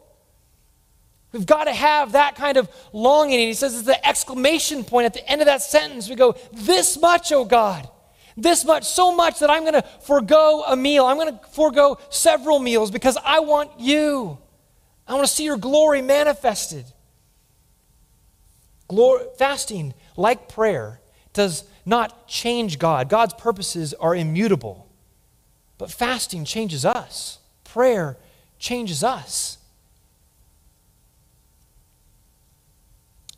We've 1.31 1.45
got 1.45 1.65
to 1.65 1.73
have 1.73 2.13
that 2.13 2.35
kind 2.35 2.57
of 2.57 2.69
longing. 2.91 3.39
And 3.39 3.47
he 3.47 3.53
says 3.53 3.75
it's 3.75 3.83
the 3.83 4.07
exclamation 4.07 4.83
point 4.83 5.05
at 5.05 5.13
the 5.13 5.27
end 5.29 5.41
of 5.41 5.45
that 5.45 5.61
sentence. 5.61 6.09
We 6.09 6.15
go, 6.15 6.35
This 6.51 6.99
much, 6.99 7.31
O 7.31 7.45
God. 7.45 7.87
This 8.35 8.63
much, 8.63 8.85
so 8.85 9.13
much 9.13 9.39
that 9.39 9.49
I'm 9.49 9.63
going 9.63 9.73
to 9.73 9.85
forego 10.01 10.63
a 10.65 10.75
meal. 10.75 11.05
I'm 11.05 11.17
going 11.17 11.37
to 11.37 11.45
forego 11.47 11.99
several 12.09 12.59
meals 12.59 12.89
because 12.89 13.17
I 13.23 13.41
want 13.41 13.71
you. 13.79 14.37
I 15.07 15.13
want 15.13 15.27
to 15.27 15.33
see 15.33 15.43
your 15.43 15.57
glory 15.57 16.01
manifested. 16.01 16.85
Glory, 18.87 19.25
fasting, 19.37 19.93
like 20.15 20.47
prayer, 20.47 20.98
does 21.39 21.63
not 21.85 22.27
change 22.27 22.79
God. 22.79 23.07
God's 23.07 23.33
purposes 23.33 23.93
are 23.93 24.13
immutable. 24.13 24.89
But 25.77 25.89
fasting 25.89 26.43
changes 26.43 26.85
us, 26.85 27.39
prayer 27.63 28.17
changes 28.59 29.03
us. 29.05 29.57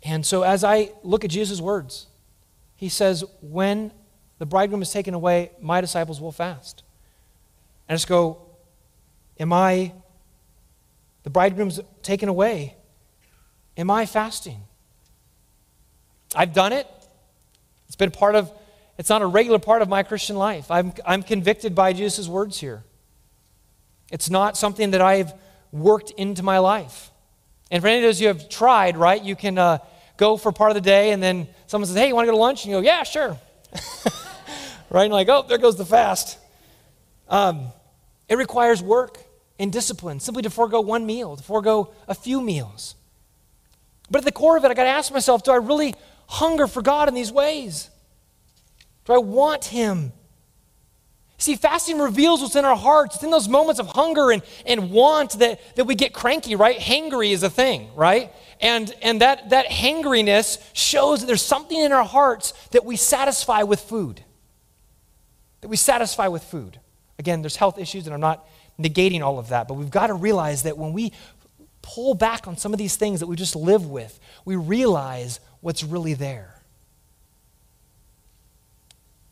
And 0.03 0.25
so, 0.25 0.41
as 0.41 0.63
I 0.63 0.93
look 1.03 1.23
at 1.23 1.29
Jesus' 1.29 1.61
words, 1.61 2.07
he 2.75 2.89
says, 2.89 3.23
When 3.39 3.91
the 4.39 4.47
bridegroom 4.47 4.81
is 4.81 4.91
taken 4.91 5.13
away, 5.13 5.51
my 5.61 5.79
disciples 5.79 6.19
will 6.19 6.31
fast. 6.31 6.81
And 7.87 7.93
I 7.93 7.97
just 7.97 8.07
go, 8.07 8.41
Am 9.39 9.53
I, 9.53 9.93
the 11.21 11.29
bridegroom's 11.29 11.79
taken 12.01 12.29
away, 12.29 12.75
am 13.77 13.91
I 13.91 14.07
fasting? 14.07 14.61
I've 16.35 16.53
done 16.53 16.73
it. 16.73 16.87
It's 17.91 17.97
been 17.97 18.10
part 18.10 18.36
of, 18.36 18.49
it's 18.97 19.10
not 19.10 19.21
a 19.21 19.25
regular 19.25 19.60
part 19.60 19.82
of 19.82 19.89
my 19.89 20.01
Christian 20.01 20.38
life. 20.38 20.71
I'm, 20.71 20.93
I'm 21.06 21.23
convicted 21.23 21.75
by 21.75 21.91
Jesus' 21.91 22.25
words 22.30 22.58
here. 22.58 22.86
It's 24.10 24.30
not 24.30 24.56
something 24.56 24.91
that 24.91 25.01
I've 25.01 25.34
worked 25.73 26.12
into 26.12 26.41
my 26.41 26.60
life. 26.60 27.12
And 27.69 27.84
for 27.84 27.89
any 27.89 27.97
of 27.97 28.04
those 28.04 28.21
you 28.21 28.30
have 28.30 28.47
tried, 28.47 28.95
right, 28.95 29.21
you 29.21 29.36
can 29.36 29.58
uh, 29.58 29.80
go 30.15 30.38
for 30.38 30.54
part 30.54 30.71
of 30.71 30.75
the 30.75 30.80
day 30.80 31.12
and 31.12 31.21
then 31.21 31.49
someone 31.67 31.86
says, 31.86 31.97
hey, 31.97 32.08
you 32.08 32.15
want 32.15 32.27
to 32.27 32.32
go 32.32 32.38
to 32.38 32.41
lunch? 32.41 32.63
And 32.63 32.71
you 32.71 32.77
go, 32.77 32.82
yeah, 32.82 33.04
sure. 33.04 33.38
right? 34.89 35.04
And 35.04 35.12
like, 35.12 35.27
oh, 35.27 35.44
there 35.46 35.58
goes 35.58 35.75
the 35.75 35.83
fast. 35.83 36.37
Um, 37.27 37.73
it 38.29 38.37
requires 38.37 38.81
work 38.81 39.17
and 39.60 39.69
discipline 39.69 40.21
simply 40.21 40.44
to 40.44 40.50
forego 40.50 40.79
one 40.79 41.06
meal, 41.06 41.35
to 41.35 41.44
forego 41.44 41.92
a 42.08 42.15
few 42.15 42.39
meals. 42.39 42.96
But 44.10 44.19
at 44.19 44.23
the 44.23 44.31
core 44.31 44.56
of 44.56 44.63
it, 44.63 44.71
I 44.71 44.75
got 44.75 44.85
to 44.85 44.89
ask 44.89 45.12
myself 45.12 45.44
do 45.44 45.52
I 45.52 45.58
really 45.58 45.94
hunger 46.32 46.67
for 46.67 46.82
God 46.82 47.08
in 47.08 47.13
these 47.13 47.32
ways? 47.32 47.90
Do 49.06 49.13
I 49.13 49.17
want 49.17 49.65
Him? 49.65 50.13
See, 51.38 51.56
fasting 51.56 52.00
reveals 52.00 52.42
what's 52.42 52.56
in 52.56 52.65
our 52.65 52.75
hearts. 52.75 53.15
It's 53.15 53.23
in 53.23 53.32
those 53.32 53.50
moments 53.50 53.79
of 53.79 53.88
hunger 53.88 54.32
and, 54.32 54.44
and 54.65 54.92
want 54.92 55.40
that, 55.40 55.60
that 55.75 55.86
we 55.86 55.96
get 55.96 56.13
cranky, 56.13 56.56
right? 56.56 56.77
Hangry 56.77 57.32
is 57.32 57.42
a 57.42 57.50
thing, 57.50 57.90
right? 57.96 58.32
And, 58.60 58.94
and 59.02 59.21
that, 59.21 59.50
that 59.50 59.65
hangriness 59.65 60.60
shows 60.73 61.21
that 61.21 61.25
there's 61.25 61.42
something 61.42 61.79
in 61.79 61.92
our 61.92 62.06
hearts 62.06 62.52
that 62.69 62.86
we 62.86 62.96
satisfy 62.96 63.63
with 63.63 63.79
food 63.79 64.23
that 65.62 65.67
we 65.67 65.77
satisfy 65.77 66.27
with 66.27 66.44
food. 66.44 66.79
Again, 67.17 67.42
there's 67.42 67.56
health 67.56 67.77
issues, 67.77 68.06
and 68.08 68.13
I'm 68.13 68.19
not 68.19 68.48
negating 68.79 69.21
all 69.21 69.40
of 69.40 69.50
that, 69.50 69.67
but 69.67 69.75
we've 69.75 69.92
got 69.92 70.08
to 70.08 70.15
realize 70.15 70.63
that 70.63 70.77
when 70.77 70.92
we 70.92 71.13
pull 71.84 72.13
back 72.13 72.48
on 72.48 72.58
some 72.58 72.73
of 72.73 72.79
these 72.79 72.96
things 72.96 73.19
that 73.19 73.27
we 73.27 73.36
just 73.36 73.56
live 73.56 73.86
with, 73.86 74.19
we 74.44 74.56
realize 74.56 75.40
what's 75.62 75.83
really 75.83 76.13
there? 76.13 76.62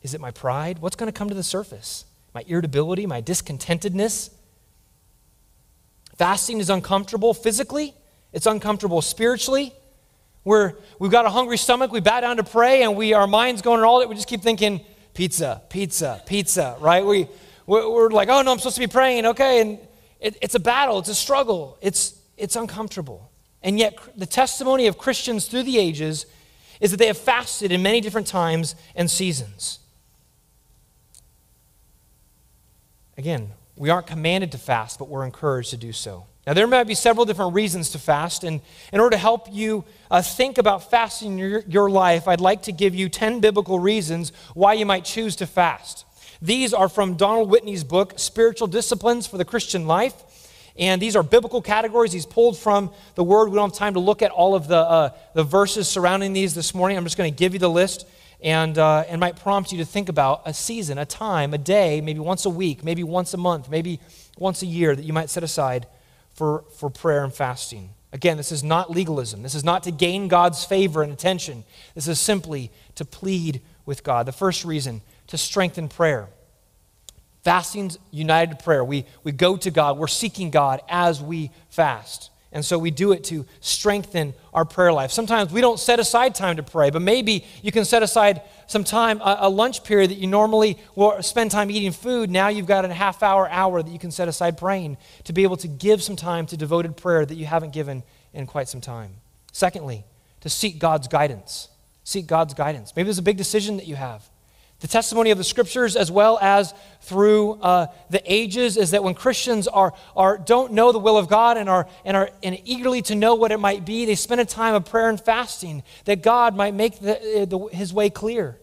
Is 0.02 0.14
it 0.14 0.20
my 0.20 0.30
pride? 0.30 0.78
What's 0.78 0.96
going 0.96 1.12
to 1.12 1.16
come 1.16 1.28
to 1.28 1.34
the 1.34 1.42
surface? 1.42 2.04
My 2.34 2.44
irritability, 2.46 3.06
my 3.06 3.20
discontentedness? 3.20 4.30
Fasting 6.16 6.58
is 6.60 6.70
uncomfortable 6.70 7.34
physically, 7.34 7.94
it's 8.32 8.46
uncomfortable 8.46 9.02
spiritually. 9.02 9.72
Where 10.42 10.76
we've 10.98 11.10
got 11.10 11.26
a 11.26 11.30
hungry 11.30 11.58
stomach, 11.58 11.92
we 11.92 12.00
bow 12.00 12.22
down 12.22 12.38
to 12.38 12.42
pray, 12.42 12.82
and 12.82 12.96
we 12.96 13.12
our 13.12 13.26
minds 13.26 13.60
going 13.60 13.82
all 13.82 14.00
that. 14.00 14.08
We 14.08 14.14
just 14.14 14.26
keep 14.26 14.40
thinking, 14.40 14.80
pizza, 15.12 15.60
pizza, 15.68 16.22
pizza, 16.24 16.76
right? 16.80 17.04
We, 17.04 17.28
we're 17.66 18.08
like, 18.08 18.30
oh 18.30 18.40
no, 18.40 18.52
I'm 18.52 18.58
supposed 18.58 18.76
to 18.76 18.80
be 18.80 18.86
praying, 18.86 19.26
okay? 19.26 19.60
And 19.60 19.78
it, 20.18 20.38
it's 20.40 20.54
a 20.54 20.60
battle, 20.60 20.98
it's 20.98 21.10
a 21.10 21.14
struggle, 21.14 21.76
it's, 21.82 22.18
it's 22.38 22.56
uncomfortable. 22.56 23.29
And 23.62 23.78
yet, 23.78 23.98
the 24.16 24.26
testimony 24.26 24.86
of 24.86 24.96
Christians 24.96 25.46
through 25.46 25.64
the 25.64 25.78
ages 25.78 26.26
is 26.80 26.90
that 26.90 26.96
they 26.96 27.08
have 27.08 27.18
fasted 27.18 27.72
in 27.72 27.82
many 27.82 28.00
different 28.00 28.26
times 28.26 28.74
and 28.94 29.10
seasons. 29.10 29.80
Again, 33.18 33.50
we 33.76 33.90
aren't 33.90 34.06
commanded 34.06 34.52
to 34.52 34.58
fast, 34.58 34.98
but 34.98 35.08
we're 35.08 35.24
encouraged 35.24 35.70
to 35.70 35.76
do 35.76 35.92
so. 35.92 36.26
Now, 36.46 36.54
there 36.54 36.66
might 36.66 36.84
be 36.84 36.94
several 36.94 37.26
different 37.26 37.54
reasons 37.54 37.90
to 37.90 37.98
fast, 37.98 38.44
and 38.44 38.62
in 38.92 39.00
order 39.00 39.14
to 39.14 39.18
help 39.18 39.46
you 39.52 39.84
uh, 40.10 40.22
think 40.22 40.56
about 40.56 40.90
fasting 40.90 41.36
your, 41.36 41.62
your 41.68 41.90
life, 41.90 42.26
I'd 42.26 42.40
like 42.40 42.62
to 42.62 42.72
give 42.72 42.94
you 42.94 43.10
10 43.10 43.40
biblical 43.40 43.78
reasons 43.78 44.32
why 44.54 44.72
you 44.72 44.86
might 44.86 45.04
choose 45.04 45.36
to 45.36 45.46
fast. 45.46 46.06
These 46.40 46.72
are 46.72 46.88
from 46.88 47.14
Donald 47.14 47.50
Whitney's 47.50 47.84
book, 47.84 48.14
Spiritual 48.18 48.68
Disciplines 48.68 49.26
for 49.26 49.36
the 49.36 49.44
Christian 49.44 49.86
Life. 49.86 50.14
And 50.78 51.00
these 51.00 51.16
are 51.16 51.22
biblical 51.22 51.60
categories. 51.60 52.12
He's 52.12 52.26
pulled 52.26 52.56
from 52.56 52.90
the 53.14 53.24
Word. 53.24 53.48
We 53.48 53.56
don't 53.56 53.70
have 53.70 53.78
time 53.78 53.94
to 53.94 54.00
look 54.00 54.22
at 54.22 54.30
all 54.30 54.54
of 54.54 54.68
the, 54.68 54.78
uh, 54.78 55.10
the 55.34 55.44
verses 55.44 55.88
surrounding 55.88 56.32
these 56.32 56.54
this 56.54 56.74
morning. 56.74 56.96
I'm 56.96 57.04
just 57.04 57.16
going 57.16 57.32
to 57.32 57.36
give 57.36 57.52
you 57.52 57.58
the 57.58 57.70
list 57.70 58.06
and, 58.42 58.78
uh, 58.78 59.04
and 59.08 59.20
might 59.20 59.36
prompt 59.36 59.72
you 59.72 59.78
to 59.78 59.84
think 59.84 60.08
about 60.08 60.42
a 60.46 60.54
season, 60.54 60.98
a 60.98 61.04
time, 61.04 61.52
a 61.54 61.58
day, 61.58 62.00
maybe 62.00 62.20
once 62.20 62.44
a 62.46 62.50
week, 62.50 62.82
maybe 62.84 63.02
once 63.02 63.34
a 63.34 63.36
month, 63.36 63.68
maybe 63.68 64.00
once 64.38 64.62
a 64.62 64.66
year 64.66 64.96
that 64.96 65.04
you 65.04 65.12
might 65.12 65.28
set 65.28 65.42
aside 65.42 65.86
for, 66.32 66.64
for 66.76 66.88
prayer 66.88 67.24
and 67.24 67.34
fasting. 67.34 67.90
Again, 68.12 68.36
this 68.36 68.50
is 68.50 68.64
not 68.64 68.90
legalism. 68.90 69.42
This 69.42 69.54
is 69.54 69.62
not 69.62 69.84
to 69.84 69.92
gain 69.92 70.28
God's 70.28 70.64
favor 70.64 71.02
and 71.02 71.12
attention. 71.12 71.64
This 71.94 72.08
is 72.08 72.18
simply 72.18 72.70
to 72.96 73.04
plead 73.04 73.60
with 73.86 74.02
God. 74.02 74.26
The 74.26 74.32
first 74.32 74.64
reason, 74.64 75.02
to 75.28 75.38
strengthen 75.38 75.88
prayer. 75.88 76.28
Fasting's 77.42 77.98
united 78.10 78.58
prayer. 78.58 78.84
We, 78.84 79.06
we 79.24 79.32
go 79.32 79.56
to 79.56 79.70
God, 79.70 79.98
we're 79.98 80.08
seeking 80.08 80.50
God 80.50 80.80
as 80.88 81.22
we 81.22 81.50
fast. 81.68 82.30
And 82.52 82.64
so 82.64 82.78
we 82.78 82.90
do 82.90 83.12
it 83.12 83.22
to 83.24 83.46
strengthen 83.60 84.34
our 84.52 84.64
prayer 84.64 84.92
life. 84.92 85.12
Sometimes 85.12 85.52
we 85.52 85.60
don't 85.60 85.78
set 85.78 86.00
aside 86.00 86.34
time 86.34 86.56
to 86.56 86.64
pray, 86.64 86.90
but 86.90 87.00
maybe 87.00 87.44
you 87.62 87.70
can 87.70 87.84
set 87.84 88.02
aside 88.02 88.42
some 88.66 88.82
time, 88.82 89.20
a, 89.20 89.38
a, 89.42 89.48
lunch 89.48 89.84
period 89.84 90.10
that 90.10 90.18
you 90.18 90.26
normally 90.26 90.76
will 90.96 91.22
spend 91.22 91.52
time 91.52 91.70
eating 91.70 91.92
food. 91.92 92.28
Now 92.28 92.48
you've 92.48 92.66
got 92.66 92.84
a 92.84 92.92
half 92.92 93.22
hour, 93.22 93.48
hour 93.48 93.82
that 93.82 93.90
you 93.90 94.00
can 94.00 94.10
set 94.10 94.26
aside 94.26 94.58
praying 94.58 94.96
to 95.24 95.32
be 95.32 95.44
able 95.44 95.58
to 95.58 95.68
give 95.68 96.02
some 96.02 96.16
time 96.16 96.44
to 96.46 96.56
devoted 96.56 96.96
prayer 96.96 97.24
that 97.24 97.36
you 97.36 97.46
haven't 97.46 97.72
given 97.72 98.02
in 98.34 98.48
quite 98.48 98.68
some 98.68 98.80
time. 98.80 99.12
Secondly, 99.52 100.04
to 100.40 100.48
seek 100.48 100.80
God's 100.80 101.06
guidance. 101.06 101.68
Seek 102.02 102.26
God's 102.26 102.54
guidance. 102.54 102.92
Maybe 102.96 103.04
there's 103.04 103.18
a 103.18 103.22
big 103.22 103.36
decision 103.36 103.76
that 103.76 103.86
you 103.86 103.94
have 103.94 104.28
the 104.80 104.88
testimony 104.88 105.30
of 105.30 105.38
the 105.38 105.44
scriptures 105.44 105.94
as 105.94 106.10
well 106.10 106.38
as 106.40 106.74
through 107.02 107.52
uh, 107.60 107.86
the 108.08 108.22
ages 108.30 108.76
is 108.76 108.90
that 108.92 109.04
when 109.04 109.14
christians 109.14 109.68
are, 109.68 109.92
are 110.16 110.38
don't 110.38 110.72
know 110.72 110.90
the 110.92 110.98
will 110.98 111.16
of 111.16 111.28
god 111.28 111.56
and 111.56 111.68
are, 111.68 111.86
and 112.04 112.16
are 112.16 112.30
and 112.42 112.58
eagerly 112.64 113.02
to 113.02 113.14
know 113.14 113.34
what 113.34 113.52
it 113.52 113.60
might 113.60 113.84
be 113.84 114.04
they 114.04 114.14
spend 114.14 114.40
a 114.40 114.44
time 114.44 114.74
of 114.74 114.84
prayer 114.84 115.08
and 115.08 115.20
fasting 115.20 115.82
that 116.04 116.22
god 116.22 116.56
might 116.56 116.74
make 116.74 116.98
the, 117.00 117.46
the, 117.48 117.76
his 117.76 117.92
way 117.92 118.10
clear. 118.10 118.58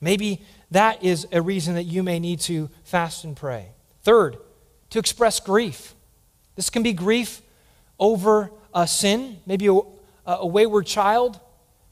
Maybe 0.00 0.42
that 0.70 1.02
is 1.02 1.26
a 1.32 1.40
reason 1.40 1.74
that 1.74 1.84
you 1.84 2.02
may 2.02 2.18
need 2.18 2.40
to 2.40 2.68
fast 2.84 3.24
and 3.24 3.36
pray. 3.36 3.70
Third 4.02 4.36
to 4.90 4.98
express 4.98 5.40
grief. 5.40 5.94
This 6.56 6.70
can 6.70 6.82
be 6.82 6.92
grief 6.92 7.42
over 7.98 8.50
a 8.74 8.86
sin 8.86 9.38
maybe 9.46 9.68
a, 9.68 9.78
a 10.26 10.46
wayward 10.46 10.86
child 10.86 11.38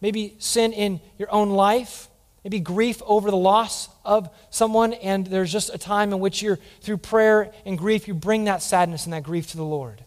maybe 0.00 0.34
sin 0.38 0.72
in 0.72 1.00
your 1.16 1.32
own 1.32 1.50
life 1.50 2.08
maybe 2.44 2.60
grief 2.60 3.00
over 3.06 3.30
the 3.30 3.36
loss 3.36 3.88
of 4.04 4.28
someone, 4.50 4.92
and 4.94 5.26
there's 5.26 5.52
just 5.52 5.72
a 5.72 5.78
time 5.78 6.12
in 6.12 6.20
which 6.20 6.42
you're, 6.42 6.58
through 6.80 6.98
prayer 6.98 7.52
and 7.64 7.78
grief, 7.78 8.08
you 8.08 8.14
bring 8.14 8.44
that 8.44 8.62
sadness 8.62 9.04
and 9.04 9.12
that 9.12 9.22
grief 9.22 9.50
to 9.52 9.56
the 9.56 9.64
Lord, 9.64 10.04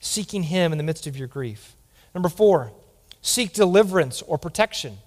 seeking 0.00 0.44
Him 0.44 0.72
in 0.72 0.78
the 0.78 0.84
midst 0.84 1.06
of 1.06 1.16
your 1.16 1.28
grief. 1.28 1.74
Number 2.14 2.28
four, 2.28 2.72
seek 3.22 3.52
deliverance 3.52 4.22
or 4.22 4.38
protection. 4.38 4.98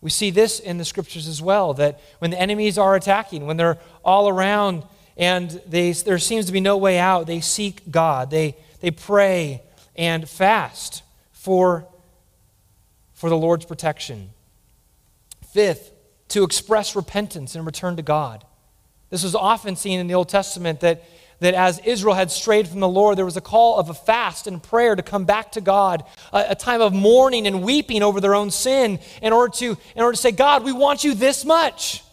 We 0.00 0.10
see 0.10 0.30
this 0.30 0.60
in 0.60 0.78
the 0.78 0.84
scriptures 0.84 1.28
as 1.28 1.42
well 1.42 1.74
that 1.74 2.00
when 2.20 2.30
the 2.30 2.40
enemies 2.40 2.78
are 2.78 2.94
attacking, 2.94 3.46
when 3.46 3.56
they're 3.58 3.78
all 4.02 4.28
around 4.28 4.84
and 5.16 5.50
they, 5.66 5.92
there 5.92 6.18
seems 6.18 6.46
to 6.46 6.52
be 6.52 6.60
no 6.60 6.78
way 6.78 6.98
out, 6.98 7.26
they 7.26 7.40
seek 7.40 7.90
God. 7.90 8.30
They, 8.30 8.56
they 8.80 8.90
pray 8.90 9.62
and 9.96 10.26
fast 10.26 11.02
for, 11.32 11.86
for 13.12 13.28
the 13.28 13.36
Lord's 13.36 13.66
protection. 13.66 14.30
Fifth, 15.52 15.92
to 16.28 16.44
express 16.44 16.94
repentance 16.94 17.54
and 17.54 17.66
return 17.66 17.96
to 17.96 18.02
God. 18.02 18.44
This 19.10 19.24
was 19.24 19.34
often 19.34 19.74
seen 19.76 19.98
in 19.98 20.06
the 20.06 20.14
Old 20.14 20.28
Testament 20.28 20.80
that, 20.80 21.02
that 21.40 21.54
as 21.54 21.80
Israel 21.80 22.14
had 22.14 22.30
strayed 22.30 22.68
from 22.68 22.78
the 22.78 22.88
Lord, 22.88 23.18
there 23.18 23.24
was 23.24 23.36
a 23.36 23.40
call 23.40 23.78
of 23.78 23.90
a 23.90 23.94
fast 23.94 24.46
and 24.46 24.62
prayer 24.62 24.94
to 24.94 25.02
come 25.02 25.24
back 25.24 25.52
to 25.52 25.60
God, 25.60 26.04
a, 26.32 26.46
a 26.50 26.54
time 26.54 26.80
of 26.80 26.92
mourning 26.92 27.46
and 27.46 27.62
weeping 27.62 28.02
over 28.02 28.20
their 28.20 28.34
own 28.34 28.50
sin 28.50 29.00
in 29.20 29.32
order 29.32 29.52
to, 29.56 29.76
in 29.96 30.02
order 30.02 30.12
to 30.12 30.20
say, 30.20 30.30
God, 30.30 30.62
we 30.62 30.72
want 30.72 31.02
you 31.02 31.14
this 31.14 31.44
much. 31.44 32.04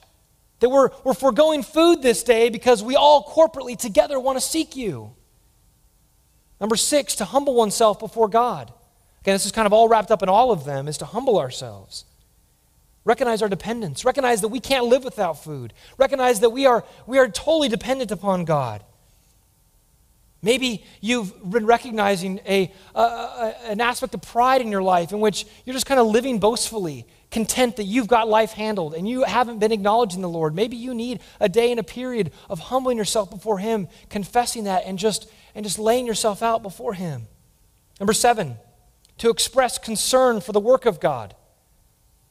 That 0.60 0.70
we're, 0.70 0.90
we're 1.04 1.14
foregoing 1.14 1.62
food 1.62 2.02
this 2.02 2.24
day 2.24 2.50
because 2.50 2.82
we 2.82 2.96
all 2.96 3.24
corporately 3.24 3.78
together 3.78 4.20
want 4.20 4.38
to 4.38 4.42
seek 4.42 4.76
you. 4.76 5.14
Number 6.60 6.76
six, 6.76 7.14
to 7.16 7.26
humble 7.26 7.54
oneself 7.54 8.00
before 8.00 8.28
God. 8.28 8.74
Again, 9.22 9.36
this 9.36 9.46
is 9.46 9.52
kind 9.52 9.68
of 9.68 9.74
all 9.74 9.88
wrapped 9.88 10.10
up 10.10 10.24
in 10.24 10.30
all 10.30 10.52
of 10.52 10.66
them, 10.66 10.88
is 10.88 10.98
to 10.98 11.06
humble 11.06 11.38
ourselves. 11.38 12.06
Recognize 13.08 13.42
our 13.42 13.48
dependence. 13.48 14.04
Recognize 14.04 14.42
that 14.42 14.50
we 14.50 14.60
can't 14.60 14.86
live 14.88 15.06
without 15.06 15.42
food. 15.42 15.72
Recognize 15.98 16.42
that 16.42 16.50
we 16.50 16.66
are, 16.66 16.84
we 17.06 17.18
are 17.18 17.30
totally 17.30 17.70
dependent 17.70 18.12
upon 18.12 18.44
God. 18.44 18.84
Maybe 20.42 20.84
you've 21.00 21.34
been 21.50 21.66
recognizing 21.66 22.42
a, 22.46 22.70
a, 22.94 23.00
a, 23.00 23.56
an 23.68 23.80
aspect 23.80 24.14
of 24.14 24.22
pride 24.22 24.60
in 24.60 24.68
your 24.68 24.84
life 24.84 25.14
in 25.14 25.22
which 25.22 25.46
you're 25.64 25.74
just 25.74 25.86
kind 25.86 26.02
of 26.02 26.08
living 26.08 26.40
boastfully, 26.40 27.08
content 27.32 27.78
that 27.78 27.86
you've 27.86 28.10
got 28.10 28.28
life 28.28 28.52
handled 28.52 28.94
and 28.94 29.08
you 29.08 29.24
haven't 29.24 29.60
been 29.60 29.72
acknowledging 29.72 30.22
the 30.22 30.28
Lord. 30.28 30.54
Maybe 30.54 30.76
you 30.76 30.94
need 30.94 31.22
a 31.40 31.48
day 31.48 31.72
and 31.72 31.80
a 31.80 31.84
period 31.84 32.34
of 32.50 32.60
humbling 32.60 32.98
yourself 32.98 33.30
before 33.30 33.60
Him, 33.60 33.88
confessing 34.10 34.66
that, 34.66 34.84
and 34.86 35.00
just, 35.00 35.32
and 35.56 35.66
just 35.66 35.80
laying 35.80 36.06
yourself 36.06 36.44
out 36.44 36.62
before 36.62 36.94
Him. 36.94 37.28
Number 38.02 38.14
seven, 38.14 38.58
to 39.20 39.30
express 39.30 39.78
concern 39.78 40.42
for 40.42 40.52
the 40.52 40.60
work 40.60 40.86
of 40.86 41.00
God. 41.00 41.36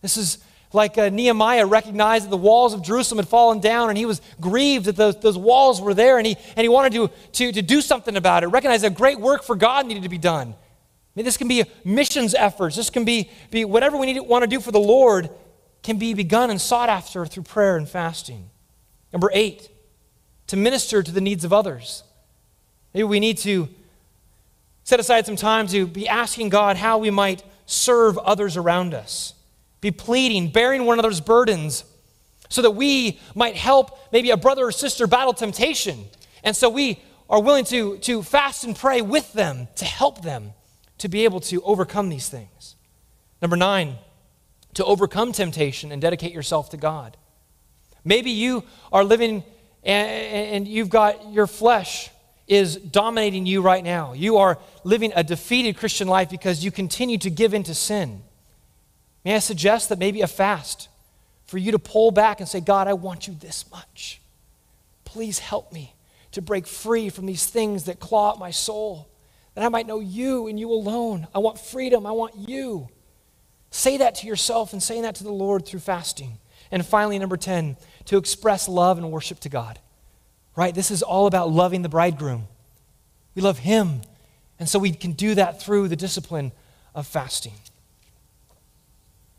This 0.02 0.18
is 0.18 0.38
like 0.76 0.98
uh, 0.98 1.08
Nehemiah 1.08 1.66
recognized 1.66 2.26
that 2.26 2.30
the 2.30 2.36
walls 2.36 2.74
of 2.74 2.82
Jerusalem 2.82 3.18
had 3.18 3.26
fallen 3.26 3.58
down 3.60 3.88
and 3.88 3.98
he 3.98 4.06
was 4.06 4.20
grieved 4.40 4.84
that 4.84 4.94
those, 4.94 5.18
those 5.20 5.38
walls 5.38 5.80
were 5.80 5.94
there 5.94 6.18
and 6.18 6.26
he, 6.26 6.36
and 6.54 6.62
he 6.62 6.68
wanted 6.68 6.92
to, 6.92 7.10
to, 7.32 7.52
to 7.52 7.62
do 7.62 7.80
something 7.80 8.16
about 8.16 8.44
it, 8.44 8.48
recognize 8.48 8.82
that 8.82 8.94
great 8.94 9.18
work 9.18 9.42
for 9.42 9.56
God 9.56 9.86
needed 9.86 10.04
to 10.04 10.08
be 10.08 10.18
done. 10.18 10.48
I 10.50 10.54
mean, 11.16 11.24
this 11.24 11.38
can 11.38 11.48
be 11.48 11.64
missions 11.82 12.34
efforts. 12.34 12.76
This 12.76 12.90
can 12.90 13.04
be, 13.04 13.30
be 13.50 13.64
whatever 13.64 13.96
we 13.96 14.12
need, 14.12 14.20
want 14.20 14.42
to 14.42 14.46
do 14.46 14.60
for 14.60 14.70
the 14.70 14.78
Lord 14.78 15.30
can 15.82 15.98
be 15.98 16.14
begun 16.14 16.50
and 16.50 16.60
sought 16.60 16.90
after 16.90 17.24
through 17.24 17.44
prayer 17.44 17.76
and 17.76 17.88
fasting. 17.88 18.50
Number 19.12 19.30
eight, 19.32 19.70
to 20.48 20.56
minister 20.56 21.02
to 21.02 21.10
the 21.10 21.22
needs 21.22 21.42
of 21.42 21.52
others. 21.52 22.04
Maybe 22.92 23.04
we 23.04 23.18
need 23.18 23.38
to 23.38 23.68
set 24.84 25.00
aside 25.00 25.24
some 25.24 25.36
time 25.36 25.66
to 25.68 25.86
be 25.86 26.06
asking 26.06 26.50
God 26.50 26.76
how 26.76 26.98
we 26.98 27.10
might 27.10 27.42
serve 27.64 28.18
others 28.18 28.56
around 28.56 28.92
us 28.92 29.32
be 29.80 29.90
pleading, 29.90 30.50
bearing 30.50 30.84
one 30.84 30.98
another's 30.98 31.20
burdens, 31.20 31.84
so 32.48 32.62
that 32.62 32.72
we 32.72 33.20
might 33.34 33.56
help 33.56 33.98
maybe 34.12 34.30
a 34.30 34.36
brother 34.36 34.66
or 34.66 34.72
sister 34.72 35.06
battle 35.06 35.32
temptation. 35.32 36.04
And 36.44 36.54
so 36.54 36.68
we 36.70 37.00
are 37.28 37.42
willing 37.42 37.64
to, 37.66 37.98
to 37.98 38.22
fast 38.22 38.64
and 38.64 38.76
pray 38.76 39.02
with 39.02 39.32
them 39.32 39.68
to 39.76 39.84
help 39.84 40.22
them 40.22 40.52
to 40.98 41.08
be 41.08 41.24
able 41.24 41.40
to 41.40 41.60
overcome 41.62 42.08
these 42.08 42.28
things. 42.28 42.76
Number 43.42 43.56
nine, 43.56 43.96
to 44.74 44.84
overcome 44.84 45.32
temptation 45.32 45.92
and 45.92 46.00
dedicate 46.00 46.32
yourself 46.32 46.70
to 46.70 46.76
God. 46.76 47.16
Maybe 48.04 48.30
you 48.30 48.62
are 48.92 49.04
living 49.04 49.42
and, 49.82 50.66
you've 50.66 50.88
got 50.88 51.32
your 51.32 51.46
flesh 51.46 52.10
is 52.48 52.76
dominating 52.76 53.46
you 53.46 53.62
right 53.62 53.84
now. 53.84 54.12
You 54.12 54.38
are 54.38 54.58
living 54.84 55.12
a 55.14 55.22
defeated 55.22 55.76
Christian 55.76 56.08
life 56.08 56.28
because 56.28 56.64
you 56.64 56.70
continue 56.70 57.18
to 57.18 57.30
give 57.30 57.54
in 57.54 57.62
to 57.64 57.74
sin. 57.74 58.22
May 59.26 59.34
I 59.34 59.40
suggest 59.40 59.88
that 59.88 59.98
maybe 59.98 60.20
a 60.20 60.28
fast 60.28 60.88
for 61.46 61.58
you 61.58 61.72
to 61.72 61.80
pull 61.80 62.12
back 62.12 62.38
and 62.38 62.48
say, 62.48 62.60
God, 62.60 62.86
I 62.86 62.92
want 62.92 63.26
you 63.26 63.34
this 63.34 63.68
much. 63.72 64.20
Please 65.04 65.40
help 65.40 65.72
me 65.72 65.96
to 66.30 66.40
break 66.40 66.64
free 66.64 67.08
from 67.08 67.26
these 67.26 67.44
things 67.44 67.86
that 67.86 67.98
claw 67.98 68.34
at 68.34 68.38
my 68.38 68.52
soul, 68.52 69.08
that 69.56 69.64
I 69.64 69.68
might 69.68 69.88
know 69.88 69.98
you 69.98 70.46
and 70.46 70.60
you 70.60 70.70
alone. 70.70 71.26
I 71.34 71.40
want 71.40 71.58
freedom. 71.58 72.06
I 72.06 72.12
want 72.12 72.36
you. 72.48 72.88
Say 73.72 73.96
that 73.96 74.14
to 74.16 74.28
yourself 74.28 74.72
and 74.72 74.80
saying 74.80 75.02
that 75.02 75.16
to 75.16 75.24
the 75.24 75.32
Lord 75.32 75.66
through 75.66 75.80
fasting. 75.80 76.38
And 76.70 76.86
finally, 76.86 77.18
number 77.18 77.36
10, 77.36 77.76
to 78.04 78.18
express 78.18 78.68
love 78.68 78.96
and 78.96 79.10
worship 79.10 79.40
to 79.40 79.48
God. 79.48 79.80
Right? 80.54 80.72
This 80.72 80.92
is 80.92 81.02
all 81.02 81.26
about 81.26 81.50
loving 81.50 81.82
the 81.82 81.88
bridegroom. 81.88 82.46
We 83.34 83.42
love 83.42 83.58
him. 83.58 84.02
And 84.60 84.68
so 84.68 84.78
we 84.78 84.92
can 84.92 85.14
do 85.14 85.34
that 85.34 85.60
through 85.60 85.88
the 85.88 85.96
discipline 85.96 86.52
of 86.94 87.08
fasting. 87.08 87.54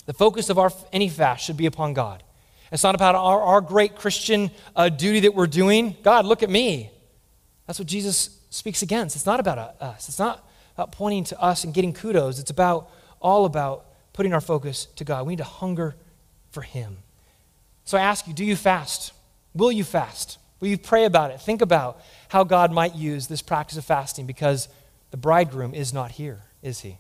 The 0.08 0.14
focus 0.14 0.50
of 0.50 0.58
our, 0.58 0.72
any 0.92 1.10
fast 1.10 1.46
should 1.46 1.58
be 1.58 1.68
upon 1.68 1.94
God. 1.94 2.24
It's 2.72 2.84
not 2.84 2.96
about 2.96 3.14
our, 3.14 3.42
our 3.42 3.62
great 3.62 3.96
Christian 3.96 4.52
uh, 4.76 4.90
duty 4.90 5.22
that 5.22 5.36
we're 5.36 5.48
doing. 5.48 5.96
God, 6.02 6.26
look 6.26 6.42
at 6.42 6.50
me. 6.50 6.90
That's 7.68 7.78
what 7.78 7.88
Jesus 7.88 8.40
speaks 8.50 8.82
against. 8.82 9.16
It's 9.16 9.26
not 9.26 9.40
about 9.40 9.58
uh, 9.58 9.84
us. 9.84 10.08
It's 10.08 10.20
not 10.20 10.48
about 10.76 10.92
pointing 10.92 11.26
to 11.26 11.42
us 11.42 11.64
and 11.64 11.74
getting 11.74 11.94
kudos. 11.94 12.40
It's 12.40 12.52
about 12.52 12.90
all 13.20 13.46
about 13.46 13.86
putting 14.14 14.34
our 14.34 14.42
focus 14.42 14.88
to 14.96 15.04
God. 15.04 15.26
We 15.26 15.34
need 15.34 15.38
to 15.38 15.44
hunger 15.44 15.96
for 16.52 16.62
Him. 16.62 16.98
So 17.84 17.98
I 17.98 18.02
ask 18.02 18.28
you, 18.28 18.34
do 18.34 18.46
you 18.46 18.56
fast? 18.56 19.14
Will 19.54 19.72
you 19.72 19.84
fast? 19.84 20.40
Will 20.60 20.70
you 20.70 20.78
pray 20.78 21.06
about 21.06 21.32
it? 21.32 21.42
Think 21.42 21.62
about 21.62 22.02
how 22.30 22.44
God 22.44 22.72
might 22.72 22.96
use 22.96 23.28
this 23.28 23.42
practice 23.42 23.78
of 23.78 23.86
fasting 23.86 24.26
because 24.26 24.70
the 25.12 25.18
bridegroom 25.18 25.74
is 25.74 25.94
not 25.94 26.12
here, 26.12 26.42
is 26.62 26.82
he? 26.82 26.98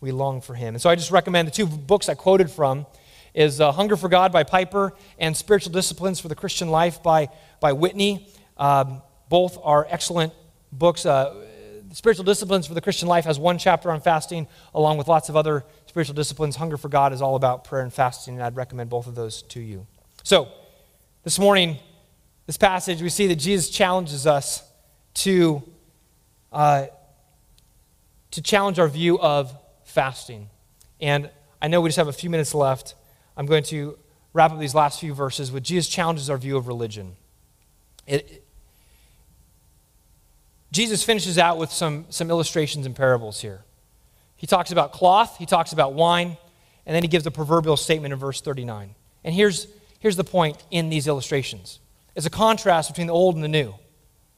We 0.00 0.12
long 0.12 0.40
for 0.40 0.54
him. 0.54 0.74
And 0.74 0.82
so 0.82 0.90
I 0.90 0.94
just 0.94 1.10
recommend 1.10 1.48
the 1.48 1.52
two 1.52 1.66
books 1.66 2.08
I 2.08 2.14
quoted 2.14 2.50
from 2.50 2.86
is 3.34 3.60
uh, 3.60 3.72
Hunger 3.72 3.96
for 3.96 4.08
God 4.08 4.32
by 4.32 4.44
Piper 4.44 4.92
and 5.18 5.36
Spiritual 5.36 5.72
Disciplines 5.72 6.20
for 6.20 6.28
the 6.28 6.34
Christian 6.34 6.70
Life 6.70 7.02
by, 7.02 7.28
by 7.60 7.72
Whitney. 7.72 8.28
Um, 8.56 9.02
both 9.28 9.58
are 9.62 9.86
excellent 9.88 10.32
books. 10.72 11.04
Uh, 11.04 11.34
Spiritual 11.92 12.24
Disciplines 12.24 12.66
for 12.66 12.74
the 12.74 12.80
Christian 12.80 13.08
Life 13.08 13.24
has 13.24 13.38
one 13.38 13.58
chapter 13.58 13.90
on 13.90 14.00
fasting, 14.00 14.46
along 14.74 14.98
with 14.98 15.08
lots 15.08 15.28
of 15.28 15.36
other 15.36 15.64
spiritual 15.86 16.14
disciplines. 16.14 16.56
Hunger 16.56 16.76
for 16.76 16.88
God 16.88 17.12
is 17.12 17.22
all 17.22 17.34
about 17.34 17.64
prayer 17.64 17.82
and 17.82 17.92
fasting, 17.92 18.34
and 18.34 18.42
I'd 18.42 18.56
recommend 18.56 18.90
both 18.90 19.06
of 19.06 19.14
those 19.14 19.42
to 19.42 19.60
you. 19.60 19.86
So, 20.22 20.48
this 21.24 21.38
morning, 21.38 21.78
this 22.46 22.56
passage, 22.56 23.00
we 23.02 23.08
see 23.08 23.26
that 23.28 23.36
Jesus 23.36 23.70
challenges 23.70 24.26
us 24.26 24.62
to, 25.14 25.62
uh, 26.52 26.86
to 28.32 28.42
challenge 28.42 28.78
our 28.78 28.88
view 28.88 29.18
of 29.18 29.56
fasting. 29.98 30.48
And 31.00 31.28
I 31.60 31.66
know 31.66 31.80
we 31.80 31.88
just 31.88 31.96
have 31.96 32.06
a 32.06 32.12
few 32.12 32.30
minutes 32.30 32.54
left. 32.54 32.94
I'm 33.36 33.46
going 33.46 33.64
to 33.64 33.98
wrap 34.32 34.52
up 34.52 34.60
these 34.60 34.76
last 34.76 35.00
few 35.00 35.12
verses 35.12 35.50
with 35.50 35.64
Jesus 35.64 35.88
challenges 35.88 36.30
our 36.30 36.38
view 36.38 36.56
of 36.56 36.68
religion. 36.68 37.16
It, 38.06 38.46
Jesus 40.70 41.02
finishes 41.02 41.36
out 41.36 41.58
with 41.58 41.72
some, 41.72 42.06
some 42.10 42.30
illustrations 42.30 42.86
and 42.86 42.94
parables 42.94 43.40
here. 43.40 43.64
He 44.36 44.46
talks 44.46 44.70
about 44.70 44.92
cloth, 44.92 45.36
he 45.36 45.46
talks 45.46 45.72
about 45.72 45.94
wine, 45.94 46.36
and 46.86 46.94
then 46.94 47.02
he 47.02 47.08
gives 47.08 47.26
a 47.26 47.32
proverbial 47.32 47.76
statement 47.76 48.12
in 48.12 48.20
verse 48.20 48.40
39. 48.40 48.94
And 49.24 49.34
here's, 49.34 49.66
here's 49.98 50.14
the 50.14 50.22
point 50.22 50.62
in 50.70 50.90
these 50.90 51.08
illustrations 51.08 51.80
it's 52.14 52.24
a 52.24 52.30
contrast 52.30 52.88
between 52.88 53.08
the 53.08 53.14
old 53.14 53.34
and 53.34 53.42
the 53.42 53.48
new. 53.48 53.74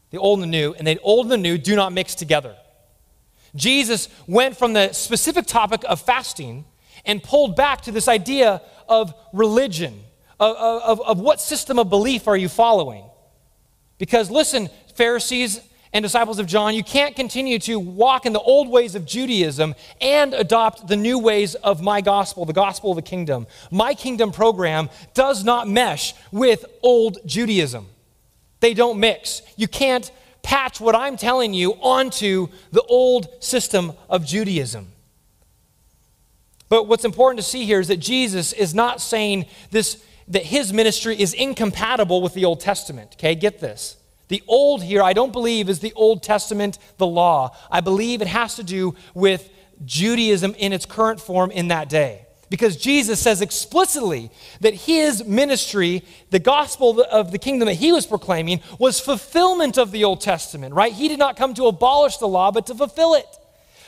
The 0.09 0.17
old 0.17 0.39
and 0.39 0.51
the 0.51 0.59
new, 0.59 0.73
and 0.73 0.87
the 0.87 0.99
old 1.01 1.27
and 1.27 1.33
the 1.33 1.37
new 1.37 1.59
do 1.59 1.77
not 1.77 1.93
mix 1.93 2.15
together. 2.15 2.57
Jesus 3.55 4.09
went 4.27 4.57
from 4.57 4.73
the 4.73 4.93
specific 4.93 5.47
topic 5.47 5.83
of 5.89 6.01
fasting 6.01 6.65
and 7.05 7.23
pulled 7.23 7.57
back 7.57 7.83
to 7.83 7.93
this 7.93 8.09
idea 8.09 8.63
of 8.89 9.15
religion, 9.33 10.01
of, 10.39 10.57
of, 10.57 11.01
of 11.01 11.21
what 11.21 11.41
system 11.41 11.79
of 11.79 11.89
belief 11.89 12.29
are 12.29 12.37
you 12.37 12.49
following? 12.49 13.05
Because 13.99 14.31
listen, 14.31 14.69
Pharisees 14.95 15.61
and 15.93 16.03
disciples 16.03 16.39
of 16.39 16.47
John, 16.47 16.75
you 16.75 16.85
can't 16.85 17.17
continue 17.17 17.59
to 17.61 17.79
walk 17.79 18.25
in 18.25 18.33
the 18.33 18.41
old 18.41 18.69
ways 18.69 18.95
of 18.95 19.05
Judaism 19.05 19.75
and 20.01 20.33
adopt 20.35 20.87
the 20.87 20.97
new 20.97 21.19
ways 21.19 21.55
of 21.57 21.83
my 21.83 22.01
gospel, 22.01 22.45
the 22.45 22.53
gospel 22.53 22.91
of 22.91 22.97
the 22.97 23.03
kingdom. 23.03 23.47
My 23.71 23.95
kingdom 23.95 24.31
program 24.31 24.89
does 25.15 25.43
not 25.43 25.69
mesh 25.69 26.15
with 26.31 26.65
old 26.83 27.19
Judaism. 27.27 27.87
They 28.61 28.75
don't 28.75 29.01
mix. 29.01 29.43
You 29.57 29.67
can't 29.67 30.11
patch 30.43 30.81
what 30.81 30.95
I'm 30.95 31.17
telling 31.17 31.55
you 31.55 31.73
onto 31.75 32.49
the 32.73 32.83
old 32.83 33.29
system 33.43 33.93
of 34.09 34.25
Judaism. 34.25 34.89
But 36.69 36.87
what's 36.87 37.05
important 37.05 37.41
to 37.41 37.47
see 37.47 37.65
here 37.65 37.81
is 37.81 37.89
that 37.89 37.99
Jesus 37.99 38.53
is 38.53 38.75
not 38.75 39.01
saying 39.01 39.47
this 39.71 40.03
that 40.29 40.45
his 40.45 40.73
ministry 40.73 41.21
is 41.21 41.35
incompatible 41.35 42.23
with 42.23 42.35
the 42.35 42.45
Old 42.45 42.61
Testament. 42.61 43.15
Okay, 43.15 43.35
get 43.35 43.59
this. 43.59 43.97
The 44.29 44.43
old 44.47 44.85
here, 44.85 45.03
I 45.03 45.13
don't 45.13 45.33
believe, 45.33 45.69
is 45.69 45.81
the 45.81 45.93
Old 45.95 46.23
Testament, 46.23 46.79
the 46.99 47.07
law. 47.07 47.57
I 47.69 47.81
believe 47.81 48.23
it 48.23 48.29
has 48.29 48.55
to 48.55 48.63
do 48.63 48.95
with 49.13 49.51
Judaism 49.85 50.55
in 50.57 50.73
its 50.73 50.87
current 50.87 51.21
form 51.21 51.51
in 51.51 51.69
that 51.69 51.89
day. 51.89 52.27
Because 52.51 52.77
Jesus 52.77 53.21
says 53.21 53.41
explicitly 53.41 54.31
that 54.61 54.75
his 54.75 55.25
ministry, 55.25 56.03
the 56.31 56.41
gospel 56.41 57.03
of 57.09 57.31
the 57.31 57.39
kingdom 57.39 57.67
that 57.67 57.75
he 57.75 57.93
was 57.93 58.07
proclaiming, 58.07 58.61
was 58.77 58.99
fulfillment 58.99 59.79
of 59.79 59.93
the 59.93 60.03
Old 60.03 60.21
Testament, 60.21 60.75
right? 60.75 60.93
He 60.93 61.07
did 61.07 61.21
not 61.21 61.37
come 61.37 61.55
to 61.55 61.67
abolish 61.67 62.17
the 62.17 62.27
law, 62.27 62.51
but 62.51 62.67
to 62.67 62.75
fulfill 62.75 63.15
it. 63.15 63.27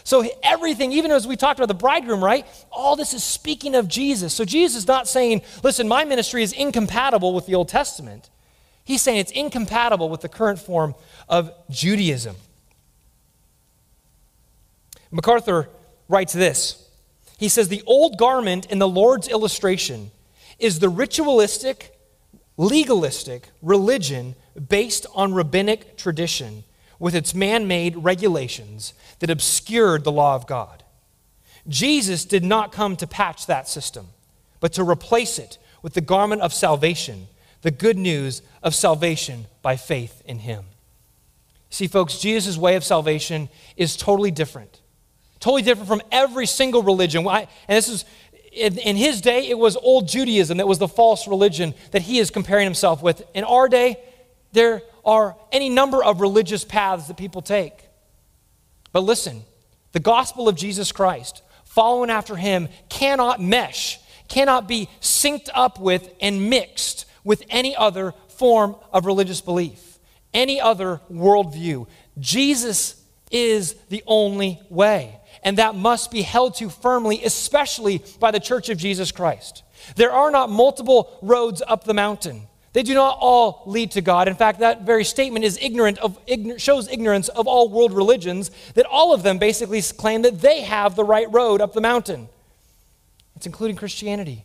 So 0.05 0.29
everything, 0.45 0.93
even 0.93 1.11
as 1.11 1.27
we 1.27 1.37
talked 1.37 1.59
about 1.59 1.67
the 1.67 1.75
bridegroom, 1.75 2.23
right? 2.23 2.47
All 2.71 2.95
this 2.95 3.15
is 3.15 3.25
speaking 3.25 3.75
of 3.75 3.89
Jesus. 3.89 4.33
So 4.33 4.45
Jesus 4.45 4.79
is 4.79 4.89
not 4.89 5.09
saying, 5.09 5.43
listen, 5.65 5.89
my 5.89 6.05
ministry 6.05 6.45
is 6.45 6.53
incompatible 6.53 7.35
with 7.35 7.47
the 7.47 7.57
Old 7.57 7.69
Testament. 7.69 8.31
He's 8.85 9.03
saying 9.03 9.19
it's 9.19 9.33
incompatible 9.33 10.09
with 10.09 10.21
the 10.21 10.29
current 10.29 10.61
form 10.61 10.95
of 11.29 11.53
Judaism. 11.69 12.37
MacArthur 15.11 15.69
writes 16.09 16.33
this. 16.33 16.82
He 17.39 17.49
says, 17.49 17.69
The 17.69 17.83
old 17.87 18.19
garment 18.19 18.67
in 18.67 18.79
the 18.79 18.89
Lord's 18.89 19.29
illustration 19.29 20.11
is 20.59 20.79
the 20.79 20.89
ritualistic, 20.89 21.99
legalistic 22.57 23.49
religion 23.61 24.35
based 24.69 25.07
on 25.15 25.35
rabbinic 25.35 25.97
tradition 25.97 26.65
with 26.99 27.15
its 27.15 27.35
man 27.35 27.67
made 27.67 27.97
regulations 27.97 28.95
that 29.19 29.31
obscured 29.31 30.05
the 30.05 30.13
law 30.13 30.35
of 30.35 30.47
God. 30.47 30.85
Jesus 31.69 32.25
did 32.25 32.45
not 32.45 32.73
come 32.73 32.97
to 32.97 33.07
patch 33.07 33.47
that 33.47 33.69
system, 33.69 34.09
but 34.61 34.73
to 34.75 34.85
replace 34.85 35.39
it 35.39 35.59
with 35.83 35.95
the 35.95 36.01
garment 36.01 36.43
of 36.43 36.53
salvation 36.53 37.27
the 37.63 37.71
good 37.71 37.97
news 37.97 38.43
of 38.63 38.75
salvation 38.75 39.47
by 39.63 39.77
faith 39.77 40.23
in 40.27 40.41
him. 40.41 40.65
See, 41.71 41.87
folks, 41.87 42.19
Jesus' 42.19 42.59
way 42.59 42.77
of 42.77 42.85
salvation 42.85 43.49
is 43.77 43.97
totally 43.97 44.31
different. 44.31 44.81
Totally 45.43 45.63
different 45.63 45.89
from 45.89 46.03
every 46.13 46.47
single 46.47 46.85
religion. 46.85 47.27
and 47.27 47.49
this 47.67 47.89
is, 47.89 48.05
in, 48.53 48.79
in 48.79 48.95
his 48.95 49.21
day, 49.21 49.49
it 49.49 49.59
was 49.59 49.77
old 49.77 50.07
Judaism 50.07 50.59
that 50.59 50.69
was 50.69 50.79
the 50.79 50.87
false 50.87 51.27
religion 51.27 51.75
that 51.91 52.03
he 52.03 52.21
is 52.21 52.31
comparing 52.31 52.65
himself 52.65 53.03
with. 53.03 53.25
In 53.35 53.43
our 53.43 53.69
day, 53.69 53.99
there 54.53 54.83
are 55.05 55.37
any 55.51 55.69
number 55.69 56.01
of 56.01 56.21
religious 56.21 56.65
paths 56.65 57.09
that 57.09 57.17
people 57.17 57.43
take. 57.43 57.89
But 58.93 59.01
listen, 59.01 59.43
the 59.91 59.99
gospel 59.99 60.49
of 60.49 60.55
Jesus 60.55 60.93
Christ, 60.93 61.43
following 61.65 62.09
after 62.09 62.37
him, 62.37 62.69
cannot 62.89 63.43
mesh, 63.43 63.99
cannot 64.29 64.69
be 64.69 64.89
synced 65.01 65.49
up 65.53 65.81
with 65.81 66.09
and 66.21 66.51
mixed 66.51 67.07
with 67.25 67.43
any 67.51 67.75
other 67.75 68.15
form 68.29 68.77
of 68.93 69.07
religious 69.07 69.41
belief, 69.41 69.99
any 70.33 70.61
other 70.61 71.01
worldview. 71.11 71.89
Jesus 72.21 73.03
is 73.33 73.75
the 73.89 74.05
only 74.07 74.61
way, 74.69 75.19
and 75.43 75.59
that 75.59 75.75
must 75.75 76.11
be 76.11 76.23
held 76.23 76.55
to 76.57 76.69
firmly, 76.69 77.23
especially 77.25 78.03
by 78.21 78.31
the 78.31 78.41
Church 78.41 78.69
of 78.69 78.79
Jesus 78.79 79.11
Christ. 79.11 79.63
There 79.97 80.13
are 80.13 80.31
not 80.31 80.51
multiple 80.51 81.19
roads 81.23 81.63
up 81.67 81.85
the 81.85 81.95
mountain. 81.95 82.43
They 82.73 82.83
do 82.83 82.95
not 82.95 83.19
all 83.21 83.63
lead 83.67 83.91
to 83.93 84.01
God. 84.01 84.29
In 84.29 84.35
fact, 84.35 84.61
that 84.61 84.83
very 84.83 85.05
statement 85.05 85.45
is 85.45 85.59
ignorant 85.61 85.99
of, 85.99 86.19
shows 86.57 86.89
ignorance 86.89 87.29
of 87.29 87.47
all 87.47 87.69
world 87.69 87.93
religions, 87.93 88.51
that 88.75 88.87
all 88.87 89.13
of 89.13 89.23
them 89.23 89.39
basically 89.39 89.83
claim 89.83 90.23
that 90.23 90.41
they 90.41 90.63
have 90.63 90.97
the 90.97 91.05
right 91.05 91.31
road 91.31 91.61
up 91.61 91.75
the 91.75 91.83
mountain. 91.83 92.29
It's 93.37 93.47
including 93.47 93.77
Christianity. 93.77 94.45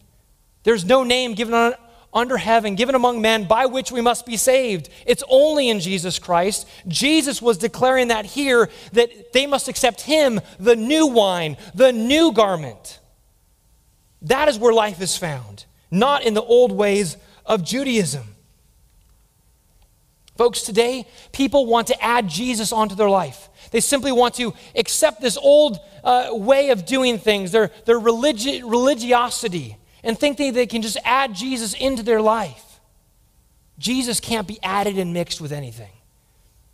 There's 0.63 0.83
no 0.83 1.03
name 1.03 1.35
given 1.35 1.53
on 1.53 1.75
under 2.13 2.37
heaven 2.37 2.75
given 2.75 2.95
among 2.95 3.21
men 3.21 3.45
by 3.45 3.65
which 3.65 3.91
we 3.91 4.01
must 4.01 4.25
be 4.25 4.37
saved. 4.37 4.89
It's 5.05 5.23
only 5.29 5.69
in 5.69 5.79
Jesus 5.79 6.19
Christ. 6.19 6.67
Jesus 6.87 7.41
was 7.41 7.57
declaring 7.57 8.07
that 8.07 8.25
here 8.25 8.69
that 8.93 9.33
they 9.33 9.45
must 9.45 9.67
accept 9.67 10.01
him, 10.01 10.39
the 10.59 10.75
new 10.75 11.07
wine, 11.07 11.57
the 11.75 11.91
new 11.91 12.31
garment. 12.31 12.99
That 14.23 14.47
is 14.47 14.57
where 14.57 14.73
life 14.73 15.01
is 15.01 15.17
found, 15.17 15.65
not 15.91 16.23
in 16.23 16.33
the 16.33 16.41
old 16.41 16.71
ways 16.71 17.17
of 17.45 17.63
Judaism. 17.63 18.23
Folks, 20.37 20.61
today 20.61 21.07
people 21.31 21.65
want 21.65 21.87
to 21.87 22.03
add 22.03 22.27
Jesus 22.27 22.71
onto 22.71 22.95
their 22.95 23.09
life. 23.09 23.49
They 23.71 23.79
simply 23.79 24.11
want 24.11 24.35
to 24.35 24.53
accept 24.75 25.19
this 25.19 25.37
old 25.37 25.79
uh, 26.03 26.29
way 26.31 26.69
of 26.69 26.85
doing 26.85 27.17
things, 27.17 27.51
their, 27.51 27.71
their 27.85 27.99
religi- 27.99 28.61
religiosity 28.61 29.77
and 30.07 30.17
think 30.17 30.37
they 30.37 30.65
can 30.65 30.81
just 30.81 30.97
add 31.03 31.35
Jesus 31.35 31.73
into 31.73 32.01
their 32.01 32.21
life. 32.21 32.79
Jesus 33.77 34.21
can't 34.21 34.47
be 34.47 34.57
added 34.63 34.97
and 34.97 35.13
mixed 35.13 35.41
with 35.41 35.51
anything. 35.51 35.91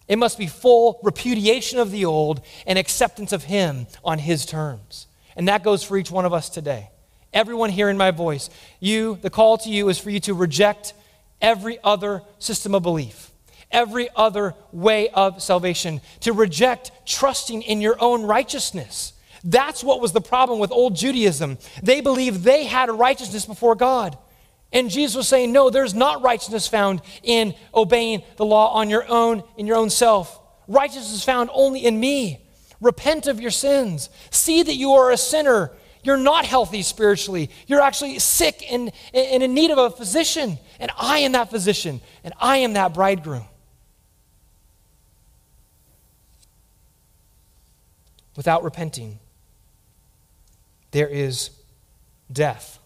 It 0.08 0.18
must 0.18 0.38
be 0.38 0.46
full 0.46 1.00
repudiation 1.02 1.80
of 1.80 1.90
the 1.90 2.06
old 2.06 2.42
and 2.68 2.78
acceptance 2.78 3.34
of 3.34 3.46
Him 3.46 3.88
on 4.06 4.20
His 4.20 4.46
terms. 4.46 5.08
And 5.36 5.48
that 5.48 5.64
goes 5.64 5.84
for 5.84 5.98
each 5.98 6.12
one 6.12 6.26
of 6.26 6.32
us 6.32 6.48
today. 6.48 6.92
everyone 7.34 7.72
hearing 7.72 7.98
my 7.98 8.12
voice, 8.12 8.52
you, 8.80 9.18
the 9.24 9.32
call 9.32 9.58
to 9.58 9.70
you 9.70 9.90
is 9.90 9.98
for 9.98 10.12
you 10.12 10.20
to 10.20 10.36
reject 10.36 10.94
every 11.42 11.80
other 11.84 12.22
system 12.38 12.76
of 12.76 12.84
belief, 12.84 13.32
every 13.72 14.10
other 14.16 14.54
way 14.72 15.10
of 15.10 15.42
salvation, 15.42 16.02
to 16.20 16.34
reject 16.34 16.92
trusting 17.08 17.64
in 17.64 17.82
your 17.82 17.96
own 18.00 18.22
righteousness. 18.22 19.14
That's 19.44 19.84
what 19.84 20.00
was 20.00 20.14
the 20.14 20.22
problem 20.22 20.60
with 20.60 20.72
old 20.72 20.96
Judaism. 20.96 21.58
They 21.82 22.02
believed 22.02 22.44
they 22.44 22.64
had 22.64 22.90
righteousness 22.90 23.46
before 23.46 23.76
God. 23.76 24.18
And 24.72 24.90
Jesus 24.90 25.16
was 25.16 25.28
saying, 25.28 25.52
No, 25.52 25.70
there's 25.70 25.94
not 25.94 26.24
righteousness 26.24 26.68
found 26.68 27.02
in 27.22 27.54
obeying 27.76 28.24
the 28.38 28.46
law 28.46 28.74
on 28.74 28.90
your 28.90 29.08
own, 29.08 29.44
in 29.58 29.68
your 29.68 29.78
own 29.78 29.90
self. 29.90 30.40
Righteousness 30.68 31.14
is 31.14 31.24
found 31.24 31.50
only 31.54 31.86
in 31.86 32.00
me. 32.00 32.46
Repent 32.82 33.28
of 33.28 33.40
your 33.40 33.52
sins. 33.52 34.10
See 34.32 34.64
that 34.64 34.76
you 34.76 34.94
are 34.94 35.12
a 35.12 35.18
sinner. 35.18 35.72
You're 36.04 36.18
not 36.18 36.46
healthy 36.46 36.82
spiritually. 36.82 37.50
You're 37.68 37.82
actually 37.82 38.20
sick 38.20 38.64
and, 38.70 38.92
and 39.14 39.44
in 39.44 39.54
need 39.54 39.72
of 39.72 39.78
a 39.78 39.90
physician. 39.90 40.58
And 40.80 40.92
I 40.98 41.20
am 41.20 41.34
that 41.34 41.50
physician, 41.50 42.02
and 42.24 42.34
I 42.40 42.58
am 42.58 42.74
that 42.74 42.94
bridegroom. 42.94 43.46
Without 48.36 48.64
repenting, 48.64 49.20
there 50.94 51.08
is 51.08 51.50
death. 52.32 52.80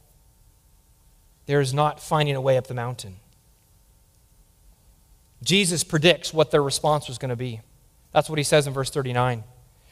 There 1.45 1.61
is 1.61 1.73
not 1.73 2.01
finding 2.01 2.35
a 2.35 2.41
way 2.41 2.57
up 2.57 2.67
the 2.67 2.73
mountain. 2.73 3.17
Jesus 5.43 5.83
predicts 5.83 6.33
what 6.33 6.49
their 6.49 6.63
response 6.63 7.07
was 7.07 7.17
going 7.17 7.29
to 7.29 7.35
be. 7.35 7.61
That's 8.11 8.29
what 8.29 8.39
he 8.39 8.43
says 8.43 8.65
in 8.65 8.73
verse 8.73 8.89
39. 8.89 9.43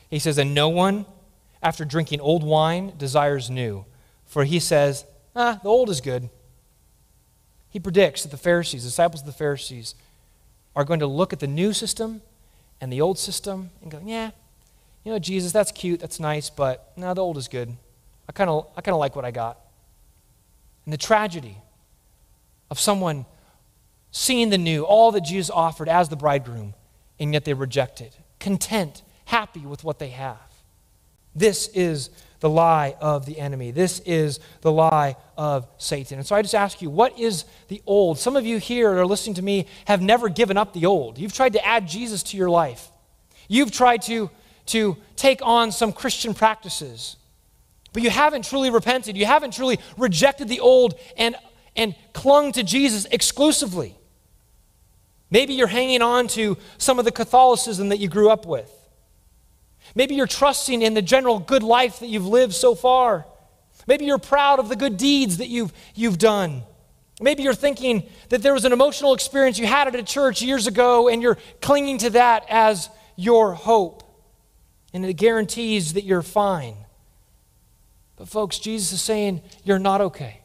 He 0.09 0.19
says, 0.19 0.37
And 0.37 0.55
no 0.55 0.69
one, 0.69 1.05
after 1.61 1.85
drinking 1.85 2.21
old 2.21 2.43
wine, 2.43 2.93
desires 2.97 3.49
new. 3.49 3.85
For 4.25 4.45
he 4.45 4.59
says, 4.59 5.05
Ah, 5.35 5.59
the 5.61 5.69
old 5.69 5.89
is 5.89 6.01
good. 6.01 6.29
He 7.69 7.79
predicts 7.79 8.23
that 8.23 8.29
the 8.29 8.37
Pharisees, 8.37 8.83
disciples 8.83 9.21
of 9.21 9.27
the 9.27 9.33
Pharisees, 9.33 9.93
are 10.73 10.85
going 10.85 11.01
to 11.01 11.07
look 11.07 11.33
at 11.33 11.39
the 11.41 11.47
new 11.47 11.73
system 11.73 12.21
and 12.79 12.91
the 12.91 13.01
old 13.01 13.19
system 13.19 13.71
and 13.81 13.91
go, 13.91 13.99
Yeah, 14.03 14.31
you 15.03 15.11
know, 15.11 15.19
Jesus, 15.19 15.51
that's 15.51 15.73
cute, 15.73 15.99
that's 15.99 16.19
nice, 16.19 16.49
but 16.49 16.93
now 16.95 17.13
the 17.13 17.21
old 17.21 17.37
is 17.37 17.49
good. 17.49 17.75
I 18.27 18.31
kind 18.31 18.49
of 18.49 18.67
I 18.75 18.81
kind 18.81 18.93
of 18.93 18.99
like 18.99 19.15
what 19.15 19.25
I 19.25 19.31
got. 19.31 19.59
And 20.85 20.93
the 20.93 20.97
tragedy 20.97 21.57
of 22.69 22.79
someone 22.79 23.25
seeing 24.11 24.49
the 24.49 24.57
new, 24.57 24.83
all 24.83 25.11
that 25.11 25.21
Jesus 25.21 25.49
offered 25.49 25.89
as 25.89 26.09
the 26.09 26.15
bridegroom, 26.15 26.73
and 27.19 27.33
yet 27.33 27.43
they 27.43 27.53
reject 27.53 28.01
it, 28.01 28.17
content, 28.39 29.03
happy 29.25 29.59
with 29.61 29.83
what 29.83 29.99
they 29.99 30.09
have. 30.09 30.37
This 31.35 31.67
is 31.69 32.09
the 32.39 32.49
lie 32.49 32.95
of 33.01 33.25
the 33.25 33.39
enemy. 33.39 33.71
This 33.71 33.99
is 34.01 34.39
the 34.61 34.71
lie 34.71 35.17
of 35.37 35.67
Satan. 35.77 36.17
And 36.17 36.25
so 36.25 36.35
I 36.35 36.41
just 36.41 36.55
ask 36.55 36.81
you, 36.81 36.89
what 36.89 37.19
is 37.19 37.45
the 37.67 37.81
old? 37.85 38.19
Some 38.19 38.35
of 38.35 38.45
you 38.45 38.57
here 38.57 38.93
that 38.93 38.99
are 38.99 39.05
listening 39.05 39.35
to 39.35 39.41
me 39.41 39.67
have 39.85 40.01
never 40.01 40.29
given 40.29 40.55
up 40.55 40.73
the 40.73 40.85
old. 40.85 41.17
You've 41.17 41.33
tried 41.33 41.53
to 41.53 41.65
add 41.65 41.87
Jesus 41.87 42.23
to 42.23 42.37
your 42.37 42.49
life. 42.49 42.89
You've 43.47 43.71
tried 43.71 44.03
to, 44.03 44.29
to 44.67 44.95
take 45.15 45.41
on 45.41 45.71
some 45.71 45.91
Christian 45.91 46.33
practices 46.33 47.17
but 47.95 48.03
you 48.03 48.09
haven't 48.09 48.43
truly 48.43 48.69
repented. 48.69 49.15
You 49.15 49.25
haven't 49.25 49.53
truly 49.53 49.79
rejected 49.97 50.49
the 50.49 50.59
old 50.59 50.99
and, 51.15 51.33
and 51.77 51.95
clung 52.11 52.51
to 52.51 52.61
Jesus 52.61 53.05
exclusively. 53.05 53.95
Maybe 55.31 55.53
you're 55.53 55.67
hanging 55.67 56.01
on 56.01 56.27
to 56.29 56.57
some 56.77 56.99
of 56.99 57.05
the 57.05 57.11
Catholicism 57.13 57.87
that 57.89 57.99
you 57.99 58.09
grew 58.09 58.29
up 58.29 58.45
with. 58.45 58.69
Maybe 59.95 60.13
you're 60.15 60.27
trusting 60.27 60.81
in 60.81 60.93
the 60.93 61.01
general 61.01 61.39
good 61.39 61.63
life 61.63 62.01
that 62.01 62.07
you've 62.07 62.27
lived 62.27 62.53
so 62.53 62.75
far. 62.75 63.25
Maybe 63.87 64.03
you're 64.03 64.17
proud 64.17 64.59
of 64.59 64.67
the 64.67 64.75
good 64.75 64.97
deeds 64.97 65.37
that 65.37 65.47
you've, 65.47 65.71
you've 65.93 66.17
done. 66.17 66.63
Maybe 67.21 67.43
you're 67.43 67.53
thinking 67.53 68.09
that 68.27 68.43
there 68.43 68.53
was 68.53 68.65
an 68.65 68.73
emotional 68.73 69.13
experience 69.13 69.57
you 69.57 69.67
had 69.67 69.87
at 69.87 69.95
a 69.95 70.03
church 70.03 70.41
years 70.41 70.67
ago 70.67 71.07
and 71.07 71.21
you're 71.21 71.37
clinging 71.61 71.99
to 71.99 72.09
that 72.09 72.45
as 72.49 72.89
your 73.15 73.53
hope. 73.53 74.03
And 74.93 75.05
it 75.05 75.13
guarantees 75.13 75.93
that 75.93 76.03
you're 76.03 76.21
fine. 76.21 76.75
But, 78.17 78.29
folks, 78.29 78.59
Jesus 78.59 78.93
is 78.93 79.01
saying, 79.01 79.41
You're 79.63 79.79
not 79.79 80.01
okay. 80.01 80.41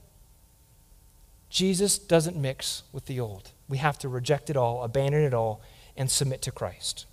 Jesus 1.51 1.99
doesn't 1.99 2.37
mix 2.37 2.85
with 2.93 3.07
the 3.07 3.21
old. 3.21 3.51
We 3.69 3.79
have 3.79 3.99
to 3.99 4.09
reject 4.09 4.51
it 4.51 4.57
all, 4.57 4.83
abandon 4.83 5.23
it 5.23 5.35
all, 5.35 5.61
and 5.97 6.11
submit 6.11 6.43
to 6.43 6.53
Christ. 6.53 7.07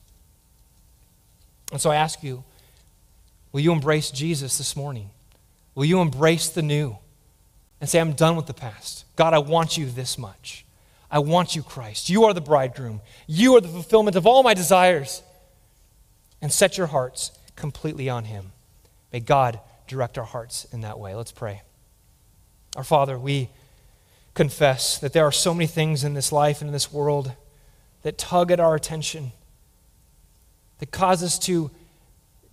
And 1.71 1.81
so 1.81 1.89
I 1.89 1.95
ask 1.95 2.23
you, 2.23 2.43
will 3.51 3.61
you 3.61 3.71
embrace 3.71 4.11
Jesus 4.11 4.57
this 4.57 4.75
morning? 4.75 5.09
Will 5.75 5.85
you 5.85 5.99
embrace 6.01 6.49
the 6.49 6.61
new 6.61 6.97
and 7.81 7.89
say, 7.89 7.99
I'm 7.99 8.13
done 8.13 8.35
with 8.35 8.45
the 8.45 8.53
past? 8.53 9.05
God, 9.15 9.33
I 9.33 9.39
want 9.39 9.77
you 9.77 9.87
this 9.87 10.17
much. 10.17 10.65
I 11.09 11.19
want 11.19 11.55
you, 11.55 11.63
Christ. 11.63 12.09
You 12.09 12.25
are 12.25 12.33
the 12.33 12.41
bridegroom. 12.41 13.01
You 13.27 13.55
are 13.55 13.61
the 13.61 13.67
fulfillment 13.67 14.15
of 14.15 14.27
all 14.27 14.43
my 14.43 14.53
desires. 14.53 15.23
And 16.41 16.51
set 16.51 16.77
your 16.77 16.87
hearts 16.87 17.31
completely 17.55 18.09
on 18.09 18.25
Him. 18.25 18.51
May 19.11 19.19
God 19.19 19.59
direct 19.87 20.17
our 20.17 20.25
hearts 20.25 20.65
in 20.71 20.81
that 20.81 20.99
way. 20.99 21.15
Let's 21.15 21.31
pray. 21.31 21.61
Our 22.75 22.83
Father, 22.83 23.17
we 23.17 23.49
confess 24.33 24.99
that 24.99 25.13
there 25.13 25.23
are 25.23 25.31
so 25.31 25.53
many 25.53 25.65
things 25.67 26.03
in 26.03 26.13
this 26.13 26.31
life 26.31 26.61
and 26.61 26.69
in 26.69 26.73
this 26.73 26.93
world 26.93 27.33
that 28.03 28.17
tug 28.17 28.51
at 28.51 28.59
our 28.59 28.75
attention, 28.75 29.31
that 30.79 30.91
cause 30.91 31.23
us 31.23 31.39
to 31.39 31.71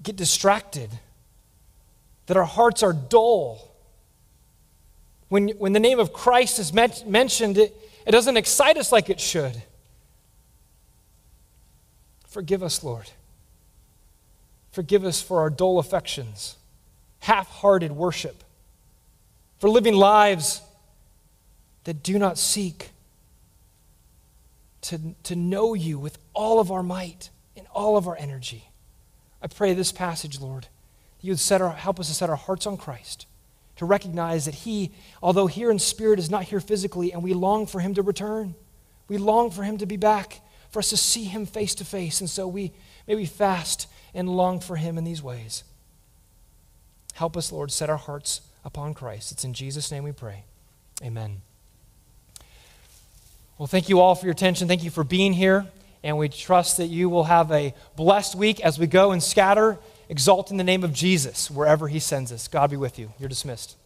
get 0.03 0.17
distracted, 0.17 0.91
that 2.27 2.37
our 2.37 2.45
hearts 2.45 2.83
are 2.83 2.93
dull. 2.93 3.71
When, 5.29 5.49
when 5.51 5.73
the 5.73 5.81
name 5.81 5.99
of 5.99 6.13
Christ 6.13 6.59
is 6.59 6.73
met, 6.73 7.07
mentioned, 7.07 7.59
it, 7.59 7.77
it 8.07 8.13
doesn't 8.13 8.37
excite 8.37 8.79
us 8.79 8.93
like 8.93 9.11
it 9.11 9.21
should. 9.21 9.63
Forgive 12.27 12.63
us, 12.63 12.83
Lord. 12.83 13.11
Forgive 14.73 15.05
us 15.05 15.21
for 15.21 15.41
our 15.41 15.51
dull 15.51 15.79
affections 15.79 16.57
half 17.25 17.49
hearted 17.49 17.91
worship, 17.91 18.45
for 19.57 19.71
living 19.71 19.95
lives 19.95 20.61
that 21.85 22.03
do 22.03 22.19
not 22.19 22.37
seek 22.37 22.91
to, 24.83 25.01
to 25.23 25.35
know 25.35 25.73
you 25.73 25.99
with 25.99 26.19
all 26.35 26.61
of 26.61 26.71
our 26.71 26.83
might 26.83 27.31
and 27.57 27.67
all 27.75 27.97
of 27.97 28.07
our 28.07 28.17
energy. 28.19 28.69
I 29.41 29.47
pray 29.47 29.73
this 29.73 29.91
passage, 29.91 30.39
Lord, 30.39 30.65
that 30.65 31.27
you 31.27 31.31
would 31.31 31.41
set 31.41 31.63
our, 31.63 31.71
help 31.73 31.99
us 31.99 32.09
to 32.09 32.15
set 32.15 32.29
our 32.29 32.37
hearts 32.37 32.67
on 32.67 32.77
Christ, 32.77 33.25
to 33.77 33.87
recognize 33.87 34.45
that 34.45 34.57
He, 34.57 34.93
although 35.23 35.47
here 35.47 35.71
in 35.71 35.79
spirit, 35.79 36.19
is 36.19 36.29
not 36.29 36.45
here 36.45 36.61
physically, 36.61 37.11
and 37.11 37.23
we 37.23 37.33
long 37.33 37.65
for 37.65 37.81
Him 37.81 37.95
to 37.95 38.03
return. 38.03 38.55
We 39.09 39.17
long 39.17 39.51
for 39.51 39.63
Him 39.63 39.79
to 39.79 39.87
be 39.87 39.97
back, 39.97 40.43
for 40.69 40.81
us 40.81 40.91
to 40.91 40.99
see 40.99 41.25
Him 41.25 41.47
face 41.47 41.75
to 41.77 41.87
face. 41.87 42.21
And 42.21 42.29
so 42.29 42.47
we 42.47 42.75
may 43.09 43.15
we 43.15 43.25
fast 43.25 43.87
and 44.13 44.29
long 44.29 44.61
for 44.61 44.77
Him 44.77 44.99
in 44.99 45.05
these 45.05 45.23
ways. 45.23 45.65
Help 47.15 47.37
us, 47.37 47.51
Lord, 47.51 47.71
set 47.71 47.89
our 47.89 47.97
hearts 47.97 48.43
upon 48.65 48.95
Christ. 48.95 49.33
It's 49.33 49.45
in 49.45 49.55
Jesus' 49.55 49.91
name 49.91 50.05
we 50.05 50.13
pray. 50.13 50.45
Amen. 51.03 51.43
Well, 53.57 53.67
thank 53.67 53.89
you 53.89 54.01
all 54.01 54.15
for 54.15 54.27
your 54.27 54.33
attention. 54.33 54.69
Thank 54.69 54.83
you 54.83 54.91
for 54.91 55.05
being 55.05 55.33
here. 55.33 55.67
And 56.03 56.19
we 56.19 56.29
trust 56.29 56.77
that 56.77 56.87
you 56.87 57.09
will 57.09 57.25
have 57.25 57.51
a 57.51 57.73
blessed 57.97 58.35
week 58.35 58.61
as 58.61 58.79
we 58.79 58.87
go 58.87 59.13
and 59.13 59.23
scatter, 59.23 59.79
exalting 60.09 60.57
the 60.57 60.65
name 60.65 60.85
of 60.85 60.93
Jesus 60.93 61.51
wherever 61.51 61.89
he 61.89 61.99
sends 61.99 62.31
us. 62.31 62.47
God 62.49 62.71
be 62.71 62.77
with 62.77 62.99
you. 62.99 63.13
You're 63.19 63.29
dismissed. 63.29 63.77